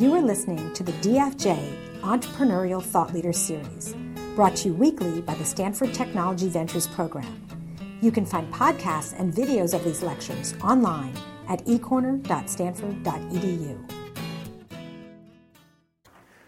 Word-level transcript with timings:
You 0.00 0.14
are 0.14 0.22
listening 0.22 0.72
to 0.72 0.82
the 0.82 0.92
DFJ 0.92 2.00
Entrepreneurial 2.00 2.82
Thought 2.82 3.12
Leader 3.12 3.34
Series, 3.34 3.94
brought 4.34 4.56
to 4.56 4.68
you 4.68 4.74
weekly 4.74 5.20
by 5.20 5.34
the 5.34 5.44
Stanford 5.44 5.92
Technology 5.92 6.48
Ventures 6.48 6.86
Program. 6.86 7.46
You 8.00 8.10
can 8.10 8.24
find 8.24 8.50
podcasts 8.50 9.12
and 9.20 9.30
videos 9.30 9.74
of 9.74 9.84
these 9.84 10.02
lectures 10.02 10.54
online 10.64 11.12
at 11.50 11.62
ecorner.stanford.edu. 11.66 13.92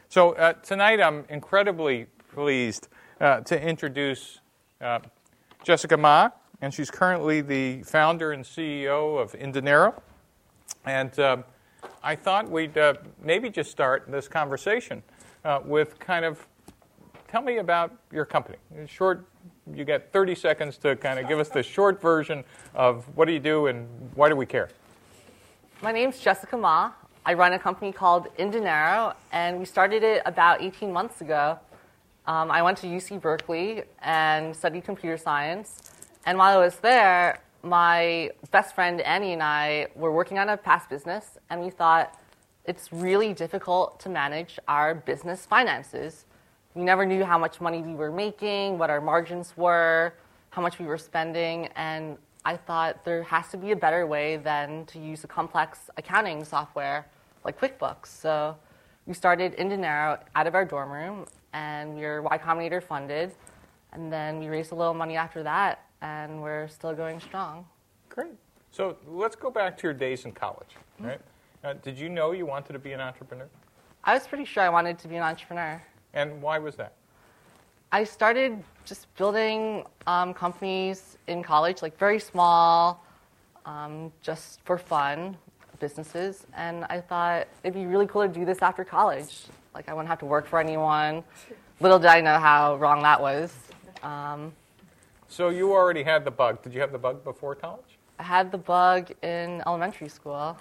So 0.09 0.32
uh, 0.32 0.55
tonight 0.55 1.03
I'm 1.03 1.27
incredibly 1.29 2.07
pleased 2.32 2.89
uh, 3.21 3.41
to 3.41 3.62
introduce 3.62 4.41
uh, 4.80 5.00
Jessica 5.62 5.98
Ma, 5.98 6.30
and 6.62 6.73
she's 6.73 6.91
currently 6.91 7.43
the 7.43 7.82
founder 7.82 8.32
and 8.32 8.45
CEO 8.45 9.21
of 9.21 9.34
Indinero. 9.34 10.00
And 10.87 11.21
um, 11.21 11.45
I 12.05 12.16
thought 12.16 12.50
we'd 12.50 12.77
uh, 12.77 12.95
maybe 13.23 13.48
just 13.48 13.70
start 13.70 14.06
this 14.09 14.27
conversation 14.27 15.05
uh, 15.45 15.60
with 15.65 16.01
kind 16.01 16.24
of 16.24 16.45
tell 17.29 17.43
me 17.43 17.59
about 17.59 17.97
your 18.12 18.24
company. 18.24 18.59
In 18.77 18.88
short, 18.88 19.24
you 19.73 19.84
get 19.84 20.12
30 20.12 20.34
seconds 20.34 20.77
to 20.79 20.96
kind 20.96 21.20
of 21.20 21.29
give 21.29 21.38
us 21.38 21.48
the 21.48 21.62
short 21.62 22.02
version 22.02 22.43
of 22.74 23.05
what 23.16 23.27
do 23.27 23.33
you 23.33 23.38
do 23.38 23.69
and 23.69 23.87
why 24.16 24.29
do 24.29 24.34
we 24.34 24.46
care. 24.46 24.69
My 25.80 25.93
name's 25.93 26.19
Jessica 26.19 26.57
Ma. 26.57 26.91
I 27.24 27.34
run 27.34 27.52
a 27.52 27.59
company 27.59 27.93
called 27.93 28.27
Indinero, 28.37 29.15
and 29.30 29.60
we 29.60 29.65
started 29.65 30.02
it 30.02 30.23
about 30.27 30.60
18 30.60 30.93
months 30.93 31.21
ago. 31.21 31.57
Um, 32.27 32.51
I 32.51 32.62
went 32.62 32.79
to 32.79 32.88
UC 32.88 33.21
Berkeley 33.21 33.84
and 34.01 34.57
studied 34.57 34.82
computer 34.82 35.16
science. 35.16 35.93
And 36.27 36.37
while 36.37 36.59
I 36.59 36.65
was 36.65 36.77
there, 36.77 37.41
my 37.62 38.30
best 38.51 38.75
friend 38.75 39.01
Annie 39.01 39.33
and 39.33 39.43
I 39.43 39.89
were 39.95 40.12
working 40.12 40.39
on 40.39 40.48
a 40.48 40.57
past 40.57 40.89
business, 40.89 41.39
and 41.51 41.61
we 41.62 41.71
thought 41.71 42.19
it's 42.65 42.93
really 42.93 43.33
difficult 43.35 43.98
to 44.01 44.09
manage 44.09 44.59
our 44.69 44.95
business 44.95 45.46
finances. 45.46 46.27
We 46.74 46.82
never 46.82 47.04
knew 47.04 47.24
how 47.24 47.38
much 47.38 47.60
money 47.60 47.82
we 47.82 47.95
were 47.95 48.10
making, 48.10 48.79
what 48.79 48.91
our 48.91 49.01
margins 49.01 49.57
were, 49.57 50.15
how 50.51 50.63
much 50.63 50.79
we 50.79 50.87
were 50.87 50.99
spending, 50.99 51.69
and 51.77 52.19
I 52.45 52.57
thought 52.57 53.04
there 53.04 53.23
has 53.23 53.49
to 53.51 53.57
be 53.57 53.71
a 53.71 53.76
better 53.76 54.07
way 54.07 54.37
than 54.37 54.85
to 54.87 54.99
use 54.99 55.23
a 55.23 55.29
complex 55.29 55.91
accounting 55.97 56.45
software 56.45 57.07
like 57.45 57.60
QuickBooks. 57.60 58.07
So 58.07 58.57
we 59.07 59.15
started 59.15 59.57
Indinero 59.57 60.19
out 60.35 60.47
of 60.47 60.54
our 60.54 60.65
dorm 60.65 60.91
room, 60.91 61.26
and 61.52 61.95
we 61.95 62.02
were 62.02 62.23
Y 62.23 62.38
Combinator 62.38 62.82
funded. 62.82 63.32
And 63.93 64.12
then 64.12 64.38
we 64.38 64.47
raised 64.47 64.72
a 64.72 64.75
little 64.75 64.94
money 64.94 65.16
after 65.16 65.43
that, 65.43 65.84
and 66.03 66.42
we're 66.42 66.69
still 66.69 66.92
going 66.92 67.20
strong. 67.20 67.64
Great. 68.08 68.34
So 68.70 68.97
let's 69.06 69.36
go 69.36 69.50
back 69.50 69.78
to 69.78 69.82
your 69.84 69.94
days 69.94 70.25
in 70.25 70.32
college, 70.32 70.76
right? 70.98 71.20
Uh, 71.64 71.75
did 71.75 71.97
you 71.97 72.08
know 72.08 72.32
you 72.32 72.44
wanted 72.44 72.75
to 72.75 72.78
be 72.78 72.92
an 72.92 73.00
entrepreneur? 73.00 73.48
I 74.04 74.14
was 74.14 74.26
pretty 74.26 74.44
sure 74.44 74.62
I 74.62 74.69
wanted 74.69 74.98
to 74.98 75.08
be 75.08 75.16
an 75.16 75.22
entrepreneur. 75.22 75.80
And 76.12 76.42
why 76.42 76.58
was 76.58 76.75
that? 76.76 76.94
I 77.92 78.04
started 78.04 78.62
just 78.84 79.14
building 79.16 79.84
um, 80.06 80.34
companies 80.34 81.19
in 81.28 81.42
college, 81.42 81.82
like 81.82 81.97
very 81.98 82.19
small, 82.19 83.04
um, 83.64 84.10
just 84.22 84.60
for 84.64 84.78
fun, 84.78 85.36
businesses. 85.78 86.47
And 86.56 86.84
I 86.88 87.00
thought 87.00 87.47
it'd 87.62 87.75
be 87.75 87.86
really 87.86 88.06
cool 88.06 88.22
to 88.22 88.28
do 88.28 88.44
this 88.44 88.60
after 88.60 88.84
college. 88.84 89.44
Like, 89.75 89.88
I 89.88 89.94
wouldn't 89.94 90.08
have 90.08 90.19
to 90.20 90.26
work 90.26 90.47
for 90.47 90.58
anyone. 90.58 91.22
Little 91.80 91.98
did 91.98 92.08
I 92.08 92.20
know 92.20 92.38
how 92.38 92.76
wrong 92.76 93.03
that 93.03 93.20
was. 93.20 93.54
Um, 94.03 94.53
So 95.33 95.49
you 95.49 95.72
already 95.72 96.03
had 96.03 96.27
the 96.27 96.31
bug. 96.31 96.61
Did 96.62 96.75
you 96.75 96.81
have 96.83 96.93
the 96.93 96.99
bug 96.99 97.25
before 97.25 97.55
college? 97.55 97.97
I 98.19 98.22
had 98.22 98.53
the 98.53 98.59
bug 98.59 99.12
in 99.22 99.62
elementary 99.66 100.11
school. 100.11 100.59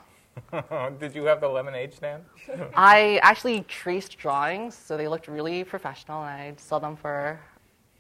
Did 1.00 1.14
you 1.14 1.26
have 1.26 1.42
the 1.42 1.50
lemonade 1.50 1.94
stand? 1.94 2.24
I 2.76 3.20
actually 3.22 3.64
traced 3.68 4.18
drawings, 4.18 4.74
so 4.74 4.96
they 4.96 5.10
looked 5.10 5.28
really 5.28 5.66
professional, 5.66 6.24
and 6.24 6.42
I'd 6.42 6.60
sell 6.62 6.80
them 6.80 6.96
for 6.96 7.38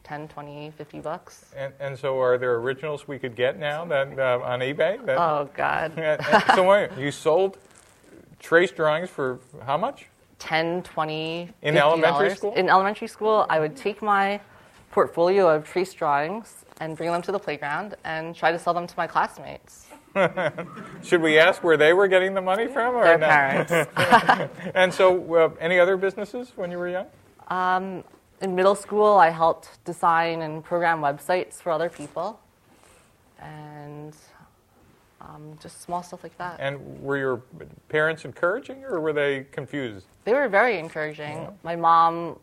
10, 0.06 0.30
20, 0.30 0.72
50 0.78 1.00
bucks. 1.02 1.52
And, 1.58 1.74
and 1.81 2.00
so 2.00 2.18
are 2.22 2.38
there 2.38 2.56
originals 2.56 3.06
we 3.06 3.20
could 3.20 3.36
get 3.36 3.60
now 3.60 3.84
that 3.84 4.18
uh, 4.18 4.40
on 4.42 4.62
eBay? 4.62 5.06
That, 5.06 5.18
Oh, 5.18 5.50
God. 5.54 5.92
And- 5.98 6.22
and 6.26 6.44
so 6.56 6.64
wait, 6.70 6.90
you 6.98 7.12
sold 7.12 7.58
trace 8.40 8.72
drawings 8.72 9.10
for 9.10 9.40
how 9.66 9.76
much? 9.78 10.06
10, 10.40 10.84
20, 10.84 11.50
In 11.64 11.76
$50. 11.76 11.78
elementary 11.78 12.30
school? 12.34 12.54
In 12.54 12.70
elementary 12.70 13.10
school, 13.10 13.46
I 13.50 13.60
would 13.60 13.76
take 13.76 14.02
my 14.02 14.40
portfolio 14.91 15.53
of 15.53 15.68
trace 15.68 15.94
drawings 15.94 16.66
and 16.79 16.97
bring 16.97 17.12
them 17.12 17.22
to 17.22 17.31
the 17.31 17.40
playground 17.40 17.96
and 18.03 18.35
try 18.35 18.52
to 18.52 18.59
sell 18.59 18.74
them 18.74 18.88
to 18.88 18.94
my 18.97 19.07
classmates, 19.07 19.88
Should 21.03 21.22
we 21.22 21.40
ask 21.40 21.63
where 21.63 21.78
they 21.78 21.94
were 21.94 22.07
getting 22.07 22.34
the 22.34 22.41
money 22.41 22.68
from? 22.68 22.96
Or 22.96 23.03
their 23.03 23.18
no? 23.18 23.28
parents. 23.28 24.51
And 24.75 24.94
so, 24.94 25.35
uh, 25.35 25.50
any 25.59 25.80
other 25.80 25.97
businesses 25.97 26.51
when 26.56 26.72
you 26.72 26.78
were 26.78 26.90
young? 26.90 27.07
Um, 27.47 28.03
in 28.41 28.56
middle 28.56 28.75
school, 28.75 29.18
I 29.18 29.30
helped 29.30 29.84
design 29.85 30.41
and 30.41 30.63
program 30.63 31.00
websites 31.00 31.56
for 31.56 31.72
other 31.72 31.90
people, 31.90 32.40
and 33.40 34.16
um, 35.22 35.57
just 35.62 35.81
small 35.81 36.03
stuff 36.03 36.24
like 36.24 36.38
that. 36.38 36.57
And 36.59 37.01
were 37.01 37.18
your 37.18 37.38
parents 37.88 38.25
encouraging, 38.25 38.84
or 38.84 39.00
were 39.00 39.13
they 39.13 39.46
confused? 39.51 40.07
They 40.25 40.34
were 40.34 40.50
very 40.50 40.78
encouraging. 40.78 41.47
My 41.63 41.75
mom 41.75 42.40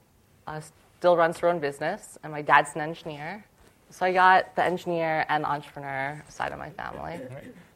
uh, 0.46 0.60
still 0.98 1.16
runs 1.16 1.38
her 1.38 1.48
own 1.48 1.60
business, 1.60 2.18
and 2.22 2.32
my 2.32 2.42
dad's 2.42 2.74
an 2.74 2.80
engineer. 2.80 3.44
So 3.90 4.04
I 4.04 4.12
got 4.12 4.54
the 4.56 4.64
engineer 4.64 5.24
and 5.28 5.44
entrepreneur 5.44 6.22
side 6.28 6.52
of 6.52 6.58
my 6.58 6.70
family. 6.70 7.20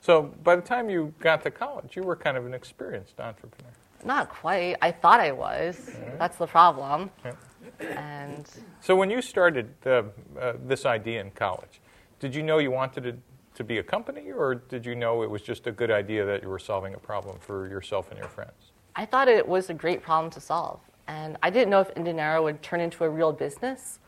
So, 0.01 0.23
by 0.43 0.57
the 0.57 0.63
time 0.63 0.91
you 0.91 1.15
got 1.21 1.43
to 1.45 1.51
college, 1.51 1.95
you 1.95 2.03
were 2.03 2.17
kind 2.17 2.37
of 2.37 2.45
an 2.45 2.53
experienced 2.53 3.21
entrepreneur. 3.21 3.71
Not 4.05 4.29
quite. 4.29 4.77
I 4.83 4.91
thought 4.91 5.21
I 5.21 5.31
was. 5.31 5.93
That's 6.19 6.37
the 6.37 6.49
problem. 6.49 7.11
Yeah. 7.25 7.33
And 7.81 8.51
So, 8.81 8.97
when 8.97 9.11
you 9.11 9.23
started 9.23 9.73
uh, 9.87 10.03
uh, 10.41 10.55
this 10.67 10.85
idea 10.85 11.21
in 11.21 11.31
college, 11.31 11.81
did 12.19 12.35
you 12.35 12.43
know 12.43 12.59
you 12.59 12.73
wanted 12.73 13.05
to, 13.05 13.17
to 13.55 13.65
be 13.65 13.79
a 13.79 13.83
company, 13.83 14.33
or 14.33 14.57
did 14.57 14.85
you 14.85 14.97
know 14.97 15.23
it 15.23 15.31
was 15.31 15.41
just 15.41 15.69
a 15.69 15.73
good 15.73 15.93
idea 15.93 16.27
that 16.27 16.43
you 16.43 16.49
were 16.49 16.59
solving 16.59 16.95
a 16.95 16.99
problem 16.99 17.39
for 17.39 17.69
yourself 17.69 18.11
and 18.11 18.19
your 18.19 18.29
friends? 18.29 18.73
I 18.97 19.07
thought 19.07 19.29
it 19.29 19.47
was 19.47 19.71
a 19.71 19.75
great 19.75 20.03
problem 20.03 20.33
to 20.33 20.41
solve. 20.41 20.81
And 21.09 21.37
I 21.43 21.51
didn't 21.51 21.71
know 21.71 21.81
if 21.81 21.93
Indinero 21.95 22.43
would 22.43 22.63
turn 22.63 22.81
into 22.81 23.05
a 23.05 23.09
real 23.11 23.33
business. 23.33 23.99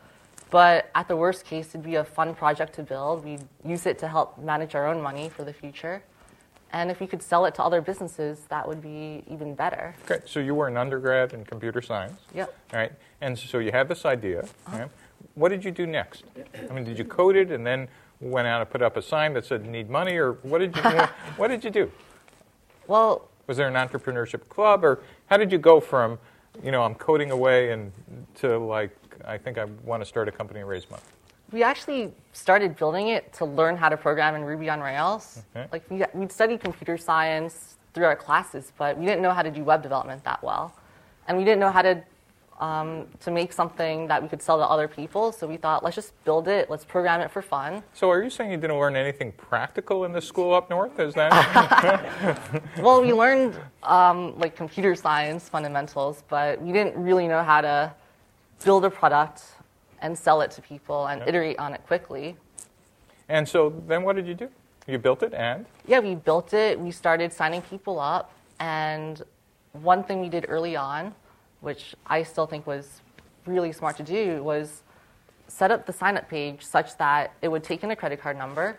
But 0.51 0.89
at 0.95 1.07
the 1.07 1.15
worst 1.17 1.43
case, 1.45 1.69
it'd 1.69 1.83
be 1.83 1.95
a 1.95 2.03
fun 2.03 2.35
project 2.35 2.73
to 2.75 2.83
build. 2.83 3.25
We'd 3.25 3.41
use 3.65 3.85
it 3.85 3.97
to 3.99 4.07
help 4.07 4.37
manage 4.37 4.75
our 4.75 4.87
own 4.87 5.01
money 5.01 5.27
for 5.29 5.43
the 5.43 5.51
future. 5.53 6.03
And 6.71 6.91
if 6.91 6.99
we 6.99 7.07
could 7.07 7.21
sell 7.23 7.45
it 7.45 7.55
to 7.55 7.63
other 7.63 7.81
businesses, 7.81 8.39
that 8.49 8.67
would 8.67 8.81
be 8.81 9.23
even 9.27 9.55
better. 9.55 9.95
Okay, 10.09 10.21
so 10.25 10.39
you 10.39 10.53
were 10.55 10.67
an 10.67 10.77
undergrad 10.77 11.33
in 11.33 11.45
computer 11.45 11.81
science, 11.81 12.19
Yep. 12.33 12.53
all 12.73 12.79
right? 12.79 12.91
And 13.21 13.37
so 13.37 13.59
you 13.59 13.71
had 13.71 13.87
this 13.87 14.05
idea. 14.05 14.41
Uh-huh. 14.67 14.77
right? 14.79 14.89
What 15.35 15.49
did 15.49 15.63
you 15.65 15.71
do 15.71 15.85
next? 15.85 16.23
I 16.69 16.73
mean, 16.73 16.83
did 16.83 16.97
you 16.97 17.05
code 17.05 17.35
it 17.35 17.51
and 17.51 17.65
then 17.65 17.87
went 18.19 18.47
out 18.47 18.61
and 18.61 18.69
put 18.69 18.81
up 18.81 18.97
a 18.97 19.01
sign 19.01 19.33
that 19.33 19.45
said 19.45 19.65
"Need 19.65 19.89
money," 19.89 20.15
or 20.17 20.33
what 20.43 20.59
did 20.59 20.75
you 20.75 20.81
what 21.37 21.47
did 21.49 21.63
you 21.63 21.69
do? 21.71 21.91
Well, 22.87 23.29
Was 23.47 23.57
there 23.57 23.67
an 23.67 23.73
entrepreneurship 23.73 24.47
club, 24.49 24.83
or 24.83 24.99
how 25.27 25.37
did 25.37 25.51
you 25.51 25.57
go 25.57 25.79
from, 25.79 26.19
you 26.63 26.71
know, 26.71 26.83
I'm 26.83 26.95
coding 26.95 27.31
away 27.31 27.71
and 27.71 27.91
to 28.35 28.57
like, 28.57 28.95
I 29.25 29.37
think 29.37 29.57
I 29.57 29.65
want 29.83 30.01
to 30.01 30.05
start 30.05 30.27
a 30.27 30.31
company 30.31 30.59
and 30.59 30.69
raise 30.69 30.89
money? 30.89 31.03
we 31.51 31.63
actually 31.63 32.11
started 32.33 32.75
building 32.75 33.09
it 33.09 33.31
to 33.33 33.45
learn 33.45 33.77
how 33.77 33.89
to 33.89 33.97
program 33.97 34.35
in 34.35 34.43
Ruby 34.43 34.69
on 34.69 34.81
Rails. 34.81 35.43
Okay. 35.55 35.67
Like 35.71 35.89
we, 35.89 36.03
we'd 36.13 36.31
studied 36.31 36.59
computer 36.59 36.97
science 36.97 37.77
through 37.93 38.05
our 38.05 38.15
classes, 38.15 38.73
but 38.77 38.97
we 38.97 39.05
didn't 39.05 39.21
know 39.21 39.31
how 39.31 39.41
to 39.41 39.51
do 39.51 39.63
web 39.63 39.81
development 39.81 40.23
that 40.23 40.43
well, 40.43 40.75
and 41.27 41.37
we 41.37 41.43
didn't 41.43 41.59
know 41.59 41.71
how 41.71 41.81
to 41.81 42.03
um, 42.59 43.07
to 43.19 43.31
make 43.31 43.51
something 43.51 44.07
that 44.07 44.21
we 44.23 44.29
could 44.29 44.41
sell 44.41 44.57
to 44.57 44.63
other 44.63 44.87
people. 44.87 45.31
So 45.31 45.45
we 45.45 45.57
thought, 45.57 45.83
let's 45.83 45.95
just 45.95 46.13
build 46.23 46.47
it. 46.47 46.69
Let's 46.69 46.85
program 46.85 47.19
it 47.21 47.29
for 47.29 47.41
fun. 47.41 47.83
So 47.93 48.09
are 48.09 48.23
you 48.23 48.29
saying 48.29 48.51
you 48.51 48.57
didn't 48.57 48.77
learn 48.79 48.95
anything 48.95 49.33
practical 49.33 50.05
in 50.05 50.13
the 50.13 50.21
school 50.21 50.53
up 50.53 50.69
north? 50.69 50.99
Is 50.99 51.13
that? 51.15 51.31
Well, 52.79 53.01
we 53.01 53.13
learned 53.13 53.59
um, 53.83 54.37
like 54.39 54.55
computer 54.55 54.95
science 54.95 55.49
fundamentals, 55.49 56.23
but 56.29 56.61
we 56.61 56.71
didn't 56.71 56.95
really 57.01 57.27
know 57.27 57.43
how 57.43 57.61
to 57.61 57.93
build 58.63 58.85
a 58.85 58.89
product 58.89 59.43
and 60.01 60.17
sell 60.17 60.41
it 60.41 60.51
to 60.51 60.61
people 60.61 61.07
and 61.07 61.21
iterate 61.27 61.57
on 61.59 61.73
it 61.73 61.81
quickly. 61.87 62.35
and 63.29 63.47
so 63.47 63.73
then 63.87 64.03
what 64.03 64.15
did 64.15 64.27
you 64.27 64.33
do? 64.33 64.49
You 64.87 64.97
built 64.99 65.23
it 65.23 65.33
and? 65.33 65.65
yeah, 65.87 65.99
we 65.99 66.15
built 66.15 66.53
it. 66.53 66.79
We 66.79 66.91
started 66.91 67.33
signing 67.33 67.61
people 67.63 67.99
up. 67.99 68.31
And 68.59 69.21
one 69.73 70.03
thing 70.03 70.21
we 70.21 70.29
did 70.29 70.45
early 70.47 70.75
on, 70.75 71.13
which 71.65 71.95
I 72.05 72.21
still 72.21 72.45
think 72.45 72.67
was 72.67 73.01
really 73.47 73.71
smart 73.71 73.97
to 73.97 74.03
do, 74.03 74.43
was 74.43 74.83
set 75.47 75.71
up 75.71 75.87
the 75.87 75.93
sign 75.93 76.15
up 76.15 76.29
page 76.29 76.63
such 76.63 76.95
that 76.97 77.33
it 77.41 77.47
would 77.47 77.63
take 77.63 77.83
in 77.83 77.89
a 77.89 77.95
credit 77.95 78.21
card 78.21 78.37
number. 78.37 78.77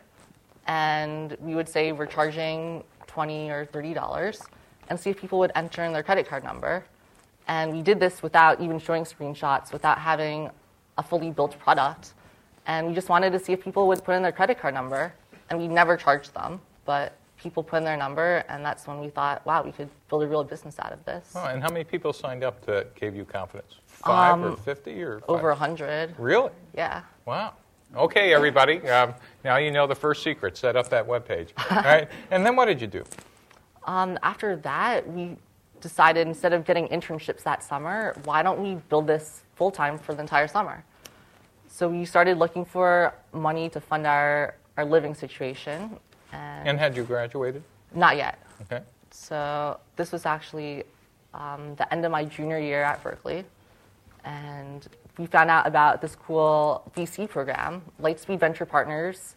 And 0.69 1.37
we 1.41 1.57
would 1.57 1.69
say 1.69 1.91
we're 1.91 2.07
charging 2.07 2.85
20 3.09 3.51
or 3.51 3.67
$30 3.67 4.41
and 4.89 5.01
see 5.01 5.11
if 5.11 5.21
people 5.21 5.41
would 5.41 5.51
enter 5.57 5.83
in 5.83 5.93
their 5.93 6.05
credit 6.05 6.29
card 6.29 6.45
number. 6.45 6.85
And 7.49 7.73
we 7.73 7.83
did 7.83 7.99
this 7.99 8.23
without 8.23 8.61
even 8.61 8.79
showing 8.79 9.03
screenshots, 9.03 9.73
without 9.73 9.99
having 9.99 10.51
a 10.97 11.03
fully 11.03 11.33
built 11.33 11.59
product. 11.59 12.15
And 12.69 12.87
we 12.87 12.95
just 12.95 13.09
wanted 13.09 13.33
to 13.33 13.41
see 13.41 13.53
if 13.53 13.65
people 13.65 13.89
would 13.89 14.05
put 14.05 14.15
in 14.15 14.23
their 14.23 14.33
credit 14.33 14.61
card 14.61 14.75
number. 14.75 15.13
And 15.51 15.59
we 15.59 15.67
never 15.67 15.97
charged 15.97 16.35
them, 16.35 16.61
but 16.85 17.17
people 17.37 17.63
put 17.63 17.79
in 17.79 17.85
their 17.85 17.97
number, 17.97 18.45
and 18.49 18.65
that's 18.65 18.87
when 18.87 19.01
we 19.01 19.09
thought, 19.09 19.45
wow, 19.47 19.63
we 19.63 19.73
could 19.73 19.89
build 20.09 20.23
a 20.23 20.27
real 20.27 20.45
business 20.45 20.79
out 20.79 20.93
of 20.93 21.05
this. 21.05 21.33
Oh, 21.35 21.45
and 21.47 21.63
how 21.63 21.71
many 21.71 21.85
people 21.85 22.13
signed 22.13 22.43
up 22.43 22.65
that 22.67 22.95
gave 22.95 23.15
you 23.15 23.25
confidence? 23.25 23.77
Five 23.87 24.41
or 24.43 24.49
Um, 24.51 24.57
50 24.57 25.03
or 25.03 25.21
five? 25.21 25.29
Over 25.29 25.51
a 25.51 25.55
100. 25.55 26.15
Really? 26.19 26.51
Yeah. 26.75 27.03
Wow. 27.25 27.55
Okay, 27.95 28.35
everybody. 28.35 28.87
Um, 28.89 29.15
now 29.45 29.57
you 29.57 29.71
know 29.71 29.87
the 29.87 29.95
first 29.95 30.23
secret. 30.23 30.57
Set 30.57 30.77
up 30.77 30.89
that 30.89 31.07
web 31.07 31.27
page. 31.27 31.53
All 31.71 31.77
right. 31.83 32.09
And 32.31 32.45
then 32.45 32.57
what 32.57 32.67
did 32.67 32.81
you 32.81 32.87
do? 32.87 33.05
Um, 33.85 34.19
after 34.23 34.57
that, 34.57 35.09
we 35.09 35.37
decided 35.81 36.27
instead 36.27 36.53
of 36.53 36.65
getting 36.65 36.89
internships 36.89 37.43
that 37.45 37.63
summer, 37.63 38.17
why 38.25 38.43
don't 38.43 38.61
we 38.61 38.75
build 38.89 39.07
this 39.07 39.43
full 39.55 39.71
time 39.71 39.99
for 39.99 40.15
the 40.15 40.21
entire 40.21 40.49
summer? 40.49 40.85
So 41.69 41.89
we 41.89 42.05
started 42.05 42.39
looking 42.39 42.65
for 42.65 43.15
money 43.33 43.69
to 43.69 43.81
fund 43.81 44.07
our, 44.07 44.55
our 44.77 44.85
living 44.85 45.15
situation, 45.15 45.99
and, 46.33 46.69
And 46.69 46.79
had 46.79 46.97
you 46.97 47.05
graduated? 47.05 47.63
not 47.95 48.17
yet. 48.17 48.39
Okay. 48.63 48.83
So 49.11 49.79
this 49.97 50.13
was 50.13 50.27
actually 50.27 50.85
um, 51.35 51.75
the 51.77 51.91
end 51.93 52.05
of 52.05 52.11
my 52.13 52.25
junior 52.25 52.59
year 52.59 52.83
at 52.83 53.03
Berkeley, 53.03 53.45
and 54.25 54.87
we 55.19 55.27
found 55.27 55.51
out 55.51 55.67
about 55.67 56.01
this 56.03 56.15
cool 56.17 56.91
VC 56.97 57.29
program. 57.29 57.83
Lightspeed 58.03 58.39
Venture 58.41 58.67
Partners 58.67 59.37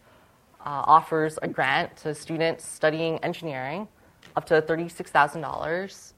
uh, 0.66 0.84
offers 0.86 1.38
a 1.42 1.48
grant 1.48 1.96
to 1.98 2.14
students 2.14 2.66
studying 2.66 3.20
engineering 3.20 3.88
up 4.36 4.46
to 4.46 4.62
thirty-six 4.62 5.12
thousand 5.12 5.42
dollars, 5.42 6.14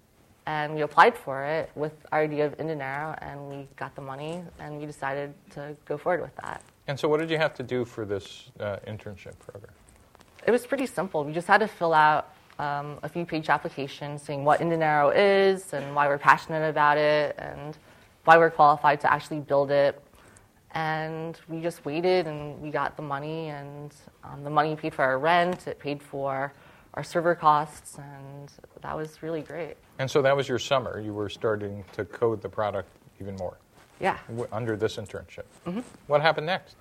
and 0.45 0.73
we 0.73 0.81
applied 0.81 1.15
for 1.18 1.44
it 1.44 1.69
with 1.75 1.94
our 2.12 2.21
idea 2.21 2.45
of 2.47 2.57
Indinero, 2.57 3.15
and 3.21 3.50
we 3.50 3.68
got 3.75 3.94
the 3.95 4.01
money, 4.01 4.44
and 4.59 4.79
we 4.79 4.85
decided 4.85 5.33
to 5.51 5.75
go 5.85 5.97
forward 5.97 6.21
with 6.21 6.35
that. 6.38 6.62
And 6.88 7.00
so, 7.00 7.07
what 7.07 7.19
did 7.19 7.29
you 7.29 7.38
have 7.38 7.53
to 7.56 7.63
do 7.63 7.85
for 7.85 8.06
this 8.06 8.50
uh, 8.59 8.77
internship 8.88 9.38
program? 9.39 9.73
It 10.45 10.51
was 10.51 10.65
pretty 10.65 10.85
simple. 10.85 11.23
We 11.23 11.33
just 11.33 11.47
had 11.47 11.59
to 11.59 11.67
fill 11.67 11.93
out 11.93 12.33
um, 12.59 12.97
a 13.03 13.09
few 13.09 13.25
page 13.25 13.49
application 13.49 14.17
saying 14.17 14.43
what 14.43 14.59
Indinero 14.59 15.13
is 15.15 15.73
and 15.73 15.95
why 15.95 16.07
we're 16.07 16.17
passionate 16.17 16.67
about 16.69 16.97
it 16.97 17.35
and 17.38 17.77
why 18.25 18.38
we're 18.38 18.49
qualified 18.51 19.01
to 19.01 19.11
actually 19.11 19.39
build 19.39 19.71
it. 19.71 20.01
And 20.73 21.38
we 21.49 21.61
just 21.61 21.83
waited 21.85 22.27
and 22.27 22.61
we 22.61 22.69
got 22.71 22.95
the 22.95 23.01
money, 23.03 23.49
and 23.49 23.93
um, 24.23 24.43
the 24.43 24.49
money 24.49 24.75
paid 24.75 24.93
for 24.93 25.03
our 25.03 25.19
rent, 25.19 25.67
it 25.67 25.79
paid 25.79 26.01
for 26.01 26.53
our 26.94 27.03
server 27.03 27.35
costs, 27.35 27.97
and 27.97 28.49
that 28.81 28.95
was 28.95 29.21
really 29.21 29.41
great. 29.41 29.75
And 29.99 30.09
so 30.09 30.21
that 30.21 30.35
was 30.35 30.47
your 30.47 30.59
summer. 30.59 30.99
You 31.01 31.13
were 31.13 31.27
starting 31.29 31.83
to 31.94 32.05
code 32.05 32.41
the 32.41 32.47
product 32.49 32.89
even 33.19 33.35
more 33.35 33.57
Yeah. 33.99 34.17
w- 34.29 34.47
under 34.51 34.75
this 34.77 34.95
internship. 34.97 35.44
Mm-hmm. 35.65 35.81
What 36.07 36.21
happened 36.21 36.47
next? 36.47 36.75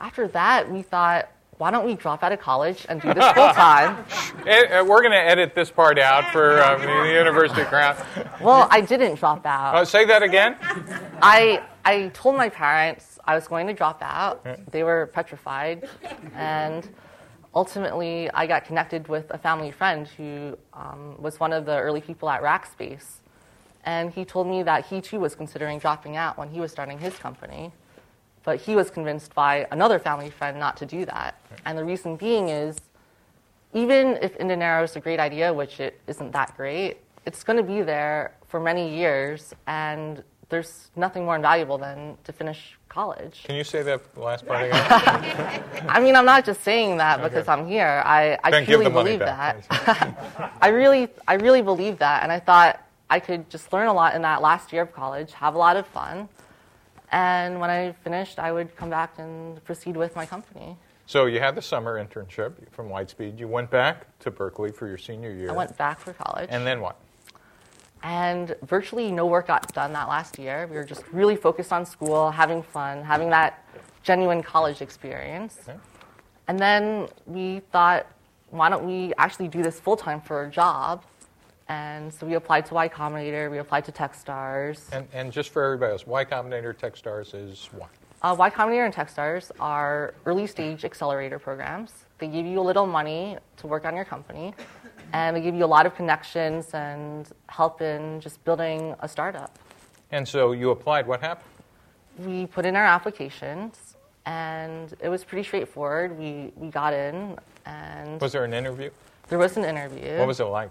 After 0.00 0.26
that, 0.28 0.70
we 0.70 0.80
thought, 0.82 1.28
why 1.58 1.70
don't 1.70 1.84
we 1.84 1.94
drop 1.94 2.22
out 2.22 2.32
of 2.32 2.40
college 2.40 2.86
and 2.88 3.00
do 3.00 3.12
this 3.12 3.32
full 3.32 3.50
time? 3.52 4.04
Uh, 4.48 4.82
we're 4.86 5.00
going 5.02 5.12
to 5.12 5.18
edit 5.18 5.54
this 5.54 5.70
part 5.70 5.98
out 5.98 6.32
for 6.32 6.62
um, 6.62 6.80
the 6.80 7.12
university 7.12 7.62
crowd. 7.64 8.02
well, 8.40 8.66
I 8.70 8.80
didn't 8.80 9.16
drop 9.16 9.44
out. 9.44 9.74
Uh, 9.74 9.84
say 9.84 10.06
that 10.06 10.22
again. 10.22 10.56
I 11.20 11.62
I 11.84 12.08
told 12.14 12.36
my 12.36 12.48
parents 12.48 13.18
I 13.26 13.34
was 13.34 13.46
going 13.46 13.66
to 13.66 13.74
drop 13.74 13.98
out. 14.00 14.46
They 14.70 14.84
were 14.84 15.10
petrified, 15.12 15.86
and 16.34 16.88
ultimately 17.54 18.30
I 18.30 18.46
got 18.46 18.64
connected 18.64 19.08
with 19.08 19.26
a 19.30 19.38
family 19.38 19.70
friend 19.70 20.06
who 20.16 20.56
um, 20.72 21.20
was 21.20 21.38
one 21.38 21.52
of 21.52 21.66
the 21.66 21.78
early 21.78 22.00
people 22.00 22.30
at 22.30 22.40
Rackspace, 22.40 23.16
and 23.84 24.10
he 24.10 24.24
told 24.24 24.46
me 24.46 24.62
that 24.62 24.86
he 24.86 25.02
too 25.02 25.20
was 25.20 25.34
considering 25.34 25.78
dropping 25.78 26.16
out 26.16 26.38
when 26.38 26.48
he 26.48 26.60
was 26.60 26.70
starting 26.72 26.98
his 26.98 27.14
company, 27.16 27.72
but 28.48 28.58
he 28.58 28.74
was 28.74 28.88
convinced 28.88 29.34
by 29.34 29.66
another 29.72 29.98
family 29.98 30.30
friend 30.30 30.58
not 30.58 30.74
to 30.74 30.86
do 30.86 31.04
that, 31.04 31.38
and 31.66 31.76
the 31.76 31.84
reason 31.84 32.16
being 32.16 32.48
is. 32.48 32.78
Even 33.74 34.16
if 34.22 34.38
Indinero 34.38 34.82
is 34.82 34.96
a 34.96 35.00
great 35.00 35.20
idea, 35.20 35.52
which 35.52 35.78
it 35.78 36.00
isn't 36.06 36.30
that 36.32 36.56
great, 36.56 36.96
it's 37.26 37.44
going 37.44 37.58
to 37.58 37.62
be 37.62 37.82
there 37.82 38.32
for 38.46 38.58
many 38.58 38.96
years, 38.96 39.54
and 39.66 40.22
there's 40.48 40.90
nothing 40.96 41.26
more 41.26 41.36
invaluable 41.36 41.76
than 41.76 42.16
to 42.24 42.32
finish 42.32 42.78
college. 42.88 43.44
Can 43.44 43.56
you 43.56 43.64
say 43.64 43.82
that 43.82 44.00
last 44.16 44.46
part 44.46 44.64
again? 44.64 44.82
I 45.96 46.00
mean, 46.00 46.16
I'm 46.16 46.24
not 46.24 46.46
just 46.46 46.62
saying 46.62 46.96
that 46.96 47.22
because 47.22 47.46
I'm 47.48 47.66
here. 47.68 48.02
I, 48.06 48.38
I 48.42 48.64
truly 48.64 48.88
believe 48.88 49.18
that. 49.18 49.66
I 50.62 50.68
really, 50.68 51.08
I 51.32 51.34
really 51.34 51.60
believe 51.60 51.98
that, 51.98 52.22
and 52.22 52.32
I 52.32 52.40
thought 52.40 52.82
I 53.10 53.20
could 53.20 53.50
just 53.50 53.74
learn 53.74 53.88
a 53.88 53.92
lot 53.92 54.14
in 54.16 54.22
that 54.22 54.40
last 54.40 54.72
year 54.72 54.80
of 54.80 54.94
college, 54.94 55.34
have 55.34 55.54
a 55.54 55.58
lot 55.58 55.76
of 55.76 55.86
fun, 55.88 56.30
and 57.12 57.60
when 57.60 57.70
I 57.70 57.92
finished, 58.04 58.38
I 58.38 58.52
would 58.52 58.74
come 58.76 58.90
back 58.90 59.18
and 59.18 59.62
proceed 59.64 59.96
with 59.96 60.14
my 60.14 60.26
company. 60.26 60.76
so 61.06 61.26
you 61.26 61.40
had 61.40 61.54
the 61.54 61.62
summer 61.62 62.04
internship 62.04 62.52
from 62.70 62.88
Lightspeed. 62.88 63.38
You 63.38 63.48
went 63.48 63.70
back 63.70 64.18
to 64.20 64.30
Berkeley 64.30 64.72
for 64.72 64.86
your 64.86 64.98
senior 64.98 65.32
year. 65.32 65.50
I 65.50 65.52
went 65.52 65.76
back 65.76 66.00
for 66.00 66.12
college. 66.12 66.48
And 66.50 66.66
then 66.66 66.80
what? 66.80 66.96
and 68.02 68.54
virtually 68.62 69.10
no 69.10 69.26
work 69.26 69.48
got 69.48 69.72
done 69.74 69.92
that 69.92 70.08
last 70.08 70.38
year. 70.38 70.66
We 70.70 70.76
were 70.76 70.84
just 70.84 71.02
really 71.12 71.36
focused 71.36 71.72
on 71.72 71.84
school, 71.84 72.30
having 72.30 72.62
fun, 72.62 73.02
having 73.02 73.30
that 73.30 73.64
genuine 74.02 74.42
college 74.42 74.82
experience. 74.82 75.58
Okay. 75.68 75.78
And 76.46 76.58
then 76.58 77.08
we 77.26 77.60
thought, 77.72 78.06
why 78.50 78.68
don't 78.70 78.86
we 78.86 79.12
actually 79.18 79.48
do 79.48 79.62
this 79.62 79.80
full 79.80 79.96
time 79.96 80.20
for 80.20 80.44
a 80.44 80.50
job? 80.50 81.04
And 81.68 82.12
so 82.12 82.26
we 82.26 82.34
applied 82.34 82.66
to 82.66 82.74
Y 82.74 82.88
Combinator, 82.88 83.50
we 83.50 83.58
applied 83.58 83.84
to 83.86 83.92
Techstars. 83.92 84.90
And, 84.92 85.06
and 85.12 85.30
just 85.30 85.50
for 85.50 85.62
everybody 85.62 85.92
else, 85.92 86.06
Y 86.06 86.24
Combinator 86.24 86.74
Techstars 86.74 87.34
is 87.34 87.68
what? 87.72 87.90
Uh, 88.20 88.34
y 88.36 88.50
Combinator 88.50 88.84
and 88.84 88.94
Techstars 88.94 89.52
are 89.60 90.14
early 90.26 90.46
stage 90.46 90.84
accelerator 90.84 91.38
programs. 91.38 91.92
They 92.18 92.26
give 92.26 92.46
you 92.46 92.58
a 92.58 92.66
little 92.66 92.86
money 92.86 93.36
to 93.58 93.66
work 93.68 93.84
on 93.84 93.94
your 93.94 94.04
company, 94.04 94.54
and 95.12 95.36
they 95.36 95.40
give 95.40 95.54
you 95.54 95.64
a 95.64 95.66
lot 95.66 95.86
of 95.86 95.94
connections 95.94 96.74
and 96.74 97.28
help 97.48 97.80
in 97.80 98.20
just 98.20 98.44
building 98.44 98.96
a 99.00 99.08
startup. 99.08 99.56
And 100.10 100.26
so 100.26 100.50
you 100.50 100.70
applied. 100.70 101.06
What 101.06 101.20
happened? 101.20 101.48
we 102.18 102.46
put 102.46 102.66
in 102.66 102.76
our 102.76 102.84
applications 102.84 103.96
and 104.26 104.94
it 105.00 105.08
was 105.08 105.24
pretty 105.24 105.46
straightforward. 105.46 106.18
We, 106.18 106.52
we 106.56 106.68
got 106.68 106.92
in 106.92 107.38
and 107.64 108.20
Was 108.20 108.32
there 108.32 108.44
an 108.44 108.52
interview? 108.52 108.90
there 109.28 109.38
was 109.38 109.56
an 109.56 109.64
interview. 109.64 110.18
What 110.18 110.28
was 110.28 110.40
it 110.40 110.44
like? 110.44 110.70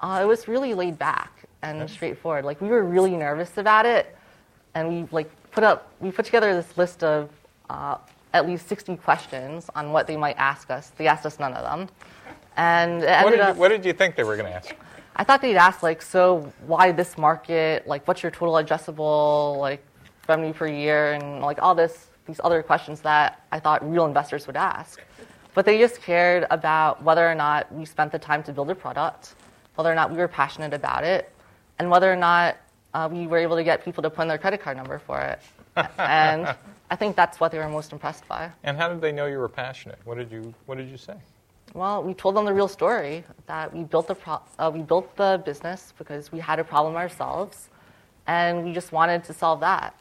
Uh, 0.00 0.20
it 0.22 0.26
was 0.26 0.48
really 0.48 0.74
laid 0.74 0.98
back 0.98 1.44
and 1.62 1.88
straightforward. 1.88 2.44
Like 2.44 2.60
we 2.60 2.68
were 2.68 2.84
really 2.84 3.16
nervous 3.16 3.56
about 3.58 3.86
it 3.86 4.16
and 4.74 4.88
we 4.88 5.08
like 5.10 5.30
put 5.50 5.64
up, 5.64 5.90
we 6.00 6.10
put 6.10 6.24
together 6.24 6.54
this 6.54 6.76
list 6.76 7.02
of 7.02 7.30
uh, 7.70 7.96
at 8.32 8.46
least 8.46 8.68
60 8.68 8.96
questions 8.96 9.70
on 9.74 9.92
what 9.92 10.06
they 10.06 10.16
might 10.16 10.36
ask 10.36 10.70
us. 10.70 10.92
They 10.96 11.06
asked 11.06 11.24
us 11.24 11.38
none 11.38 11.54
of 11.54 11.64
them. 11.64 11.88
And 12.56 13.02
What 13.02 13.30
did, 13.30 13.36
you, 13.38 13.42
up, 13.42 13.56
what 13.56 13.68
did 13.68 13.84
you 13.84 13.92
think 13.92 14.16
they 14.16 14.24
were 14.24 14.36
going 14.36 14.50
to 14.50 14.56
ask? 14.56 14.74
I 15.16 15.24
thought 15.24 15.40
they'd 15.40 15.56
ask 15.56 15.82
like, 15.82 16.02
so 16.02 16.52
why 16.66 16.92
this 16.92 17.16
market? 17.16 17.86
Like, 17.86 18.06
what's 18.06 18.22
your 18.22 18.30
total 18.30 18.54
addressable 18.54 19.56
like 19.58 19.82
revenue 20.28 20.52
per 20.52 20.66
year, 20.66 21.12
and 21.12 21.40
like 21.40 21.60
all 21.62 21.74
this 21.74 22.08
these 22.26 22.40
other 22.42 22.62
questions 22.62 23.00
that 23.02 23.40
I 23.52 23.60
thought 23.60 23.88
real 23.88 24.04
investors 24.04 24.46
would 24.46 24.56
ask. 24.56 25.00
But 25.54 25.64
they 25.64 25.78
just 25.78 26.02
cared 26.02 26.46
about 26.50 27.02
whether 27.02 27.26
or 27.26 27.34
not 27.34 27.72
we 27.72 27.84
spent 27.84 28.12
the 28.12 28.18
time 28.18 28.42
to 28.42 28.52
build 28.52 28.68
a 28.70 28.74
product, 28.74 29.36
whether 29.76 29.90
or 29.90 29.94
not 29.94 30.10
we 30.10 30.16
were 30.16 30.28
passionate 30.28 30.74
about 30.74 31.04
it, 31.04 31.32
and 31.78 31.90
whether 31.90 32.12
or 32.12 32.16
not 32.16 32.56
uh, 32.94 33.08
we 33.10 33.26
were 33.26 33.38
able 33.38 33.56
to 33.56 33.64
get 33.64 33.84
people 33.84 34.02
to 34.02 34.10
put 34.10 34.22
in 34.22 34.28
their 34.28 34.38
credit 34.38 34.60
card 34.60 34.76
number 34.76 34.98
for 34.98 35.20
it. 35.20 35.40
and 35.98 36.54
I 36.90 36.96
think 36.96 37.16
that's 37.16 37.38
what 37.40 37.52
they 37.52 37.58
were 37.58 37.68
most 37.68 37.92
impressed 37.92 38.26
by. 38.26 38.50
And 38.64 38.76
how 38.76 38.88
did 38.88 39.00
they 39.00 39.12
know 39.12 39.26
you 39.26 39.38
were 39.38 39.48
passionate? 39.48 39.98
What 40.04 40.16
did 40.18 40.30
you 40.30 40.54
What 40.66 40.78
did 40.78 40.88
you 40.88 40.96
say? 40.96 41.14
Well, 41.74 42.02
we 42.02 42.14
told 42.14 42.36
them 42.36 42.46
the 42.46 42.54
real 42.54 42.68
story 42.68 43.24
that 43.46 43.74
we 43.74 43.84
built 43.84 44.06
the 44.08 44.14
pro- 44.14 44.40
uh, 44.58 44.70
we 44.72 44.80
built 44.80 45.14
the 45.16 45.42
business 45.44 45.92
because 45.98 46.32
we 46.32 46.38
had 46.38 46.58
a 46.58 46.64
problem 46.64 46.96
ourselves, 46.96 47.68
and 48.26 48.64
we 48.64 48.72
just 48.72 48.92
wanted 48.92 49.24
to 49.24 49.34
solve 49.34 49.60
that. 49.60 49.94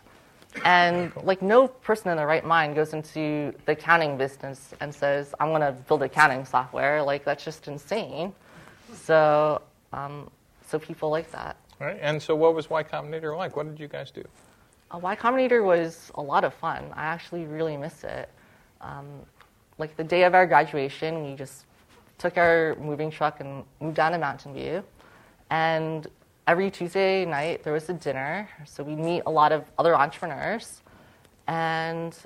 And 0.63 1.12
like 1.24 1.41
no 1.41 1.67
person 1.67 2.12
in 2.12 2.17
their 2.17 2.27
right 2.27 2.46
mind 2.46 2.75
goes 2.75 2.94
into 2.94 3.53
the 3.65 3.74
accounting 3.74 4.15
business 4.15 4.74
and 4.79 4.94
says, 4.94 5.36
"I'm 5.39 5.50
going 5.50 5.62
to 5.62 5.74
build 5.74 6.03
accounting 6.03 6.46
software." 6.46 7.03
Like 7.03 7.25
that's 7.25 7.44
just 7.44 7.67
insane. 7.67 8.34
So, 9.06 9.62
um, 9.94 10.32
so 10.66 10.80
people 10.80 11.12
like 11.12 11.32
that. 11.32 11.58
All 11.80 11.86
right. 11.86 12.00
And 12.02 12.22
so, 12.22 12.36
what 12.36 12.56
was 12.56 12.70
Y 12.70 12.84
Combinator 12.84 13.38
like? 13.38 13.56
What 13.56 13.68
did 13.68 13.80
you 13.80 13.88
guys 13.88 14.10
do? 14.10 14.24
Uh, 14.92 14.98
y 14.98 15.16
Combinator 15.16 15.64
was 15.64 16.12
a 16.16 16.22
lot 16.22 16.44
of 16.44 16.54
fun. 16.56 16.86
I 16.94 17.04
actually 17.06 17.46
really 17.46 17.78
miss 17.78 18.04
it. 18.04 18.30
Um, 18.82 19.06
like 19.78 19.96
the 19.96 20.04
day 20.04 20.24
of 20.24 20.34
our 20.34 20.48
graduation, 20.48 21.24
we 21.24 21.36
just 21.36 21.66
took 22.18 22.38
our 22.38 22.76
moving 22.80 23.12
truck 23.12 23.42
and 23.42 23.64
moved 23.80 23.96
down 23.96 24.14
to 24.14 24.18
Mountain 24.18 24.54
View. 24.56 24.84
And 25.52 26.08
every 26.48 26.72
Tuesday 26.72 27.26
night, 27.26 27.64
there 27.64 27.74
was 27.74 27.88
a 27.90 27.94
dinner. 27.94 28.50
So 28.66 28.84
we 28.84 28.96
meet 28.96 29.22
a 29.28 29.32
lot 29.32 29.52
of 29.52 29.66
other 29.78 29.96
entrepreneurs. 29.96 30.82
And 31.48 32.18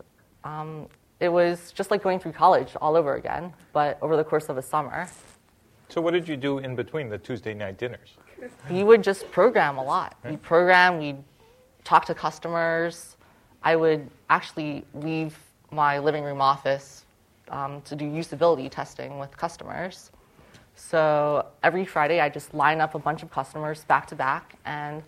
um, 0.45 0.87
it 1.19 1.29
was 1.29 1.73
just 1.73 1.91
like 1.91 2.01
going 2.01 2.19
through 2.19 2.33
college 2.33 2.77
all 2.79 2.95
over 2.95 3.15
again, 3.15 3.53
but 3.73 3.97
over 4.01 4.15
the 4.15 4.23
course 4.23 4.47
of 4.47 4.57
a 4.57 4.61
summer. 4.61 5.09
So, 5.89 6.01
what 6.01 6.13
did 6.13 6.27
you 6.27 6.37
do 6.37 6.59
in 6.59 6.75
between 6.75 7.09
the 7.09 7.17
Tuesday 7.17 7.53
night 7.53 7.79
dinners? 7.79 8.17
We 8.69 8.83
would 8.83 9.03
just 9.03 9.29
program 9.31 9.77
a 9.77 9.83
lot. 9.83 10.15
We 10.23 10.37
program, 10.37 10.99
we'd 10.99 11.23
talk 11.83 12.05
to 12.05 12.13
customers. 12.13 13.17
I 13.63 13.75
would 13.75 14.07
actually 14.29 14.85
leave 14.93 15.37
my 15.71 15.97
living 15.99 16.23
room 16.23 16.41
office 16.41 17.05
um, 17.49 17.81
to 17.81 17.95
do 17.95 18.05
usability 18.05 18.69
testing 18.69 19.17
with 19.17 19.35
customers. 19.35 20.11
So 20.75 21.45
every 21.63 21.85
Friday, 21.85 22.21
I 22.21 22.29
just 22.29 22.53
line 22.53 22.79
up 22.79 22.95
a 22.95 22.99
bunch 22.99 23.23
of 23.23 23.31
customers 23.31 23.83
back 23.83 24.07
to 24.07 24.15
back 24.15 24.57
and 24.65 25.03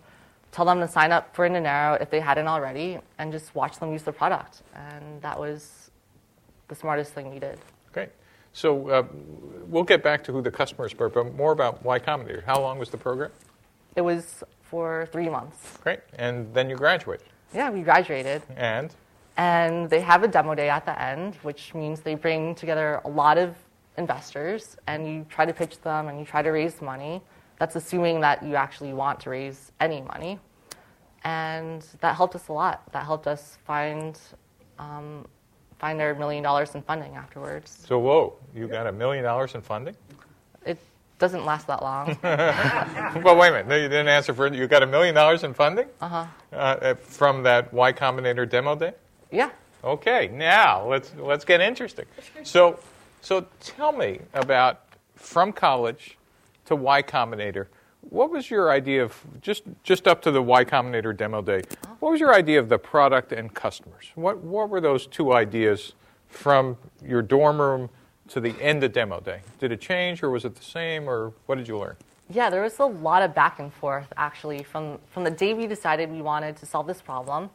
tell 0.50 0.64
them 0.66 0.80
to 0.80 0.88
sign 0.88 1.12
up 1.12 1.34
for 1.34 1.48
Indinero 1.48 2.00
if 2.02 2.10
they 2.10 2.20
hadn't 2.20 2.46
already, 2.46 2.98
and 3.18 3.32
just 3.32 3.54
watch 3.54 3.78
them 3.78 3.92
use 3.92 4.02
the 4.02 4.12
product. 4.12 4.62
And 4.74 5.22
that 5.22 5.38
was 5.38 5.90
the 6.68 6.74
smartest 6.74 7.12
thing 7.12 7.32
we 7.32 7.38
did. 7.38 7.58
Great. 7.92 8.10
So 8.52 8.88
uh, 8.88 9.06
we'll 9.66 9.82
get 9.84 10.02
back 10.02 10.22
to 10.24 10.32
who 10.32 10.42
the 10.42 10.50
customers 10.50 10.96
were, 10.96 11.08
but 11.08 11.34
more 11.34 11.52
about 11.52 11.82
Y 11.84 11.98
Combinator. 11.98 12.44
How 12.44 12.60
long 12.60 12.78
was 12.78 12.90
the 12.90 12.98
program? 12.98 13.30
It 13.96 14.02
was 14.02 14.42
for 14.62 15.08
three 15.12 15.28
months. 15.28 15.78
Great. 15.82 16.00
And 16.14 16.52
then 16.54 16.70
you 16.70 16.76
graduated. 16.76 17.26
Yeah, 17.54 17.70
we 17.70 17.82
graduated. 17.82 18.42
And? 18.56 18.94
And 19.36 19.88
they 19.88 20.00
have 20.00 20.22
a 20.22 20.28
demo 20.28 20.54
day 20.54 20.68
at 20.68 20.84
the 20.84 21.00
end, 21.00 21.36
which 21.36 21.74
means 21.74 22.00
they 22.00 22.14
bring 22.14 22.54
together 22.54 23.00
a 23.04 23.08
lot 23.08 23.38
of 23.38 23.54
investors 23.98 24.76
and 24.86 25.06
you 25.06 25.26
try 25.28 25.44
to 25.44 25.52
pitch 25.52 25.80
them 25.80 26.08
and 26.08 26.18
you 26.18 26.24
try 26.24 26.42
to 26.42 26.50
raise 26.50 26.80
money. 26.80 27.22
That's 27.58 27.76
assuming 27.76 28.20
that 28.20 28.42
you 28.42 28.56
actually 28.56 28.92
want 28.92 29.20
to 29.20 29.30
raise 29.30 29.72
any 29.80 30.02
money. 30.02 30.38
And 31.24 31.84
that 32.00 32.16
helped 32.16 32.34
us 32.34 32.48
a 32.48 32.52
lot. 32.52 32.90
That 32.92 33.04
helped 33.04 33.26
us 33.26 33.58
find, 33.64 34.18
um, 34.78 35.26
find 35.82 35.98
their 35.98 36.14
million 36.14 36.44
dollars 36.44 36.76
in 36.76 36.82
funding 36.82 37.16
afterwards. 37.16 37.82
So, 37.88 37.98
whoa, 37.98 38.34
you 38.54 38.68
got 38.68 38.86
a 38.86 38.92
million 38.92 39.24
dollars 39.24 39.56
in 39.56 39.62
funding? 39.62 39.96
It 40.64 40.78
doesn't 41.18 41.44
last 41.44 41.66
that 41.66 41.82
long. 41.82 42.16
well, 42.22 43.36
wait 43.36 43.48
a 43.48 43.50
minute. 43.50 43.66
No, 43.66 43.74
you 43.74 43.88
didn't 43.88 44.06
answer 44.06 44.32
for 44.32 44.46
it. 44.46 44.54
You 44.54 44.68
got 44.68 44.84
a 44.84 44.86
million 44.86 45.12
dollars 45.12 45.42
in 45.42 45.52
funding? 45.52 45.88
Uh-huh. 46.00 46.24
Uh, 46.52 46.94
from 46.94 47.42
that 47.42 47.74
Y 47.74 47.92
Combinator 47.92 48.48
demo 48.48 48.76
day? 48.76 48.92
Yeah. 49.32 49.50
Okay, 49.82 50.30
now 50.32 50.86
let's 50.86 51.12
let's 51.18 51.44
get 51.44 51.60
interesting. 51.60 52.04
So, 52.44 52.78
so 53.20 53.46
tell 53.58 53.90
me 53.90 54.20
about 54.34 54.82
from 55.16 55.52
college 55.52 56.16
to 56.66 56.76
Y 56.76 57.02
Combinator. 57.02 57.66
What 58.10 58.30
was 58.30 58.50
your 58.50 58.70
idea 58.70 59.02
of 59.02 59.16
just 59.40 59.62
just 59.82 60.06
up 60.06 60.20
to 60.22 60.30
the 60.30 60.42
Y 60.42 60.64
Combinator 60.64 61.16
demo 61.16 61.40
day? 61.40 61.62
What 62.00 62.12
was 62.12 62.20
your 62.20 62.34
idea 62.34 62.58
of 62.58 62.68
the 62.68 62.78
product 62.78 63.32
and 63.32 63.52
customers? 63.54 64.10
What 64.14 64.38
what 64.38 64.68
were 64.68 64.80
those 64.80 65.06
two 65.06 65.32
ideas 65.32 65.94
from 66.28 66.76
your 67.04 67.22
dorm 67.22 67.60
room 67.60 67.88
to 68.28 68.40
the 68.40 68.54
end 68.60 68.84
of 68.84 68.92
demo 68.92 69.20
day? 69.20 69.40
Did 69.58 69.72
it 69.72 69.80
change, 69.80 70.22
or 70.22 70.30
was 70.30 70.44
it 70.44 70.54
the 70.54 70.64
same, 70.64 71.08
or 71.08 71.32
what 71.46 71.56
did 71.56 71.68
you 71.68 71.78
learn? 71.78 71.96
Yeah, 72.28 72.50
there 72.50 72.62
was 72.62 72.78
a 72.78 72.84
lot 72.84 73.22
of 73.22 73.34
back 73.34 73.58
and 73.60 73.72
forth 73.72 74.12
actually 74.16 74.62
from 74.62 74.98
from 75.06 75.24
the 75.24 75.30
day 75.30 75.54
we 75.54 75.66
decided 75.66 76.10
we 76.10 76.22
wanted 76.22 76.56
to 76.56 76.66
solve 76.66 76.86
this 76.86 77.00
problem 77.00 77.50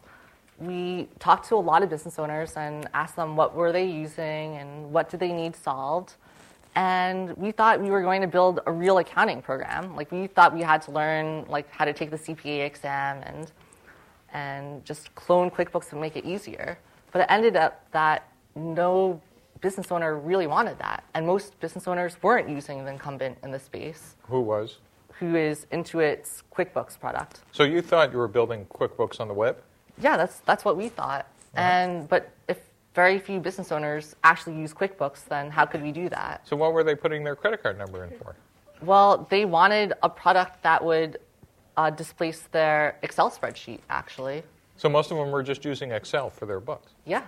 we 0.60 1.08
talked 1.20 1.48
to 1.50 1.56
a 1.56 1.58
lot 1.58 1.84
of 1.84 1.90
business 1.90 2.18
owners 2.18 2.54
and 2.56 2.88
asked 2.94 3.16
them 3.16 3.36
what 3.36 3.56
were 3.56 3.72
they 3.72 3.86
using 3.86 4.58
and 4.58 4.92
what 4.92 5.10
did 5.10 5.20
they 5.20 5.32
need 5.32 5.56
solved 5.56 6.16
and 6.78 7.36
we 7.38 7.52
thought 7.52 7.82
we 7.82 7.90
were 7.90 8.04
going 8.04 8.22
to 8.22 8.28
build 8.28 8.60
a 8.68 8.72
real 8.72 9.00
accounting 9.00 9.42
program. 9.42 9.96
Like 9.96 10.12
we 10.12 10.28
thought 10.28 10.54
we 10.54 10.62
had 10.62 10.84
to 10.84 10.92
learn 10.92 11.44
like 11.50 11.70
how 11.72 11.86
to 11.86 11.92
take 11.92 12.12
the 12.12 12.18
cpa 12.18 12.66
exam 12.66 13.24
and 13.24 13.52
and 14.32 14.86
just 14.86 15.14
clone 15.16 15.50
quickbooks 15.50 15.92
and 15.92 16.00
make 16.00 16.16
it 16.16 16.24
easier. 16.24 16.78
But 17.12 17.22
it 17.22 17.28
ended 17.30 17.56
up 17.56 17.90
that 17.92 18.32
no 18.56 19.20
business 19.60 19.92
owner 19.92 20.18
really 20.20 20.46
wanted 20.46 20.78
that 20.78 21.04
and 21.16 21.26
most 21.26 21.60
business 21.60 21.88
owners 21.88 22.16
weren't 22.22 22.48
using 22.48 22.86
the 22.86 22.92
incumbent 22.92 23.40
in 23.42 23.50
the 23.50 23.60
space. 23.60 24.16
Who 24.28 24.42
was? 24.42 24.78
Who 25.20 25.36
is 25.36 25.66
intuit's 25.72 26.44
quickbooks 26.56 27.00
product. 27.00 27.42
So 27.54 27.64
you 27.64 27.82
thought 27.82 28.12
you 28.12 28.20
were 28.20 28.28
building 28.28 28.66
quickbooks 28.66 29.20
on 29.20 29.28
the 29.28 29.34
web? 29.34 29.58
Yeah, 30.00 30.16
that's 30.16 30.42
that's 30.42 30.64
what 30.64 30.78
we 30.78 30.90
thought. 30.90 31.26
Uh-huh. 31.56 31.62
And 31.62 32.08
but 32.08 32.30
if 32.48 32.60
very 32.98 33.20
few 33.20 33.40
business 33.40 33.72
owners 33.72 34.16
actually 34.24 34.58
use 34.58 34.74
QuickBooks, 34.74 35.26
then 35.26 35.52
how 35.52 35.68
could 35.68 35.84
we 35.84 35.92
do 35.92 36.10
that? 36.10 36.42
So 36.48 36.56
what 36.56 36.74
were 36.74 36.84
they 36.84 36.96
putting 36.96 37.24
their 37.24 37.36
credit 37.36 37.62
card 37.62 37.78
number 37.78 38.04
in 38.04 38.10
for? 38.18 38.36
Well, 38.82 39.28
they 39.30 39.46
wanted 39.46 39.94
a 40.02 40.10
product 40.10 40.64
that 40.64 40.84
would 40.84 41.20
uh, 41.78 41.92
displace 41.92 42.42
their 42.52 42.98
Excel 43.04 43.30
spreadsheet, 43.30 43.82
actually. 43.92 44.42
So 44.78 44.90
most 44.90 45.12
of 45.12 45.18
them 45.18 45.30
were 45.30 45.44
just 45.44 45.64
using 45.64 45.92
Excel 45.92 46.32
for 46.32 46.48
their 46.48 46.60
books. 46.60 46.94
Yeah. 47.06 47.26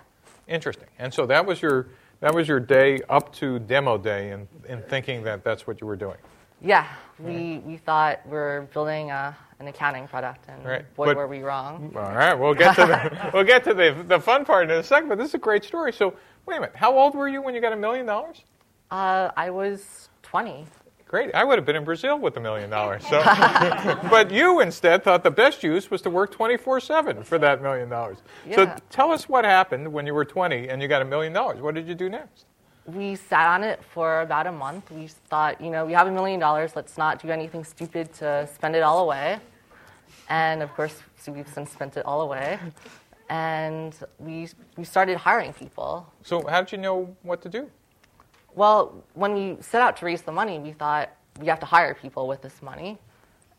Interesting. 0.48 0.88
And 0.98 1.14
so 1.14 1.28
that 1.28 1.46
was 1.46 1.62
your 1.62 1.86
that 2.20 2.34
was 2.34 2.48
your 2.48 2.60
day 2.60 3.00
up 3.08 3.32
to 3.36 3.60
demo 3.60 3.98
day, 3.98 4.32
and 4.32 4.48
in, 4.68 4.80
in 4.80 4.84
thinking 4.90 5.24
that 5.24 5.44
that's 5.44 5.68
what 5.68 5.80
you 5.80 5.86
were 5.86 5.96
doing. 5.96 6.18
Yeah, 6.62 6.88
we 7.20 7.60
we 7.60 7.78
thought 7.78 8.28
we 8.28 8.36
are 8.36 8.68
building 8.74 9.12
a 9.12 9.38
an 9.60 9.68
accounting 9.68 10.08
product, 10.08 10.46
and 10.48 10.66
right. 10.66 10.96
boy, 10.96 11.06
but, 11.06 11.18
were 11.18 11.28
we 11.28 11.42
wrong. 11.42 11.92
All 11.96 12.02
right, 12.02 12.34
we'll 12.34 12.54
get 12.54 12.76
to 12.76 12.86
the 12.86 13.30
we'll 13.34 13.44
get 13.44 13.64
to 13.66 13.74
the 13.74 14.04
the 14.08 14.20
fun 14.20 14.46
part 14.46 14.70
in 14.70 14.78
a 14.78 14.84
second. 14.84 15.10
But 15.10 15.18
this 15.18 15.30
is 15.30 15.34
a 15.36 15.40
great 15.40 15.64
story. 15.64 15.92
So 15.92 16.16
wait 16.46 16.58
a 16.58 16.62
minute, 16.62 16.76
how 16.76 16.98
old 16.98 17.16
were 17.16 17.28
you 17.28 17.42
when 17.42 17.54
you 17.54 17.62
got 17.62 17.74
a 17.74 17.78
million 17.78 18.06
dollars? 18.06 18.44
Uh, 18.90 19.32
I 19.36 19.50
was 19.50 20.10
twenty. 20.24 20.66
Great. 21.08 21.34
I 21.34 21.44
would 21.44 21.58
have 21.58 21.66
been 21.66 21.76
in 21.76 21.84
Brazil 21.84 22.20
with 22.20 22.38
a 22.38 22.40
million 22.40 22.70
dollars. 22.70 23.04
So, 23.08 23.20
but 24.10 24.30
you 24.30 24.60
instead 24.60 25.04
thought 25.04 25.24
the 25.24 25.32
best 25.32 25.64
use 25.64 25.90
was 25.90 26.04
to 26.04 26.10
work 26.10 26.34
24/7 26.34 27.26
for 27.26 27.40
that 27.40 27.64
million 27.64 27.90
dollars. 27.90 28.20
So 28.54 28.76
tell 28.92 29.12
us 29.12 29.28
what 29.28 29.44
happened 29.44 29.92
when 29.92 30.06
you 30.06 30.14
were 30.14 30.26
20 30.26 30.70
and 30.70 30.82
you 30.82 30.88
got 30.88 31.02
a 31.02 31.06
million 31.06 31.34
dollars. 31.34 31.62
What 31.62 31.74
did 31.74 31.88
you 31.88 31.96
do 31.96 32.10
next? 32.10 32.46
We 32.96 33.16
sat 33.16 33.48
on 33.48 33.64
it 33.64 33.84
for 33.94 34.22
about 34.22 34.48
a 34.48 34.52
month. 34.52 34.90
We 34.90 35.08
thought, 35.08 35.62
you 35.62 35.70
know, 35.70 35.86
we 35.86 35.94
have 35.94 36.08
a 36.08 36.12
million 36.12 36.40
dollars. 36.40 36.76
Let's 36.76 36.98
not 36.98 37.22
do 37.22 37.30
anything 37.30 37.64
stupid 37.64 38.12
to 38.16 38.48
spend 38.52 38.76
it 38.76 38.82
all 38.82 39.00
away. 39.00 39.38
And 40.28 40.64
of 40.64 40.74
course, 40.74 40.96
so 41.18 41.32
we've 41.32 41.48
since 41.48 41.72
spent 41.72 41.98
it 41.98 42.06
all 42.06 42.22
away. 42.22 42.58
And 43.30 43.96
we, 44.18 44.48
we 44.76 44.84
started 44.86 45.18
hiring 45.18 45.54
people. 45.54 46.12
So, 46.24 46.48
how 46.48 46.62
did 46.62 46.72
you 46.72 46.80
know 46.80 47.16
what 47.22 47.44
to 47.44 47.50
do? 47.50 47.70
Well, 48.56 49.04
when 49.14 49.34
we 49.36 49.58
set 49.62 49.82
out 49.82 49.96
to 49.98 50.06
raise 50.06 50.24
the 50.24 50.32
money, 50.32 50.58
we 50.58 50.72
thought 50.72 51.12
we 51.40 51.46
have 51.46 51.60
to 51.60 51.68
hire 51.68 51.94
people 51.94 52.28
with 52.28 52.42
this 52.42 52.60
money. 52.64 52.98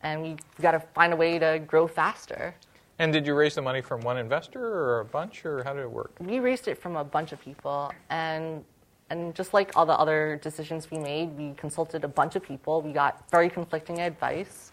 And 0.03 0.23
we 0.23 0.37
got 0.61 0.73
to 0.73 0.81
find 0.81 1.13
a 1.13 1.17
way 1.17 1.39
to 1.39 1.61
grow 1.65 1.87
faster. 1.87 2.57
And 2.99 3.13
did 3.13 3.27
you 3.29 3.35
raise 3.35 3.55
the 3.55 3.63
money 3.63 3.81
from 3.81 4.01
one 4.01 4.19
investor 4.19 4.61
or 4.61 5.01
a 5.01 5.05
bunch, 5.05 5.45
or 5.45 5.63
how 5.63 5.73
did 5.73 5.83
it 5.83 5.91
work? 5.91 6.17
We 6.19 6.41
raised 6.41 6.67
it 6.67 6.79
from 6.79 6.97
a 6.97 7.05
bunch 7.05 7.31
of 7.31 7.41
people. 7.41 7.93
And, 8.09 8.65
and 9.11 9.35
just 9.35 9.53
like 9.53 9.73
all 9.77 9.85
the 9.85 9.99
other 9.99 10.39
decisions 10.43 10.91
we 10.91 10.99
made, 10.99 11.37
we 11.37 11.53
consulted 11.57 12.05
a 12.05 12.09
bunch 12.09 12.37
of 12.37 12.43
people. 12.43 12.81
We 12.81 12.93
got 12.93 13.29
very 13.31 13.51
conflicting 13.51 14.01
advice. 14.01 14.71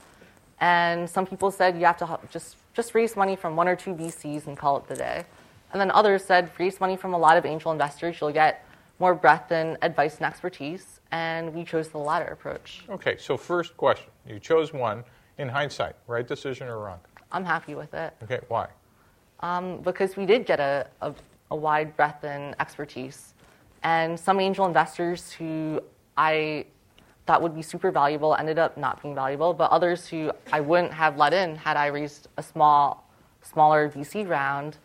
And 0.60 1.10
some 1.10 1.26
people 1.26 1.50
said 1.50 1.76
you 1.76 1.86
have 1.86 1.98
to 1.98 2.20
just, 2.32 2.56
just 2.74 2.94
raise 2.94 3.16
money 3.16 3.36
from 3.36 3.56
one 3.56 3.68
or 3.68 3.76
two 3.76 3.94
VCs 3.96 4.46
and 4.46 4.56
call 4.56 4.78
it 4.78 4.88
the 4.88 4.96
day. 4.96 5.26
And 5.72 5.82
then 5.82 5.92
others 5.92 6.24
said 6.24 6.52
raise 6.60 6.80
money 6.80 6.96
from 6.96 7.14
a 7.14 7.18
lot 7.18 7.36
of 7.36 7.46
angel 7.46 7.72
investors. 7.72 8.18
You'll 8.22 8.32
get 8.32 8.64
more 9.00 9.16
breadth 9.16 9.52
and 9.52 9.78
advice 9.82 10.18
and 10.18 10.26
expertise. 10.26 11.00
And 11.12 11.54
we 11.54 11.64
chose 11.64 11.90
the 11.90 11.98
latter 11.98 12.26
approach. 12.26 12.86
Okay, 12.90 13.18
so 13.18 13.38
first 13.38 13.76
question. 13.76 14.10
You 14.28 14.40
chose 14.40 14.72
one. 14.72 15.04
In 15.40 15.48
hindsight, 15.48 15.96
right 16.08 16.28
decision 16.28 16.68
or 16.68 16.80
wrong? 16.80 17.00
I'm 17.32 17.46
happy 17.46 17.76
with 17.76 17.94
it. 17.94 18.14
Okay, 18.24 18.40
why? 18.48 18.70
Um, 19.42 19.82
because 19.82 20.18
we 20.18 20.26
did 20.26 20.48
get 20.48 20.60
a, 20.60 20.88
a, 21.02 21.14
a 21.52 21.56
wide 21.56 21.96
breadth 21.96 22.24
and 22.24 22.56
expertise. 22.60 23.36
And 23.84 24.20
some 24.20 24.40
angel 24.40 24.66
investors 24.66 25.32
who 25.32 25.82
I 26.16 26.66
thought 27.26 27.42
would 27.42 27.56
be 27.56 27.62
super 27.62 27.92
valuable 27.92 28.36
ended 28.36 28.58
up 28.58 28.78
not 28.78 29.02
being 29.02 29.14
valuable, 29.14 29.54
but 29.54 29.70
others 29.72 30.08
who 30.08 30.32
I 30.52 30.62
wouldn't 30.62 30.94
have 30.94 31.18
let 31.18 31.34
in 31.34 31.56
had 31.56 31.78
I 31.78 31.88
raised 31.88 32.28
a 32.38 32.44
small, 32.44 33.10
smaller 33.42 33.90
VC 33.90 34.28
round 34.28 34.78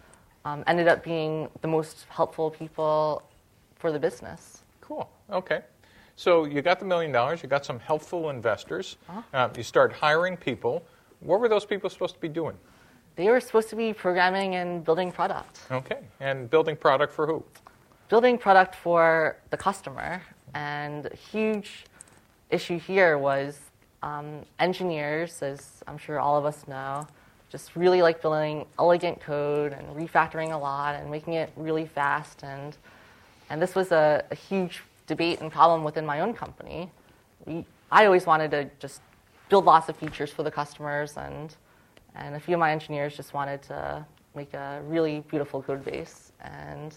um, 0.45 0.65
ended 0.67 0.89
up 0.89 1.05
being 1.05 1.49
the 1.61 1.69
most 1.69 2.07
helpful 2.09 2.51
people 2.51 3.23
for 3.77 3.93
the 3.93 3.99
business. 3.99 4.63
Cool. 4.81 5.09
Okay. 5.31 5.61
So 6.17 6.45
you 6.45 6.63
got 6.63 6.79
the 6.79 6.85
million 6.85 7.13
dollars, 7.13 7.43
you 7.43 7.49
got 7.49 7.65
some 7.65 7.79
helpful 7.79 8.31
investors, 8.31 8.97
uh-huh. 9.09 9.23
uh, 9.33 9.49
you 9.57 9.63
start 9.63 9.93
hiring 9.93 10.37
people. 10.37 10.85
What 11.21 11.41
were 11.41 11.49
those 11.49 11.65
people 11.65 11.89
supposed 11.89 12.15
to 12.15 12.21
be 12.21 12.29
doing? 12.29 12.57
They 13.17 13.29
were 13.29 13.41
supposed 13.41 13.69
to 13.71 13.77
be 13.77 13.93
programming 13.93 14.57
and 14.57 14.85
building 14.85 15.13
product. 15.13 15.61
Okay. 15.71 15.99
And 16.21 16.51
building 16.51 16.77
product 16.77 17.13
for 17.13 17.27
who? 17.27 17.45
Building 18.13 18.37
product 18.37 18.75
for 18.75 19.39
the 19.49 19.57
customer. 19.57 20.21
And 20.53 21.11
huge 21.15 21.87
issue 22.51 22.79
here 22.79 23.17
was 23.17 23.59
um, 24.03 24.43
engineers, 24.59 25.41
as 25.41 25.83
I'm 25.87 25.97
sure 25.97 26.21
all 26.21 26.37
of 26.37 26.45
us 26.45 26.69
know, 26.69 27.07
just 27.49 27.75
really 27.75 28.03
like 28.03 28.21
building 28.21 28.67
elegant 28.79 29.19
code 29.23 29.73
and 29.73 29.87
refactoring 29.97 30.53
a 30.53 30.59
lot 30.59 30.95
and 30.95 31.11
making 31.11 31.33
it 31.33 31.55
really 31.57 31.87
fast. 31.87 32.43
And, 32.43 32.77
and 33.49 33.63
this 33.63 33.75
was 33.75 33.93
a, 33.93 34.23
a 34.31 34.35
huge 34.35 34.83
debate 35.07 35.41
and 35.41 35.51
problem 35.51 35.83
within 35.83 36.05
my 36.05 36.21
own 36.21 36.35
company. 36.35 36.91
We, 37.47 37.65
I 37.91 38.05
always 38.05 38.27
wanted 38.27 38.51
to 38.51 38.69
just 38.79 39.01
build 39.49 39.65
lots 39.65 39.89
of 39.89 39.97
features 39.97 40.31
for 40.31 40.43
the 40.43 40.51
customers, 40.51 41.17
and, 41.17 41.57
and 42.15 42.35
a 42.35 42.41
few 42.41 42.57
of 42.57 42.61
my 42.61 42.73
engineers 42.73 43.17
just 43.17 43.33
wanted 43.33 43.63
to 43.63 44.05
make 44.35 44.53
a 44.53 44.83
really 44.85 45.21
beautiful 45.31 45.63
code 45.63 45.83
base. 45.83 46.33
And 46.43 46.95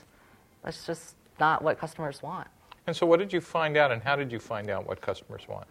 that's 0.65 0.86
just 0.86 1.15
not 1.39 1.62
what 1.62 1.79
customers 1.79 2.22
want. 2.22 2.48
And 2.88 2.95
so, 2.95 3.05
what 3.05 3.19
did 3.19 3.31
you 3.31 3.39
find 3.39 3.77
out, 3.77 3.91
and 3.91 4.01
how 4.01 4.15
did 4.15 4.31
you 4.31 4.39
find 4.39 4.69
out 4.69 4.88
what 4.88 5.00
customers 5.00 5.43
want? 5.48 5.67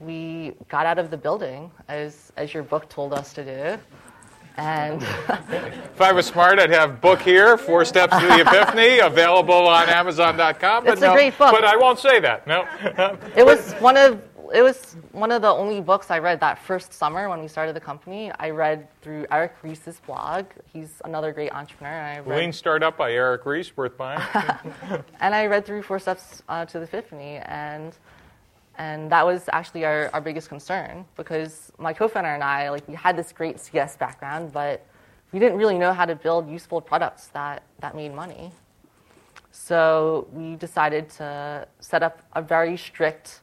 We 0.00 0.54
got 0.68 0.86
out 0.86 0.98
of 0.98 1.10
the 1.10 1.16
building, 1.16 1.70
as, 1.88 2.32
as 2.36 2.52
your 2.54 2.62
book 2.62 2.88
told 2.88 3.12
us 3.12 3.32
to 3.34 3.44
do. 3.44 3.82
And 4.56 5.02
if 5.52 6.00
I 6.00 6.12
was 6.12 6.26
smart, 6.26 6.58
I'd 6.58 6.70
have 6.70 7.00
book 7.00 7.20
here, 7.20 7.56
Four 7.56 7.84
Steps 7.84 8.18
to 8.18 8.26
the 8.26 8.40
Epiphany, 8.46 8.98
available 8.98 9.68
on 9.68 9.88
Amazon.com. 9.88 10.84
But 10.84 10.94
it's 10.94 11.02
no, 11.02 11.12
a 11.12 11.14
great 11.14 11.36
book. 11.38 11.52
But 11.52 11.64
I 11.64 11.76
won't 11.76 11.98
say 11.98 12.18
that. 12.20 12.46
No. 12.46 12.66
it 13.36 13.44
was 13.44 13.72
one 13.74 13.96
of 13.96 14.22
it 14.52 14.62
was 14.62 14.96
one 15.12 15.30
of 15.30 15.42
the 15.42 15.48
only 15.48 15.80
books 15.80 16.10
I 16.10 16.18
read 16.18 16.40
that 16.40 16.58
first 16.58 16.92
summer 16.92 17.28
when 17.28 17.40
we 17.40 17.48
started 17.48 17.74
the 17.74 17.80
company. 17.80 18.32
I 18.38 18.50
read 18.50 18.88
through 19.02 19.26
Eric 19.30 19.54
Ries's 19.62 20.00
blog. 20.06 20.46
He's 20.72 21.00
another 21.04 21.32
great 21.32 21.52
entrepreneur. 21.52 21.92
And 21.92 22.18
I 22.18 22.20
read, 22.20 22.38
Lean 22.38 22.52
Startup 22.52 22.96
by 22.96 23.12
Eric 23.12 23.46
Ries, 23.46 23.76
worth 23.76 23.96
buying. 23.96 24.20
and 25.20 25.34
I 25.34 25.46
read 25.46 25.64
through 25.64 25.82
Four 25.82 25.98
Steps 25.98 26.42
uh, 26.48 26.64
to 26.66 26.78
the 26.78 26.84
Epiphany, 26.84 27.36
and 27.44 27.96
and 28.80 29.12
that 29.12 29.26
was 29.26 29.48
actually 29.52 29.84
our, 29.84 30.08
our 30.14 30.22
biggest 30.22 30.48
concern 30.48 31.04
because 31.14 31.70
my 31.78 31.92
co-founder 31.92 32.30
and 32.30 32.42
I, 32.42 32.70
like, 32.70 32.88
we 32.88 32.94
had 32.94 33.14
this 33.14 33.30
great 33.30 33.60
CS 33.60 33.96
background, 33.96 34.52
but 34.52 34.86
we 35.32 35.38
didn't 35.38 35.58
really 35.58 35.76
know 35.76 35.92
how 35.92 36.06
to 36.06 36.16
build 36.16 36.48
useful 36.48 36.80
products 36.80 37.26
that, 37.28 37.62
that 37.80 37.94
made 37.94 38.14
money. 38.14 38.52
So 39.52 40.28
we 40.32 40.56
decided 40.56 41.10
to 41.10 41.68
set 41.80 42.02
up 42.02 42.22
a 42.32 42.40
very 42.40 42.78
strict 42.78 43.40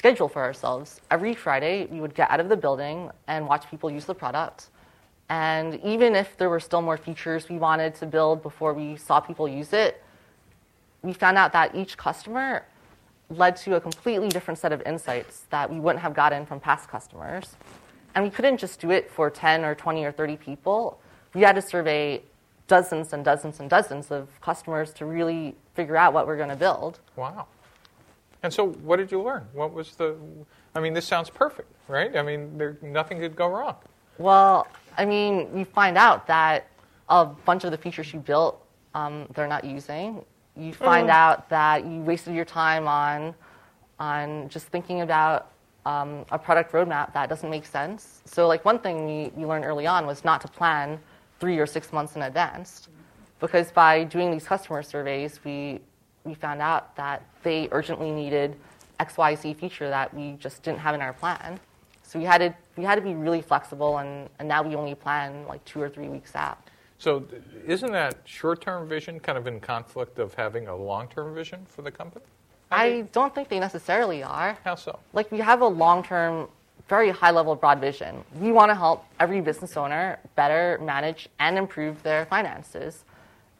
schedule 0.00 0.30
for 0.30 0.42
ourselves. 0.42 0.98
Every 1.10 1.34
Friday, 1.34 1.84
we 1.84 2.00
would 2.00 2.14
get 2.14 2.30
out 2.30 2.40
of 2.40 2.48
the 2.48 2.56
building 2.56 3.10
and 3.26 3.46
watch 3.46 3.68
people 3.70 3.90
use 3.90 4.06
the 4.06 4.14
product. 4.14 4.68
And 5.28 5.78
even 5.84 6.16
if 6.16 6.38
there 6.38 6.48
were 6.48 6.58
still 6.58 6.80
more 6.80 6.96
features 6.96 7.50
we 7.50 7.58
wanted 7.58 7.94
to 7.96 8.06
build 8.06 8.42
before 8.42 8.72
we 8.72 8.96
saw 8.96 9.20
people 9.20 9.46
use 9.46 9.74
it, 9.74 10.02
we 11.02 11.12
found 11.12 11.36
out 11.36 11.52
that 11.52 11.74
each 11.74 11.98
customer 11.98 12.64
led 13.28 13.56
to 13.56 13.74
a 13.76 13.80
completely 13.80 14.30
different 14.30 14.56
set 14.56 14.72
of 14.72 14.80
insights 14.86 15.42
that 15.50 15.70
we 15.70 15.78
wouldn't 15.78 16.00
have 16.00 16.14
gotten 16.14 16.46
from 16.46 16.60
past 16.60 16.88
customers. 16.88 17.54
And 18.14 18.24
we 18.24 18.30
couldn't 18.30 18.56
just 18.56 18.80
do 18.80 18.90
it 18.90 19.10
for 19.10 19.28
10 19.28 19.66
or 19.66 19.74
20 19.74 20.02
or 20.02 20.12
30 20.12 20.38
people. 20.38 20.98
We 21.34 21.42
had 21.42 21.56
to 21.56 21.62
survey 21.62 22.22
dozens 22.68 23.12
and 23.12 23.22
dozens 23.22 23.60
and 23.60 23.68
dozens 23.68 24.10
of 24.10 24.28
customers 24.40 24.94
to 24.94 25.04
really 25.04 25.56
figure 25.74 25.98
out 25.98 26.14
what 26.14 26.26
we're 26.26 26.38
going 26.38 26.48
to 26.48 26.56
build. 26.56 27.00
Wow. 27.16 27.48
And 28.42 28.52
so, 28.52 28.68
what 28.68 28.96
did 28.96 29.10
you 29.10 29.22
learn? 29.22 29.46
What 29.52 29.72
was 29.72 29.94
the? 29.96 30.16
I 30.74 30.80
mean, 30.80 30.94
this 30.94 31.06
sounds 31.06 31.28
perfect, 31.28 31.70
right? 31.88 32.16
I 32.16 32.22
mean, 32.22 32.56
there 32.56 32.78
nothing 32.82 33.18
could 33.18 33.36
go 33.36 33.48
wrong. 33.48 33.76
Well, 34.18 34.66
I 34.96 35.04
mean, 35.04 35.48
you 35.56 35.64
find 35.64 35.98
out 35.98 36.26
that 36.26 36.68
a 37.08 37.26
bunch 37.26 37.64
of 37.64 37.70
the 37.70 37.76
features 37.76 38.12
you 38.12 38.20
built, 38.20 38.64
um, 38.94 39.26
they're 39.34 39.48
not 39.48 39.64
using 39.64 40.24
you 40.56 40.72
find 40.72 41.08
mm. 41.08 41.12
out 41.12 41.48
that 41.48 41.84
you 41.86 42.00
wasted 42.00 42.34
your 42.34 42.44
time 42.44 42.86
on, 42.88 43.34
on 43.98 44.48
just 44.48 44.66
thinking 44.66 45.00
about 45.00 45.52
um, 45.86 46.24
a 46.30 46.38
product 46.38 46.72
roadmap 46.72 47.12
that 47.14 47.28
doesn't 47.28 47.48
make 47.48 47.64
sense. 47.64 48.20
So, 48.26 48.46
like 48.46 48.64
one 48.64 48.78
thing 48.78 49.06
we, 49.06 49.30
we 49.34 49.46
learned 49.46 49.64
early 49.64 49.86
on 49.86 50.06
was 50.06 50.24
not 50.24 50.40
to 50.42 50.48
plan 50.48 50.98
three 51.38 51.58
or 51.58 51.66
six 51.66 51.92
months 51.92 52.16
in 52.16 52.22
advance, 52.22 52.88
because 53.38 53.72
by 53.72 54.04
doing 54.04 54.30
these 54.30 54.44
customer 54.44 54.82
surveys, 54.82 55.40
we 55.44 55.80
we 56.24 56.34
found 56.34 56.60
out 56.60 56.94
that 56.96 57.22
they 57.42 57.68
urgently 57.72 58.10
needed 58.10 58.56
X, 58.98 59.16
Y, 59.16 59.34
Z 59.34 59.54
feature 59.54 59.88
that 59.88 60.12
we 60.12 60.32
just 60.38 60.62
didn't 60.62 60.80
have 60.80 60.94
in 60.94 61.00
our 61.00 61.12
plan. 61.12 61.58
So 62.02 62.18
we 62.18 62.24
had 62.24 62.38
to 62.38 62.54
we 62.76 62.84
had 62.84 62.96
to 62.96 63.02
be 63.02 63.14
really 63.14 63.42
flexible, 63.42 63.98
and, 63.98 64.28
and 64.38 64.48
now 64.48 64.62
we 64.62 64.74
only 64.74 64.94
plan 64.94 65.46
like 65.46 65.64
two 65.64 65.80
or 65.80 65.88
three 65.88 66.08
weeks 66.08 66.34
out. 66.34 66.58
So, 66.98 67.24
isn't 67.66 67.92
that 67.92 68.16
short 68.24 68.60
term 68.60 68.88
vision 68.88 69.20
kind 69.20 69.38
of 69.38 69.46
in 69.46 69.60
conflict 69.60 70.18
of 70.18 70.34
having 70.34 70.68
a 70.68 70.76
long 70.76 71.08
term 71.08 71.34
vision 71.34 71.66
for 71.66 71.82
the 71.82 71.90
company? 71.90 72.24
I 72.70 73.06
don't 73.12 73.34
think 73.34 73.48
they 73.48 73.58
necessarily 73.58 74.22
are. 74.22 74.58
How 74.64 74.74
so? 74.74 74.98
Like, 75.12 75.32
we 75.32 75.38
have 75.38 75.60
a 75.60 75.66
long 75.66 76.02
term, 76.02 76.48
very 76.88 77.10
high 77.10 77.30
level, 77.30 77.54
broad 77.54 77.80
vision. 77.80 78.22
We 78.38 78.52
want 78.52 78.70
to 78.70 78.74
help 78.74 79.04
every 79.18 79.40
business 79.40 79.76
owner 79.76 80.18
better 80.36 80.78
manage 80.82 81.28
and 81.38 81.56
improve 81.56 82.02
their 82.02 82.26
finances. 82.26 83.04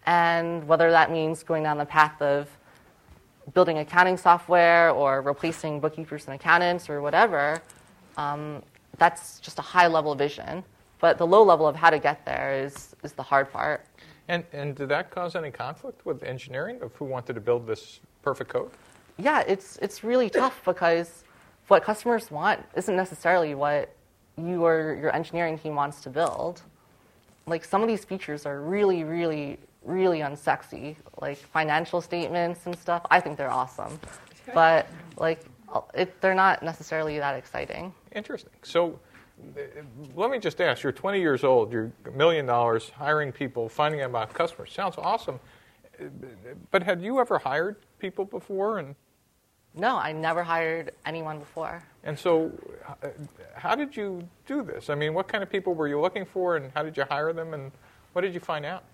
And 0.07 0.67
whether 0.67 0.91
that 0.91 1.11
means 1.11 1.43
going 1.43 1.63
down 1.63 1.79
the 1.79 1.85
path 1.85 2.21
of 2.23 2.49
building 3.55 3.79
accounting 3.79 4.17
software 4.17 4.91
or 4.91 5.23
replacing 5.23 5.81
bookkeepers 5.81 6.27
and 6.27 6.35
accountants 6.35 6.89
or 6.89 7.03
whatever, 7.03 7.61
um, 8.17 8.63
that's 8.99 9.41
just 9.41 9.59
a 9.59 9.63
high 9.63 9.87
level 9.87 10.15
vision. 10.15 10.65
But 11.01 11.19
the 11.19 11.27
low 11.27 11.43
level 11.43 11.67
of 11.67 11.77
how 11.77 11.91
to 11.91 11.99
get 11.99 12.25
there 12.27 12.63
is, 12.63 12.95
is 13.03 13.13
the 13.13 13.23
hard 13.23 13.51
part. 13.53 13.87
And, 14.29 14.45
and 14.53 14.77
did 14.77 14.89
that 14.91 15.11
cause 15.11 15.35
any 15.35 15.51
conflict 15.51 16.07
with 16.07 16.23
engineering 16.23 16.81
of 16.83 16.95
who 16.95 17.05
wanted 17.05 17.33
to 17.35 17.41
build 17.41 17.67
this 17.67 18.01
perfect 18.23 18.51
code? 18.51 18.71
Yeah, 19.19 19.41
it's, 19.41 19.77
it's 19.79 20.05
really 20.05 20.31
tough 20.31 20.63
because 20.65 21.25
what 21.69 21.83
customers 21.83 22.31
want 22.31 22.65
isn't 22.75 22.95
necessarily 22.95 23.55
what 23.55 23.95
you 24.37 24.65
or 24.65 24.99
your 25.01 25.15
engineering 25.15 25.59
team 25.59 25.75
wants 25.75 26.01
to 26.03 26.11
build. 26.11 26.63
Like 27.47 27.65
some 27.65 27.83
of 27.83 27.89
these 27.89 28.05
features 28.05 28.47
are 28.47 28.61
really, 28.61 29.05
really, 29.05 29.59
really 29.85 30.21
unsexy. 30.21 30.97
Like 31.21 31.39
financial 31.39 32.01
statements 32.01 32.67
and 32.67 32.77
stuff, 32.79 33.07
I 33.11 33.21
think 33.21 33.37
they're 33.37 33.51
awesome. 33.51 33.99
But 34.53 34.89
like, 35.17 35.45
it, 35.95 36.21
they're 36.21 36.35
not 36.35 36.63
necessarily 36.63 37.19
that 37.19 37.37
exciting. 37.37 37.95
Interesting. 38.13 38.53
So 38.63 38.99
let 40.15 40.31
me 40.31 40.39
just 40.39 40.61
ask 40.61 40.83
you're 40.83 40.93
20 40.93 41.21
years 41.21 41.45
old, 41.45 41.73
you're 41.73 41.93
a 42.07 42.11
million 42.11 42.47
dollars, 42.47 42.91
hiring 42.91 43.33
people, 43.33 43.69
finding 43.69 44.01
out 44.01 44.11
about 44.11 44.35
customers. 44.35 44.73
Sounds 44.73 44.97
awesome. 44.99 45.41
But 46.71 46.83
had 46.83 47.03
you 47.03 47.21
ever 47.21 47.39
hired 47.39 47.77
people 47.99 48.25
before? 48.25 48.79
And 48.79 48.95
no, 49.75 49.97
I 49.97 50.13
never 50.13 50.43
hired 50.43 50.93
anyone 51.07 51.39
before. 51.39 51.83
And 52.03 52.19
so, 52.19 52.51
how 53.55 53.75
did 53.75 53.97
you 53.97 54.27
do 54.47 54.63
this? 54.63 54.91
I 54.91 54.95
mean, 54.95 55.15
what 55.15 55.29
kind 55.29 55.43
of 55.43 55.51
people 55.51 55.75
were 55.75 55.89
you 55.89 56.01
looking 56.01 56.25
for, 56.25 56.57
and 56.57 56.73
how 56.75 56.83
did 56.83 56.97
you 56.97 57.05
hire 57.09 57.33
them, 57.33 57.55
and 57.55 57.71
what 58.13 58.23
did 58.23 58.35
you 58.35 58.41
find 58.41 58.65
out? 58.65 58.85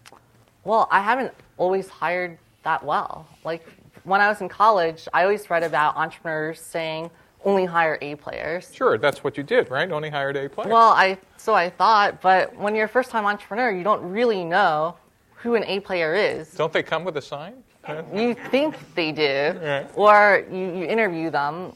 Well, 0.67 0.89
I 0.91 1.01
haven't 1.01 1.33
always 1.59 1.89
hired 1.89 2.39
that 2.65 2.85
well. 2.85 3.29
Like 3.45 3.65
when 4.03 4.21
I 4.21 4.29
was 4.29 4.41
in 4.41 4.49
college, 4.49 5.07
I 5.15 5.23
always 5.23 5.49
read 5.49 5.63
about 5.63 5.97
entrepreneurs 5.97 6.61
saying, 6.61 7.09
only 7.45 7.65
hire 7.65 7.97
A 8.03 8.17
players. 8.17 8.75
Sure, 8.75 8.99
that's 8.99 9.23
what 9.23 9.37
you 9.37 9.45
did, 9.45 9.71
right? 9.71 9.89
Only 9.89 10.11
hired 10.11 10.37
A 10.37 10.49
players. 10.49 10.73
Well, 10.73 10.91
I 10.91 11.19
so 11.37 11.55
I 11.55 11.71
thought, 11.71 12.21
but 12.21 12.57
when 12.57 12.75
you're 12.75 12.87
a 12.87 12.89
first 12.89 13.11
time 13.11 13.25
entrepreneur, 13.25 13.71
you 13.71 13.85
don't 13.85 14.03
really 14.03 14.45
know 14.45 14.97
who 15.37 15.55
an 15.55 15.63
A 15.65 15.79
player 15.79 16.17
is. 16.17 16.51
Don't 16.51 16.73
they 16.73 16.83
come 16.83 17.05
with 17.05 17.17
a 17.17 17.23
sign? 17.23 17.63
you 18.13 18.35
think 18.35 18.75
they 18.97 19.13
do, 19.13 19.57
right. 19.63 19.87
or 19.95 20.45
you, 20.51 20.59
you 20.59 20.85
interview 20.87 21.31
them, 21.31 21.73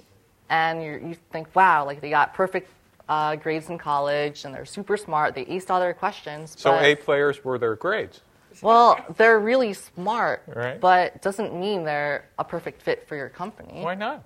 and 0.48 0.82
you 0.82 1.16
think, 1.30 1.54
wow, 1.54 1.84
like 1.84 2.00
they 2.00 2.10
got 2.10 2.34
perfect 2.34 2.68
uh, 3.08 3.36
grades 3.36 3.68
in 3.68 3.78
college, 3.78 4.44
and 4.44 4.52
they're 4.52 4.64
super 4.64 4.96
smart. 4.96 5.36
They 5.36 5.44
aced 5.44 5.70
all 5.70 5.78
their 5.78 5.94
questions. 5.94 6.56
So 6.58 6.76
A 6.76 6.96
players 6.96 7.44
were 7.44 7.58
their 7.58 7.76
grades. 7.76 8.22
Well, 8.66 9.02
they're 9.16 9.40
really 9.40 9.72
smart, 9.72 10.42
right. 10.46 10.78
but 10.80 11.22
doesn't 11.22 11.54
mean 11.58 11.84
they're 11.84 12.26
a 12.38 12.44
perfect 12.44 12.82
fit 12.82 13.08
for 13.08 13.16
your 13.16 13.30
company. 13.30 13.80
Why 13.82 13.94
not? 13.94 14.24